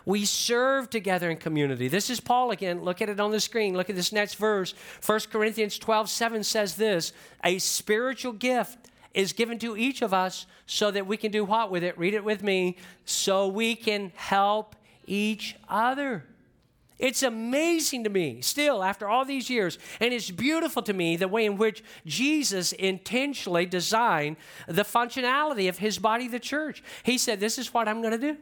We 0.09 0.25
serve 0.25 0.89
together 0.89 1.29
in 1.29 1.37
community. 1.37 1.89
This 1.89 2.09
is 2.09 2.19
Paul 2.19 2.51
again. 2.51 2.83
Look 2.83 3.03
at 3.03 3.11
it 3.11 3.21
on 3.21 3.31
the 3.31 3.41
screen. 3.41 3.77
Look 3.77 3.91
at 3.91 3.97
this 3.97 4.11
next 4.11 4.37
verse. 4.37 4.73
1 5.05 5.21
Corinthians 5.31 5.79
12 5.79 6.09
7 6.09 6.45
says 6.45 6.77
this 6.77 7.13
a 7.45 7.59
spiritual 7.59 8.33
gift 8.33 8.79
is 9.15 9.33
given 9.33 9.59
to 9.61 9.77
each 9.77 10.03
of 10.03 10.13
us 10.15 10.47
so 10.67 10.91
that 10.91 11.07
we 11.07 11.17
can 11.17 11.33
do 11.33 11.45
what 11.45 11.71
with 11.71 11.83
it? 11.83 11.99
Read 11.99 12.15
it 12.15 12.25
with 12.25 12.43
me. 12.43 12.77
So 13.05 13.49
we 13.49 13.75
can 13.75 14.13
help 14.15 14.77
each 15.07 15.57
other. 15.69 16.25
It's 16.99 17.23
amazing 17.23 18.05
to 18.05 18.11
me 18.11 18.41
still 18.41 18.83
after 18.83 19.09
all 19.09 19.25
these 19.25 19.49
years. 19.49 19.79
And 20.01 20.13
it's 20.13 20.31
beautiful 20.31 20.83
to 20.83 20.93
me 20.93 21.17
the 21.17 21.29
way 21.29 21.47
in 21.47 21.57
which 21.57 21.85
Jesus 22.05 22.73
intentionally 22.73 23.67
designed 23.67 24.37
the 24.67 24.83
functionality 24.83 25.69
of 25.69 25.79
his 25.79 25.99
body, 25.99 26.27
the 26.27 26.41
church. 26.41 26.83
He 27.05 27.17
said, 27.17 27.39
This 27.39 27.57
is 27.57 27.73
what 27.73 27.87
I'm 27.87 28.03
going 28.03 28.19
to 28.19 28.33
do. 28.33 28.37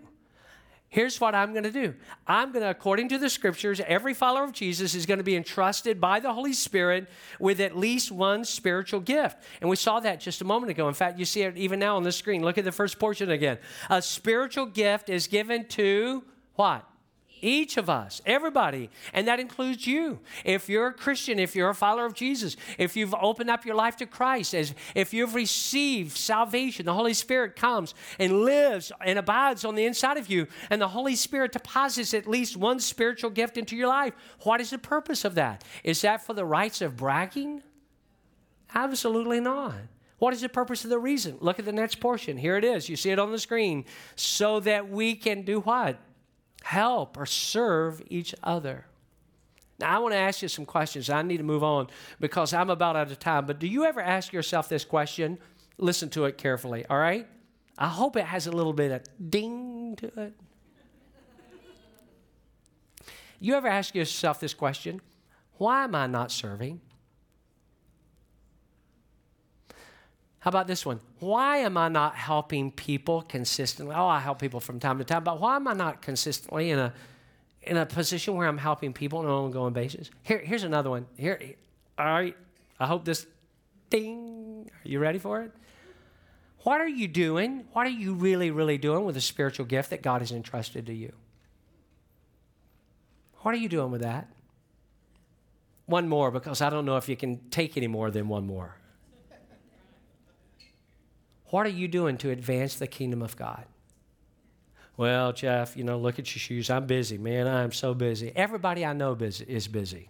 Here's 0.89 1.21
what 1.21 1.35
I'm 1.35 1.53
going 1.53 1.65
to 1.65 1.73
do. 1.73 1.95
I'm 2.27 2.53
going 2.53 2.63
to, 2.63 2.71
according 2.71 3.09
to 3.09 3.19
the 3.19 3.29
scriptures, 3.29 3.81
every 3.87 4.15
follower 4.15 4.45
of 4.45 4.53
Jesus 4.53 4.95
is 4.95 5.05
going 5.05 5.19
to 5.19 5.25
be 5.25 5.37
entrusted 5.37 6.01
by 6.01 6.21
the 6.21 6.33
Holy 6.33 6.53
Spirit 6.53 7.09
with 7.41 7.61
at 7.61 7.77
least 7.77 8.13
one 8.13 8.45
spiritual 8.45 9.01
gift. 9.01 9.37
And 9.61 9.69
we 9.69 9.77
saw 9.77 10.01
that 10.01 10.21
just 10.21 10.41
a 10.41 10.45
moment 10.45 10.71
ago. 10.71 10.87
In 10.89 10.95
fact, 10.95 11.19
you 11.19 11.25
see 11.25 11.43
it 11.43 11.57
even 11.57 11.81
now 11.81 11.97
on 11.97 12.05
the 12.05 12.13
screen. 12.13 12.43
Look 12.43 12.57
at 12.57 12.65
the 12.65 12.73
first 12.73 12.99
portion 12.99 13.31
again. 13.31 13.59
A 13.91 14.01
spiritual 14.01 14.67
gift 14.67 15.11
is 15.11 15.27
given 15.27 15.67
to 15.69 16.23
what? 16.55 16.89
Each 17.47 17.77
of 17.77 17.89
us, 17.89 18.21
everybody, 18.27 18.91
and 19.13 19.29
that 19.29 19.39
includes 19.39 19.87
you. 19.87 20.19
If 20.45 20.69
you're 20.69 20.89
a 20.89 20.93
Christian, 20.93 21.39
if 21.39 21.55
you're 21.55 21.71
a 21.71 21.77
follower 21.77 22.05
of 22.05 22.13
Jesus, 22.13 22.57
if 22.77 22.97
you've 22.97 23.15
opened 23.15 23.51
up 23.51 23.65
your 23.65 23.77
life 23.77 23.97
to 23.99 24.07
Christ, 24.07 24.53
as 24.53 24.75
if 24.97 25.15
you've 25.15 25.37
received 25.37 26.17
salvation, 26.17 26.87
the 26.87 26.95
Holy 26.95 27.15
Spirit 27.15 27.55
comes 27.55 27.95
and 28.19 28.43
lives 28.43 28.91
and 29.01 29.17
abides 29.17 29.65
on 29.65 29.77
the 29.77 29.85
inside 29.85 30.17
of 30.17 30.29
you, 30.29 30.49
and 30.71 30.83
the 30.83 30.89
Holy 30.89 31.15
Spirit 31.15 31.53
deposits 31.53 32.15
at 32.15 32.27
least 32.27 32.57
one 32.57 32.81
spiritual 32.81 33.31
gift 33.31 33.57
into 33.57 33.77
your 33.77 33.87
life. 33.87 34.15
What 34.41 34.61
is 34.61 34.71
the 34.71 34.79
purpose 34.79 35.25
of 35.25 35.37
that? 35.37 35.63
Is 35.85 36.01
that 36.03 36.27
for 36.27 36.35
the 36.35 36.45
rights 36.45 36.81
of 36.81 36.97
bragging? 36.97 37.63
Absolutely 38.75 39.39
not. 39.39 39.75
What 40.19 40.35
is 40.35 40.41
the 40.41 40.49
purpose 40.49 40.83
of 40.83 40.91
the 40.91 40.99
reason? 40.99 41.37
Look 41.41 41.61
at 41.61 41.65
the 41.65 41.73
next 41.73 42.01
portion. 42.01 42.39
Here 42.39 42.57
it 42.57 42.65
is. 42.65 42.89
You 42.89 42.97
see 42.97 43.11
it 43.11 43.21
on 43.21 43.31
the 43.31 43.39
screen. 43.39 43.85
So 44.17 44.59
that 44.61 44.89
we 44.89 45.15
can 45.15 45.43
do 45.43 45.61
what? 45.61 46.01
Help 46.67 47.17
or 47.17 47.27
serve 47.27 48.03
each 48.11 48.35
other. 48.43 48.87
Now, 49.79 49.95
I 49.95 49.99
want 50.01 50.15
to 50.15 50.19
ask 50.19 50.43
you 50.43 50.49
some 50.49 50.67
questions. 50.67 51.09
I 51.09 51.23
need 51.23 51.37
to 51.37 51.45
move 51.45 51.63
on 51.63 51.87
because 52.19 52.53
I'm 52.53 52.71
about 52.71 52.97
out 52.97 53.09
of 53.11 53.19
time. 53.21 53.47
But 53.47 53.61
do 53.61 53.69
you 53.69 53.85
ever 53.85 54.01
ask 54.01 54.33
yourself 54.33 54.69
this 54.69 54.85
question? 54.85 55.39
Listen 55.79 56.09
to 56.11 56.25
it 56.25 56.39
carefully, 56.39 56.85
all 56.87 56.99
right? 56.99 57.29
I 57.79 57.87
hope 57.87 58.17
it 58.17 58.25
has 58.25 58.49
a 58.49 58.53
little 58.53 58.73
bit 58.73 58.91
of 58.91 59.31
ding 59.31 59.95
to 59.97 60.07
it. 60.21 60.33
You 63.39 63.55
ever 63.55 63.69
ask 63.69 63.95
yourself 63.95 64.41
this 64.41 64.55
question? 64.55 65.01
Why 65.59 65.85
am 65.85 65.95
I 65.95 66.09
not 66.09 66.33
serving? 66.33 66.81
How 70.47 70.51
about 70.51 70.69
this 70.69 70.87
one? 70.87 71.01
Why 71.19 71.57
am 71.57 71.77
I 71.77 71.89
not 71.89 72.15
helping 72.15 72.71
people 72.71 73.23
consistently? 73.23 73.97
Oh, 73.97 74.07
I 74.07 74.21
help 74.21 74.39
people 74.39 74.61
from 74.61 74.79
time 74.79 74.99
to 74.99 75.05
time, 75.05 75.25
but 75.25 75.41
why 75.41 75.57
am 75.57 75.67
I 75.67 75.73
not 75.73 76.03
consistently 76.03 76.71
in 76.71 76.79
a 76.79 76.95
in 77.63 77.77
a 77.77 77.85
position 77.85 78.37
where 78.37 78.47
I'm 78.47 78.57
helping 78.57 78.93
people 78.93 79.19
on 79.19 79.25
an 79.25 79.33
ongoing 79.33 79.73
basis? 79.73 80.09
Here, 80.23 80.39
here's 80.39 80.63
another 80.63 80.89
one. 80.89 81.07
Here, 81.17 81.57
all 81.99 82.07
right. 82.07 82.37
I 82.79 82.87
hope 82.87 83.05
this 83.05 83.27
ding. 83.91 84.71
Are 84.73 84.89
you 84.89 85.01
ready 85.01 85.19
for 85.19 85.43
it? 85.43 85.51
What 86.61 86.81
are 86.81 86.87
you 86.87 87.09
doing? 87.09 87.65
What 87.73 87.89
are 87.89 87.91
you 87.91 88.15
really, 88.15 88.53
really 88.53 88.79
doing 88.79 89.05
with 89.05 89.17
the 89.17 89.21
spiritual 89.21 89.67
gift 89.67 89.91
that 89.91 90.01
God 90.01 90.21
has 90.21 90.31
entrusted 90.31 90.87
to 90.87 90.95
you? 90.95 91.13
What 93.39 93.53
are 93.53 93.59
you 93.59 93.69
doing 93.69 93.91
with 93.91 94.03
that? 94.03 94.29
One 95.87 96.09
more, 96.09 96.31
because 96.31 96.63
I 96.63 96.71
don't 96.71 96.85
know 96.85 96.99
if 96.99 97.09
you 97.09 97.17
can 97.17 97.51
take 97.51 97.77
any 97.77 97.89
more 97.89 98.13
than 98.13 98.29
one 98.29 98.47
more. 98.47 98.77
What 101.51 101.67
are 101.67 101.71
you 101.71 101.89
doing 101.89 102.17
to 102.19 102.31
advance 102.31 102.77
the 102.77 102.87
kingdom 102.87 103.23
of 103.23 103.37
God? 103.37 103.65
Well, 104.97 105.33
Jeff, 105.33 105.77
you 105.77 105.85
know, 105.85 105.99
look 105.99 106.19
at 106.19 106.35
your 106.35 106.41
shoes. 106.41 106.71
I'm 106.71 106.87
busy, 106.87 107.19
man. 107.19 107.47
I'm 107.47 107.73
so 107.73 107.95
busy. 107.95 108.33
Everybody 108.35 108.85
I 108.85 108.95
know 108.95 109.15
busy, 109.15 109.45
is 109.47 109.69
busy. 109.69 110.09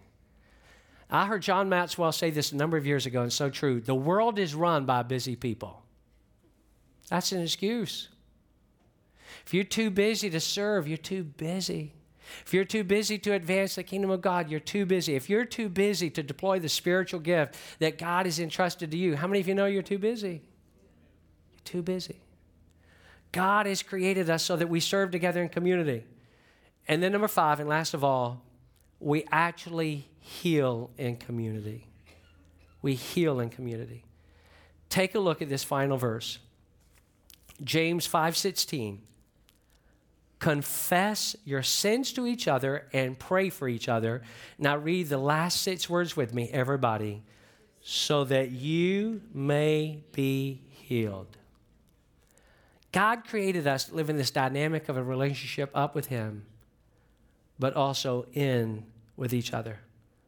I 1.11 1.27
heard 1.27 1.43
John 1.43 1.69
Maxwell 1.69 2.13
say 2.13 2.31
this 2.31 2.53
a 2.53 2.57
number 2.57 2.77
of 2.77 2.87
years 2.87 3.07
ago, 3.07 3.23
and 3.23 3.33
so 3.33 3.51
true. 3.51 3.81
The 3.81 3.95
world 3.95 4.39
is 4.39 4.55
run 4.55 4.87
by 4.87 5.03
busy 5.03 5.37
people. 5.37 5.83
That's 7.09 7.33
an 7.33 7.43
excuse. 7.43 8.09
If 9.45 9.55
you're 9.55 9.65
too 9.65 9.91
busy 9.91 10.31
to 10.31 10.41
serve, 10.41 10.89
you're 10.89 10.97
too 10.97 11.23
busy. 11.23 11.93
If 12.45 12.53
you're 12.53 12.65
too 12.65 12.83
busy 12.83 13.19
to 13.19 13.35
advance 13.35 13.77
the 13.77 13.85
kingdom 13.85 14.11
of 14.11 14.21
God, 14.21 14.51
you're 14.51 14.59
too 14.59 14.85
busy. 14.85 15.15
If 15.15 15.31
you're 15.31 15.45
too 15.45 15.69
busy 15.69 16.11
to 16.11 16.23
deploy 16.23 16.59
the 16.59 16.69
spiritual 16.69 17.21
gift 17.21 17.57
that 17.79 17.99
God 17.99 18.27
has 18.27 18.41
entrusted 18.41 18.91
to 18.91 18.97
you, 18.97 19.15
how 19.15 19.29
many 19.29 19.39
of 19.39 19.47
you 19.47 19.55
know 19.55 19.67
you're 19.67 19.83
too 19.83 19.99
busy? 19.99 20.43
Too 21.67 21.83
busy. 21.83 22.21
God 23.33 23.67
has 23.67 23.83
created 23.83 24.31
us 24.31 24.43
so 24.43 24.57
that 24.57 24.69
we 24.69 24.81
serve 24.81 25.11
together 25.11 25.43
in 25.43 25.49
community. 25.49 26.05
And 26.89 27.03
then, 27.03 27.13
number 27.13 27.29
five, 27.29 27.61
and 27.61 27.69
last 27.69 27.93
of 27.93 28.03
all, 28.03 28.43
we 29.01 29.25
actually 29.31 30.09
heal 30.21 30.91
in 30.97 31.17
community. 31.17 31.87
We 32.81 32.95
heal 32.95 33.41
in 33.41 33.51
community. 33.51 34.05
Take 34.89 35.15
a 35.15 35.19
look 35.19 35.43
at 35.43 35.49
this 35.49 35.65
final 35.65 35.97
verse. 35.97 36.39
James 37.63 38.07
5:16 38.07 39.01
Confess 40.39 41.35
your 41.45 41.63
sins 41.63 42.13
to 42.13 42.27
each 42.27 42.47
other 42.47 42.87
and 42.93 43.19
pray 43.19 43.49
for 43.49 43.69
each 43.69 43.89
other. 43.89 44.23
Now 44.59 44.77
read 44.77 45.09
the 45.09 45.19
last 45.19 45.63
six 45.63 45.89
words 45.89 46.17
with 46.17 46.35
me 46.35 46.51
everybody 46.53 47.23
so 47.81 48.25
that 48.25 48.51
you 48.51 49.23
may 49.33 50.03
be 50.13 50.61
healed. 50.69 51.39
God 52.93 53.25
created 53.27 53.67
us 53.67 53.85
to 53.85 53.95
live 53.95 54.09
in 54.09 54.17
this 54.17 54.31
dynamic 54.31 54.89
of 54.89 54.97
a 54.97 55.03
relationship 55.03 55.71
up 55.75 55.95
with 55.95 56.07
Him, 56.07 56.47
but 57.59 57.75
also 57.75 58.27
in 58.33 58.87
with 59.17 59.35
each 59.35 59.53
other. 59.53 59.81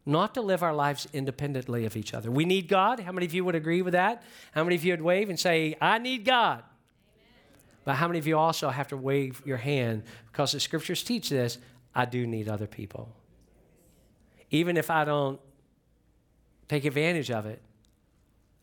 Not 0.04 0.34
to 0.34 0.40
live 0.40 0.62
our 0.62 0.74
lives 0.74 1.06
independently 1.12 1.84
of 1.84 1.96
each 1.96 2.14
other. 2.14 2.30
We 2.30 2.44
need 2.44 2.68
God. 2.68 3.00
How 3.00 3.12
many 3.12 3.26
of 3.26 3.34
you 3.34 3.44
would 3.44 3.54
agree 3.54 3.82
with 3.82 3.92
that? 3.92 4.22
How 4.52 4.64
many 4.64 4.76
of 4.76 4.84
you 4.84 4.92
would 4.92 5.02
wave 5.02 5.28
and 5.28 5.38
say, 5.38 5.76
I 5.80 5.98
need 5.98 6.24
God? 6.24 6.62
But 7.84 7.94
how 7.96 8.06
many 8.06 8.18
of 8.18 8.26
you 8.26 8.38
also 8.38 8.68
have 8.70 8.88
to 8.88 8.96
wave 8.96 9.42
your 9.44 9.56
hand 9.56 10.02
because 10.30 10.52
the 10.52 10.60
scriptures 10.60 11.02
teach 11.02 11.28
this? 11.28 11.58
I 11.94 12.04
do 12.04 12.26
need 12.26 12.48
other 12.48 12.66
people. 12.66 13.14
Even 14.50 14.76
if 14.76 14.90
I 14.90 15.04
don't 15.04 15.40
take 16.68 16.84
advantage 16.84 17.30
of 17.30 17.46
it, 17.46 17.62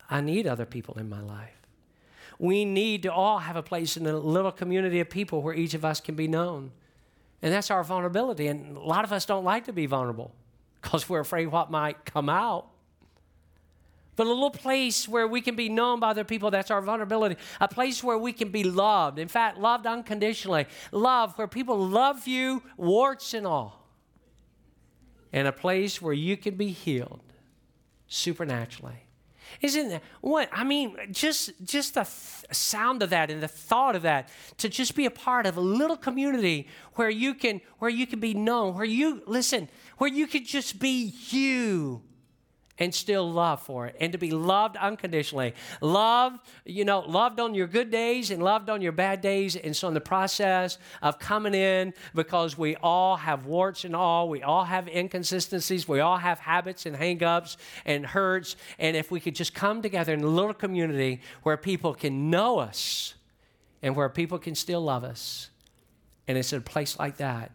I 0.08 0.20
need 0.20 0.46
other 0.46 0.64
people 0.64 0.98
in 0.98 1.08
my 1.08 1.20
life. 1.20 1.65
We 2.38 2.64
need 2.64 3.02
to 3.04 3.12
all 3.12 3.38
have 3.38 3.56
a 3.56 3.62
place 3.62 3.96
in 3.96 4.06
a 4.06 4.16
little 4.16 4.52
community 4.52 5.00
of 5.00 5.08
people 5.08 5.42
where 5.42 5.54
each 5.54 5.74
of 5.74 5.84
us 5.84 6.00
can 6.00 6.14
be 6.14 6.28
known. 6.28 6.72
And 7.42 7.52
that's 7.52 7.70
our 7.70 7.84
vulnerability. 7.84 8.46
And 8.48 8.76
a 8.76 8.80
lot 8.80 9.04
of 9.04 9.12
us 9.12 9.24
don't 9.26 9.44
like 9.44 9.64
to 9.66 9.72
be 9.72 9.86
vulnerable 9.86 10.34
because 10.80 11.08
we're 11.08 11.20
afraid 11.20 11.46
what 11.46 11.70
might 11.70 12.04
come 12.04 12.28
out. 12.28 12.68
But 14.16 14.26
a 14.26 14.30
little 14.30 14.50
place 14.50 15.06
where 15.06 15.28
we 15.28 15.42
can 15.42 15.56
be 15.56 15.68
known 15.68 16.00
by 16.00 16.10
other 16.10 16.24
people, 16.24 16.50
that's 16.50 16.70
our 16.70 16.80
vulnerability. 16.80 17.36
A 17.60 17.68
place 17.68 18.02
where 18.02 18.16
we 18.16 18.32
can 18.32 18.48
be 18.48 18.64
loved. 18.64 19.18
In 19.18 19.28
fact, 19.28 19.58
loved 19.58 19.86
unconditionally. 19.86 20.66
Love 20.90 21.36
where 21.36 21.46
people 21.46 21.78
love 21.78 22.26
you, 22.26 22.62
warts 22.78 23.34
and 23.34 23.46
all. 23.46 23.86
And 25.32 25.46
a 25.46 25.52
place 25.52 26.00
where 26.00 26.14
you 26.14 26.38
can 26.38 26.54
be 26.54 26.68
healed 26.68 27.20
supernaturally. 28.08 29.05
Isn't 29.60 29.88
that 29.88 30.02
what 30.20 30.48
I 30.52 30.64
mean? 30.64 30.96
Just 31.12 31.52
just 31.64 31.94
the 31.94 32.04
th- 32.04 32.54
sound 32.54 33.02
of 33.02 33.10
that 33.10 33.30
and 33.30 33.42
the 33.42 33.48
thought 33.48 33.96
of 33.96 34.02
that 34.02 34.28
to 34.58 34.68
just 34.68 34.94
be 34.94 35.06
a 35.06 35.10
part 35.10 35.46
of 35.46 35.56
a 35.56 35.60
little 35.60 35.96
community 35.96 36.68
where 36.94 37.10
you 37.10 37.34
can 37.34 37.60
where 37.78 37.90
you 37.90 38.06
can 38.06 38.20
be 38.20 38.34
known, 38.34 38.74
where 38.74 38.84
you 38.84 39.22
listen, 39.26 39.68
where 39.98 40.10
you 40.10 40.26
can 40.26 40.44
just 40.44 40.78
be 40.78 41.12
you 41.30 42.02
and 42.78 42.94
still 42.94 43.30
love 43.30 43.60
for 43.62 43.86
it 43.86 43.96
and 44.00 44.12
to 44.12 44.18
be 44.18 44.30
loved 44.30 44.76
unconditionally. 44.76 45.54
Love, 45.80 46.38
you 46.64 46.84
know, 46.84 47.00
loved 47.00 47.40
on 47.40 47.54
your 47.54 47.66
good 47.66 47.90
days 47.90 48.30
and 48.30 48.42
loved 48.42 48.68
on 48.68 48.82
your 48.82 48.92
bad 48.92 49.20
days. 49.20 49.56
And 49.56 49.74
so, 49.74 49.88
in 49.88 49.94
the 49.94 50.00
process 50.00 50.78
of 51.02 51.18
coming 51.18 51.54
in, 51.54 51.94
because 52.14 52.58
we 52.58 52.76
all 52.76 53.16
have 53.16 53.46
warts 53.46 53.84
and 53.84 53.96
all, 53.96 54.28
we 54.28 54.42
all 54.42 54.64
have 54.64 54.88
inconsistencies, 54.88 55.88
we 55.88 56.00
all 56.00 56.18
have 56.18 56.38
habits 56.38 56.86
and 56.86 56.96
hangups 56.96 57.56
and 57.84 58.04
hurts. 58.04 58.56
And 58.78 58.96
if 58.96 59.10
we 59.10 59.20
could 59.20 59.34
just 59.34 59.54
come 59.54 59.82
together 59.82 60.12
in 60.12 60.22
a 60.22 60.26
little 60.26 60.54
community 60.54 61.20
where 61.42 61.56
people 61.56 61.94
can 61.94 62.30
know 62.30 62.58
us 62.58 63.14
and 63.82 63.96
where 63.96 64.08
people 64.08 64.38
can 64.38 64.54
still 64.54 64.82
love 64.82 65.04
us, 65.04 65.50
and 66.28 66.36
it's 66.36 66.52
a 66.52 66.60
place 66.60 66.98
like 66.98 67.18
that 67.18 67.52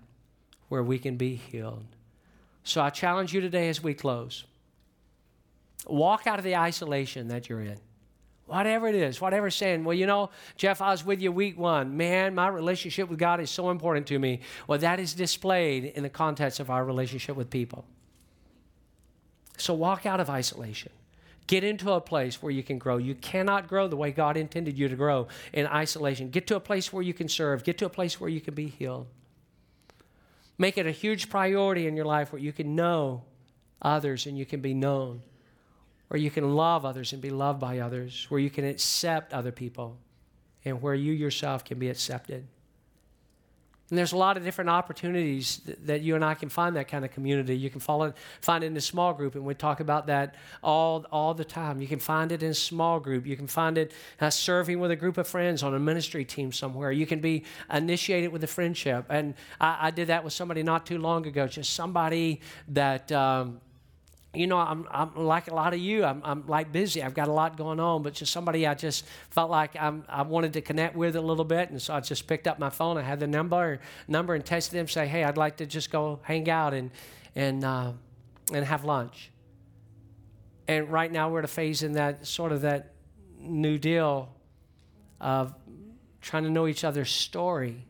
where 0.69 0.83
we 0.83 0.97
can 0.97 1.17
be 1.17 1.35
healed. 1.35 1.85
So, 2.63 2.81
I 2.81 2.89
challenge 2.89 3.33
you 3.33 3.41
today 3.41 3.69
as 3.69 3.83
we 3.83 3.93
close 3.93 4.45
Walk 5.87 6.27
out 6.27 6.39
of 6.39 6.45
the 6.45 6.55
isolation 6.55 7.27
that 7.29 7.49
you're 7.49 7.61
in. 7.61 7.77
Whatever 8.45 8.87
it 8.87 8.95
is, 8.95 9.21
whatever 9.21 9.49
sin. 9.49 9.85
well, 9.85 9.93
you 9.93 10.05
know, 10.05 10.29
Jeff, 10.57 10.81
I 10.81 10.91
was 10.91 11.05
with 11.05 11.21
you 11.21 11.31
week 11.31 11.57
one. 11.57 11.95
Man, 11.95 12.35
my 12.35 12.49
relationship 12.49 13.09
with 13.09 13.17
God 13.17 13.39
is 13.39 13.49
so 13.49 13.69
important 13.69 14.07
to 14.07 14.19
me. 14.19 14.41
Well, 14.67 14.79
that 14.79 14.99
is 14.99 15.13
displayed 15.13 15.85
in 15.85 16.03
the 16.03 16.09
context 16.09 16.59
of 16.59 16.69
our 16.69 16.83
relationship 16.83 17.37
with 17.37 17.49
people. 17.49 17.85
So 19.57 19.73
walk 19.73 20.05
out 20.05 20.19
of 20.19 20.29
isolation. 20.29 20.91
Get 21.47 21.63
into 21.63 21.91
a 21.91 22.01
place 22.01 22.41
where 22.41 22.51
you 22.51 22.63
can 22.63 22.77
grow. 22.77 22.97
You 22.97 23.15
cannot 23.15 23.67
grow 23.67 23.87
the 23.87 23.97
way 23.97 24.11
God 24.11 24.37
intended 24.37 24.77
you 24.77 24.87
to 24.89 24.95
grow 24.95 25.27
in 25.53 25.67
isolation. 25.67 26.29
Get 26.29 26.47
to 26.47 26.55
a 26.55 26.59
place 26.59 26.91
where 26.91 27.03
you 27.03 27.13
can 27.13 27.27
serve. 27.27 27.63
Get 27.63 27.77
to 27.79 27.85
a 27.85 27.89
place 27.89 28.19
where 28.19 28.29
you 28.29 28.41
can 28.41 28.53
be 28.53 28.67
healed. 28.67 29.07
Make 30.57 30.77
it 30.77 30.85
a 30.85 30.91
huge 30.91 31.29
priority 31.29 31.87
in 31.87 31.95
your 31.95 32.05
life 32.05 32.31
where 32.31 32.41
you 32.41 32.53
can 32.53 32.75
know 32.75 33.23
others 33.81 34.27
and 34.27 34.37
you 34.37 34.45
can 34.45 34.61
be 34.61 34.73
known, 34.73 35.21
where 36.11 36.19
you 36.19 36.29
can 36.29 36.57
love 36.57 36.83
others 36.83 37.13
and 37.13 37.21
be 37.21 37.29
loved 37.29 37.61
by 37.61 37.79
others, 37.79 38.25
where 38.27 38.41
you 38.41 38.49
can 38.49 38.65
accept 38.65 39.31
other 39.31 39.53
people, 39.53 39.97
and 40.65 40.81
where 40.81 40.93
you 40.93 41.13
yourself 41.13 41.63
can 41.63 41.79
be 41.79 41.89
accepted. 41.89 42.45
And 43.89 43.97
there's 43.97 44.11
a 44.11 44.17
lot 44.17 44.35
of 44.35 44.43
different 44.43 44.69
opportunities 44.69 45.61
that, 45.65 45.87
that 45.87 46.01
you 46.01 46.15
and 46.15 46.25
I 46.25 46.33
can 46.33 46.49
find 46.49 46.75
that 46.75 46.89
kind 46.89 47.05
of 47.05 47.11
community. 47.11 47.55
You 47.55 47.69
can 47.69 47.79
follow, 47.79 48.13
find 48.41 48.61
it 48.61 48.67
in 48.67 48.75
a 48.75 48.81
small 48.81 49.13
group, 49.13 49.35
and 49.35 49.45
we 49.45 49.53
talk 49.53 49.79
about 49.79 50.07
that 50.07 50.35
all, 50.61 51.05
all 51.13 51.33
the 51.33 51.45
time. 51.45 51.79
You 51.79 51.87
can 51.87 51.99
find 51.99 52.33
it 52.33 52.43
in 52.43 52.51
a 52.51 52.55
small 52.55 52.99
group. 52.99 53.25
You 53.25 53.37
can 53.37 53.47
find 53.47 53.77
it 53.77 53.93
uh, 54.19 54.29
serving 54.29 54.81
with 54.81 54.91
a 54.91 54.97
group 54.97 55.17
of 55.17 55.29
friends 55.29 55.63
on 55.63 55.73
a 55.73 55.79
ministry 55.79 56.25
team 56.25 56.51
somewhere. 56.51 56.91
You 56.91 57.05
can 57.05 57.21
be 57.21 57.45
initiated 57.71 58.33
with 58.33 58.43
a 58.43 58.47
friendship. 58.47 59.05
And 59.07 59.33
I, 59.61 59.77
I 59.83 59.91
did 59.91 60.09
that 60.09 60.25
with 60.25 60.33
somebody 60.33 60.61
not 60.61 60.85
too 60.85 60.97
long 60.97 61.25
ago, 61.25 61.47
just 61.47 61.73
somebody 61.73 62.41
that. 62.67 63.13
Um, 63.13 63.61
you 64.33 64.47
know, 64.47 64.57
I'm, 64.57 64.87
I'm 64.89 65.13
like 65.15 65.49
a 65.49 65.53
lot 65.53 65.73
of 65.73 65.79
you. 65.79 66.05
I'm, 66.05 66.21
I'm 66.23 66.47
like 66.47 66.71
busy. 66.71 67.03
I've 67.03 67.13
got 67.13 67.27
a 67.27 67.33
lot 67.33 67.57
going 67.57 67.81
on, 67.81 68.01
but 68.01 68.13
just 68.13 68.31
somebody 68.31 68.65
I 68.65 68.73
just 68.75 69.05
felt 69.29 69.51
like 69.51 69.75
I'm, 69.75 70.05
I 70.07 70.21
wanted 70.21 70.53
to 70.53 70.61
connect 70.61 70.95
with 70.95 71.17
a 71.17 71.21
little 71.21 71.43
bit, 71.43 71.69
and 71.69 71.81
so 71.81 71.93
I 71.93 71.99
just 71.99 72.27
picked 72.27 72.47
up 72.47 72.57
my 72.57 72.69
phone. 72.69 72.97
I 72.97 73.01
had 73.01 73.19
the 73.19 73.27
number 73.27 73.79
number 74.07 74.33
and 74.33 74.45
texted 74.45 74.69
them, 74.69 74.87
say, 74.87 75.05
"Hey, 75.05 75.25
I'd 75.25 75.37
like 75.37 75.57
to 75.57 75.65
just 75.65 75.91
go 75.91 76.19
hang 76.23 76.49
out 76.49 76.73
and 76.73 76.91
and 77.35 77.63
uh, 77.65 77.91
and 78.53 78.65
have 78.65 78.85
lunch." 78.85 79.31
And 80.67 80.89
right 80.89 81.11
now 81.11 81.29
we're 81.29 81.39
at 81.39 81.45
a 81.45 81.49
phase 81.49 81.83
in 81.83 81.93
that 81.93 82.25
sort 82.25 82.53
of 82.53 82.61
that 82.61 82.93
new 83.37 83.77
deal 83.77 84.29
of 85.19 85.53
trying 86.21 86.43
to 86.43 86.49
know 86.49 86.67
each 86.67 86.85
other's 86.85 87.11
story. 87.11 87.85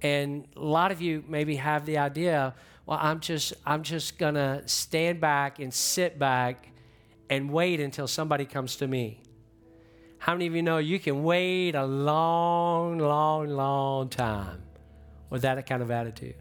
And 0.00 0.46
a 0.56 0.60
lot 0.60 0.92
of 0.92 1.02
you 1.02 1.22
maybe 1.28 1.56
have 1.56 1.84
the 1.84 1.98
idea 1.98 2.54
well, 2.90 2.98
I'm 3.00 3.20
just 3.20 3.54
I'm 3.64 3.84
just 3.84 4.18
gonna 4.18 4.62
stand 4.66 5.20
back 5.20 5.60
and 5.60 5.72
sit 5.72 6.18
back 6.18 6.72
and 7.30 7.48
wait 7.48 7.78
until 7.78 8.08
somebody 8.08 8.44
comes 8.44 8.74
to 8.76 8.88
me. 8.88 9.22
How 10.18 10.32
many 10.32 10.48
of 10.48 10.56
you 10.56 10.62
know 10.62 10.78
you 10.78 10.98
can 10.98 11.22
wait 11.22 11.76
a 11.76 11.86
long, 11.86 12.98
long, 12.98 13.48
long 13.48 14.08
time 14.08 14.62
with 15.30 15.42
that 15.42 15.64
kind 15.66 15.82
of 15.82 15.92
attitude? 15.92 16.34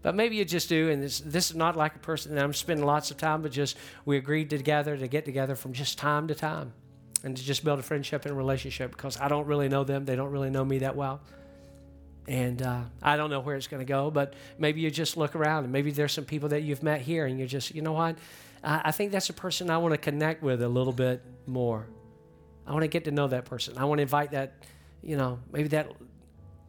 But 0.00 0.14
maybe 0.14 0.36
you 0.36 0.46
just 0.46 0.70
do, 0.70 0.88
and 0.88 1.02
this, 1.02 1.20
this 1.20 1.50
is 1.50 1.56
not 1.56 1.76
like 1.76 1.94
a 1.94 1.98
person 1.98 2.34
that 2.34 2.42
I'm 2.42 2.54
spending 2.54 2.86
lots 2.86 3.10
of 3.10 3.18
time, 3.18 3.42
but 3.42 3.52
just 3.52 3.76
we 4.06 4.16
agreed 4.16 4.48
together 4.48 4.96
to 4.96 5.08
get 5.08 5.26
together 5.26 5.54
from 5.56 5.74
just 5.74 5.98
time 5.98 6.26
to 6.28 6.34
time 6.34 6.72
and 7.22 7.36
to 7.36 7.44
just 7.44 7.64
build 7.64 7.78
a 7.78 7.82
friendship 7.82 8.24
and 8.24 8.34
relationship 8.34 8.92
because 8.92 9.20
I 9.20 9.28
don't 9.28 9.46
really 9.46 9.68
know 9.68 9.84
them. 9.84 10.06
They 10.06 10.16
don't 10.16 10.30
really 10.30 10.48
know 10.48 10.64
me 10.64 10.78
that 10.78 10.96
well. 10.96 11.20
And 12.28 12.62
uh, 12.62 12.82
I 13.02 13.16
don't 13.16 13.30
know 13.30 13.40
where 13.40 13.56
it's 13.56 13.66
going 13.66 13.80
to 13.80 13.88
go, 13.88 14.10
but 14.10 14.34
maybe 14.58 14.80
you 14.80 14.90
just 14.90 15.16
look 15.16 15.34
around 15.34 15.64
and 15.64 15.72
maybe 15.72 15.90
there's 15.90 16.12
some 16.12 16.24
people 16.24 16.50
that 16.50 16.62
you've 16.62 16.82
met 16.82 17.00
here 17.00 17.26
and 17.26 17.38
you're 17.38 17.48
just, 17.48 17.74
you 17.74 17.82
know 17.82 17.92
what? 17.92 18.18
I, 18.62 18.82
I 18.84 18.92
think 18.92 19.10
that's 19.12 19.30
a 19.30 19.32
person 19.32 19.70
I 19.70 19.78
want 19.78 19.94
to 19.94 19.98
connect 19.98 20.42
with 20.42 20.62
a 20.62 20.68
little 20.68 20.92
bit 20.92 21.22
more. 21.46 21.86
I 22.66 22.72
want 22.72 22.82
to 22.82 22.88
get 22.88 23.04
to 23.04 23.10
know 23.10 23.26
that 23.28 23.46
person. 23.46 23.78
I 23.78 23.84
want 23.84 23.98
to 23.98 24.02
invite 24.02 24.32
that, 24.32 24.52
you 25.02 25.16
know, 25.16 25.40
maybe 25.50 25.68
that 25.68 25.92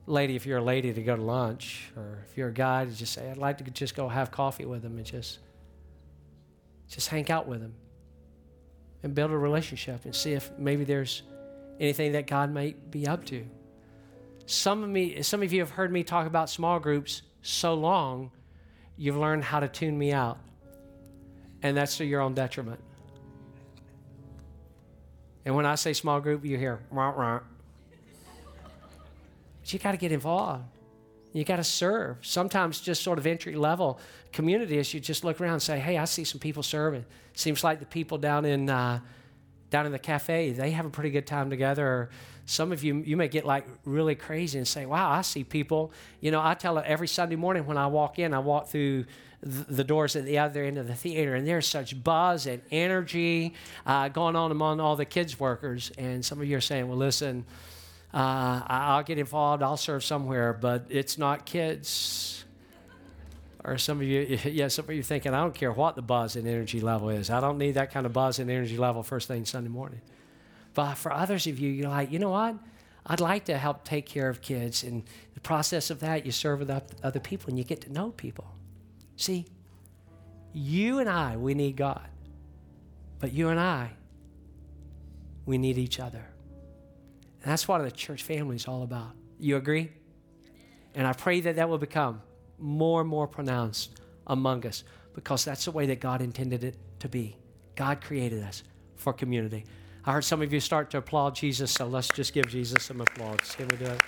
lady, 0.07 0.35
if 0.35 0.45
you're 0.45 0.57
a 0.57 0.63
lady, 0.63 0.93
to 0.93 1.01
go 1.03 1.15
to 1.15 1.21
lunch, 1.21 1.91
or 1.95 2.25
if 2.27 2.37
you're 2.37 2.47
a 2.47 2.53
guy, 2.53 2.85
to 2.85 2.91
just 2.91 3.13
say, 3.13 3.29
I'd 3.29 3.37
like 3.37 3.57
to 3.59 3.63
just 3.65 3.95
go 3.95 4.07
have 4.07 4.31
coffee 4.31 4.65
with 4.65 4.81
them 4.81 4.97
and 4.97 5.05
just, 5.05 5.39
just 6.89 7.09
hang 7.09 7.29
out 7.29 7.47
with 7.47 7.61
them 7.61 7.75
and 9.03 9.13
build 9.13 9.31
a 9.31 9.37
relationship 9.37 10.05
and 10.05 10.15
see 10.15 10.33
if 10.33 10.49
maybe 10.57 10.83
there's 10.83 11.23
anything 11.79 12.13
that 12.13 12.27
God 12.27 12.53
might 12.53 12.89
be 12.89 13.07
up 13.07 13.25
to. 13.25 13.45
Some 14.45 14.83
of 14.83 14.89
me, 14.89 15.21
some 15.21 15.43
of 15.43 15.53
you 15.53 15.59
have 15.59 15.71
heard 15.71 15.91
me 15.91 16.03
talk 16.03 16.27
about 16.27 16.49
small 16.49 16.79
groups 16.79 17.21
so 17.41 17.73
long, 17.73 18.31
you've 18.97 19.17
learned 19.17 19.43
how 19.43 19.59
to 19.59 19.67
tune 19.67 19.97
me 19.97 20.11
out. 20.11 20.37
And 21.63 21.77
that's 21.77 21.97
to 21.97 22.05
your 22.05 22.21
own 22.21 22.33
detriment. 22.33 22.79
And 25.45 25.55
when 25.55 25.65
I 25.65 25.75
say 25.75 25.93
small 25.93 26.19
group, 26.19 26.45
you 26.45 26.57
hear 26.57 26.79
rah, 26.91 27.09
rah. 27.09 27.39
But 29.61 29.73
you 29.73 29.79
got 29.79 29.91
to 29.91 29.97
get 29.97 30.11
involved. 30.11 30.63
You 31.33 31.43
got 31.45 31.57
to 31.57 31.63
serve. 31.63 32.17
Sometimes 32.21 32.81
just 32.81 33.03
sort 33.03 33.17
of 33.17 33.25
entry 33.25 33.55
level 33.55 33.99
community 34.33 34.77
is 34.77 34.93
you 34.93 34.99
just 34.99 35.23
look 35.23 35.39
around 35.39 35.53
and 35.53 35.61
say, 35.61 35.79
"Hey, 35.79 35.97
I 35.97 36.05
see 36.05 36.23
some 36.23 36.39
people 36.39 36.61
serving." 36.61 37.05
Seems 37.33 37.63
like 37.63 37.79
the 37.79 37.85
people 37.85 38.17
down 38.17 38.43
in 38.43 38.69
uh, 38.69 38.99
down 39.69 39.85
in 39.85 39.91
the 39.93 39.99
cafe 39.99 40.51
they 40.51 40.71
have 40.71 40.85
a 40.85 40.89
pretty 40.89 41.09
good 41.09 41.25
time 41.25 41.49
together. 41.49 42.09
Some 42.45 42.71
of 42.71 42.83
you, 42.83 42.97
you 43.05 43.15
may 43.17 43.27
get 43.27 43.45
like 43.45 43.65
really 43.85 44.15
crazy 44.15 44.57
and 44.57 44.67
say, 44.67 44.85
wow, 44.85 45.09
I 45.09 45.21
see 45.21 45.43
people. 45.43 45.91
You 46.19 46.31
know, 46.31 46.41
I 46.41 46.53
tell 46.53 46.77
it 46.77 46.85
every 46.85 47.07
Sunday 47.07 47.35
morning 47.35 47.65
when 47.65 47.77
I 47.77 47.87
walk 47.87 48.19
in, 48.19 48.33
I 48.33 48.39
walk 48.39 48.67
through 48.67 49.05
the 49.43 49.83
doors 49.83 50.15
at 50.15 50.25
the 50.25 50.37
other 50.37 50.63
end 50.63 50.77
of 50.77 50.87
the 50.87 50.93
theater, 50.93 51.33
and 51.33 51.47
there's 51.47 51.67
such 51.67 52.01
buzz 52.03 52.45
and 52.45 52.61
energy 52.69 53.53
uh, 53.87 54.07
going 54.07 54.35
on 54.35 54.51
among 54.51 54.79
all 54.79 54.95
the 54.95 55.05
kids 55.05 55.39
workers. 55.39 55.91
And 55.97 56.23
some 56.23 56.39
of 56.39 56.47
you 56.47 56.57
are 56.57 56.61
saying, 56.61 56.87
well, 56.87 56.97
listen, 56.97 57.45
uh, 58.13 58.61
I'll 58.67 59.03
get 59.03 59.17
involved, 59.17 59.63
I'll 59.63 59.77
serve 59.77 60.03
somewhere, 60.03 60.53
but 60.53 60.85
it's 60.89 61.17
not 61.17 61.45
kids. 61.45 62.43
Or 63.63 63.77
some 63.77 63.99
of 63.99 64.03
you, 64.03 64.39
yeah, 64.45 64.67
some 64.67 64.85
of 64.85 64.91
you 64.91 65.03
thinking, 65.03 65.33
I 65.33 65.41
don't 65.41 65.55
care 65.55 65.71
what 65.71 65.95
the 65.95 66.01
buzz 66.01 66.35
and 66.35 66.47
energy 66.47 66.81
level 66.81 67.09
is. 67.09 67.29
I 67.29 67.39
don't 67.39 67.57
need 67.57 67.71
that 67.73 67.91
kind 67.91 68.05
of 68.05 68.13
buzz 68.13 68.37
and 68.37 68.49
energy 68.49 68.77
level 68.77 69.01
first 69.01 69.27
thing 69.27 69.45
Sunday 69.45 69.69
morning. 69.69 70.01
But 70.73 70.95
for 70.95 71.11
others 71.11 71.47
of 71.47 71.59
you, 71.59 71.69
you're 71.69 71.89
like, 71.89 72.11
you 72.11 72.19
know 72.19 72.29
what? 72.29 72.55
I'd 73.05 73.19
like 73.19 73.45
to 73.45 73.57
help 73.57 73.83
take 73.83 74.05
care 74.05 74.29
of 74.29 74.41
kids. 74.41 74.83
And 74.83 75.03
the 75.33 75.41
process 75.41 75.89
of 75.89 75.99
that, 76.01 76.25
you 76.25 76.31
serve 76.31 76.59
with 76.59 76.69
other 77.03 77.19
people 77.19 77.49
and 77.49 77.57
you 77.57 77.63
get 77.63 77.81
to 77.81 77.91
know 77.91 78.11
people. 78.11 78.45
See, 79.15 79.45
you 80.53 80.99
and 80.99 81.09
I, 81.09 81.37
we 81.37 81.53
need 81.53 81.75
God. 81.75 82.07
But 83.19 83.33
you 83.33 83.49
and 83.49 83.59
I, 83.59 83.91
we 85.45 85.57
need 85.57 85.77
each 85.77 85.99
other. 85.99 86.25
And 87.43 87.51
that's 87.51 87.67
what 87.67 87.83
the 87.83 87.91
church 87.91 88.23
family 88.23 88.55
is 88.55 88.67
all 88.67 88.83
about. 88.83 89.11
You 89.39 89.57
agree? 89.57 89.91
And 90.93 91.07
I 91.07 91.13
pray 91.13 91.41
that 91.41 91.55
that 91.55 91.69
will 91.69 91.77
become 91.77 92.21
more 92.59 93.01
and 93.01 93.09
more 93.09 93.27
pronounced 93.27 93.99
among 94.27 94.65
us 94.65 94.83
because 95.15 95.43
that's 95.43 95.65
the 95.65 95.71
way 95.71 95.87
that 95.87 95.99
God 95.99 96.21
intended 96.21 96.63
it 96.63 96.77
to 96.99 97.09
be. 97.09 97.35
God 97.75 98.01
created 98.01 98.43
us 98.43 98.63
for 98.95 99.13
community. 99.13 99.65
I 100.03 100.13
heard 100.13 100.23
some 100.23 100.41
of 100.41 100.51
you 100.51 100.59
start 100.59 100.89
to 100.91 100.97
applaud 100.97 101.35
Jesus, 101.35 101.69
so 101.69 101.85
let's 101.85 102.07
just 102.07 102.33
give 102.33 102.47
Jesus 102.47 102.85
some 102.85 103.01
applause. 103.01 103.53
Can 103.55 103.67
we 103.67 103.77
do 103.77 103.85
it? 103.85 104.01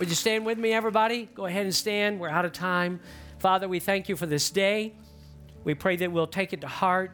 Would 0.00 0.08
you 0.08 0.16
stand 0.16 0.44
with 0.44 0.58
me, 0.58 0.72
everybody? 0.72 1.28
Go 1.32 1.46
ahead 1.46 1.64
and 1.64 1.72
stand. 1.72 2.18
We're 2.18 2.28
out 2.28 2.44
of 2.44 2.50
time. 2.50 2.98
Father, 3.38 3.68
we 3.68 3.78
thank 3.78 4.08
you 4.08 4.16
for 4.16 4.26
this 4.26 4.50
day. 4.50 4.94
We 5.62 5.74
pray 5.74 5.94
that 5.94 6.10
we'll 6.10 6.26
take 6.26 6.52
it 6.52 6.62
to 6.62 6.66
heart, 6.66 7.12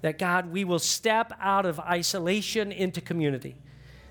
that 0.00 0.18
God, 0.18 0.50
we 0.50 0.64
will 0.64 0.80
step 0.80 1.32
out 1.40 1.64
of 1.64 1.78
isolation 1.78 2.72
into 2.72 3.00
community, 3.00 3.54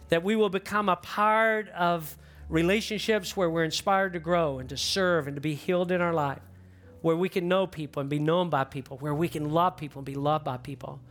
that 0.08 0.24
we 0.24 0.38
will 0.38 0.50
become 0.50 0.88
a 0.88 0.96
part 0.96 1.68
of 1.70 2.18
relationships 2.48 3.36
where 3.36 3.50
we're 3.50 3.66
inspired 3.66 4.14
to 4.14 4.20
grow 4.20 4.60
and 4.60 4.70
to 4.70 4.78
serve 4.78 5.28
and 5.28 5.36
to 5.36 5.42
be 5.42 5.54
healed 5.54 5.92
in 5.92 6.00
our 6.00 6.14
life, 6.14 6.40
where 7.02 7.18
we 7.18 7.28
can 7.28 7.50
know 7.50 7.68
people 7.68 8.00
and 8.00 8.10
be 8.10 8.20
known 8.20 8.50
by 8.50 8.64
people, 8.64 8.96
where 9.00 9.14
we 9.14 9.28
can 9.28 9.50
love 9.50 9.76
people 9.76 10.00
and 10.00 10.06
be 10.06 10.16
loved 10.16 10.46
by 10.46 10.56
people 10.56 11.02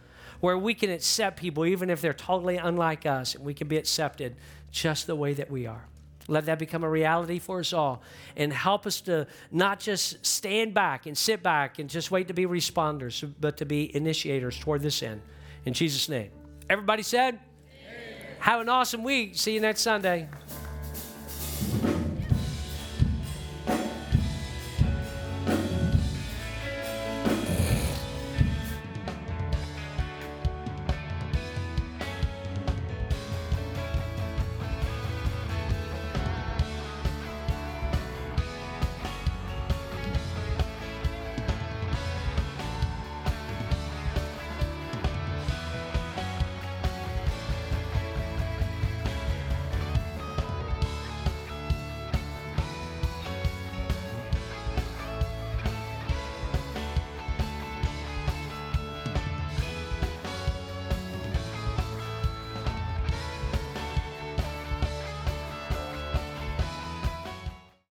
where 0.40 0.56
we 0.56 0.74
can 0.74 0.90
accept 0.90 1.38
people 1.38 1.64
even 1.64 1.90
if 1.90 2.00
they're 2.00 2.12
totally 2.12 2.56
unlike 2.56 3.06
us 3.06 3.34
and 3.34 3.44
we 3.44 3.54
can 3.54 3.68
be 3.68 3.76
accepted 3.76 4.36
just 4.70 5.06
the 5.06 5.16
way 5.16 5.34
that 5.34 5.50
we 5.50 5.66
are. 5.66 5.84
Let 6.28 6.44
that 6.46 6.58
become 6.58 6.84
a 6.84 6.90
reality 6.90 7.38
for 7.38 7.60
us 7.60 7.72
all 7.72 8.02
and 8.36 8.52
help 8.52 8.86
us 8.86 9.00
to 9.02 9.26
not 9.50 9.80
just 9.80 10.24
stand 10.24 10.74
back 10.74 11.06
and 11.06 11.16
sit 11.16 11.42
back 11.42 11.78
and 11.78 11.88
just 11.88 12.10
wait 12.10 12.28
to 12.28 12.34
be 12.34 12.44
responders, 12.44 13.28
but 13.40 13.56
to 13.56 13.64
be 13.64 13.94
initiators 13.96 14.58
toward 14.58 14.82
this 14.82 15.02
end. 15.02 15.22
In 15.64 15.72
Jesus' 15.72 16.08
name. 16.08 16.30
Everybody 16.68 17.02
said, 17.02 17.38
Amen. 17.82 18.36
Have 18.40 18.60
an 18.60 18.68
awesome 18.68 19.02
week. 19.02 19.36
See 19.36 19.54
you 19.54 19.60
next 19.60 19.80
Sunday. 19.80 20.28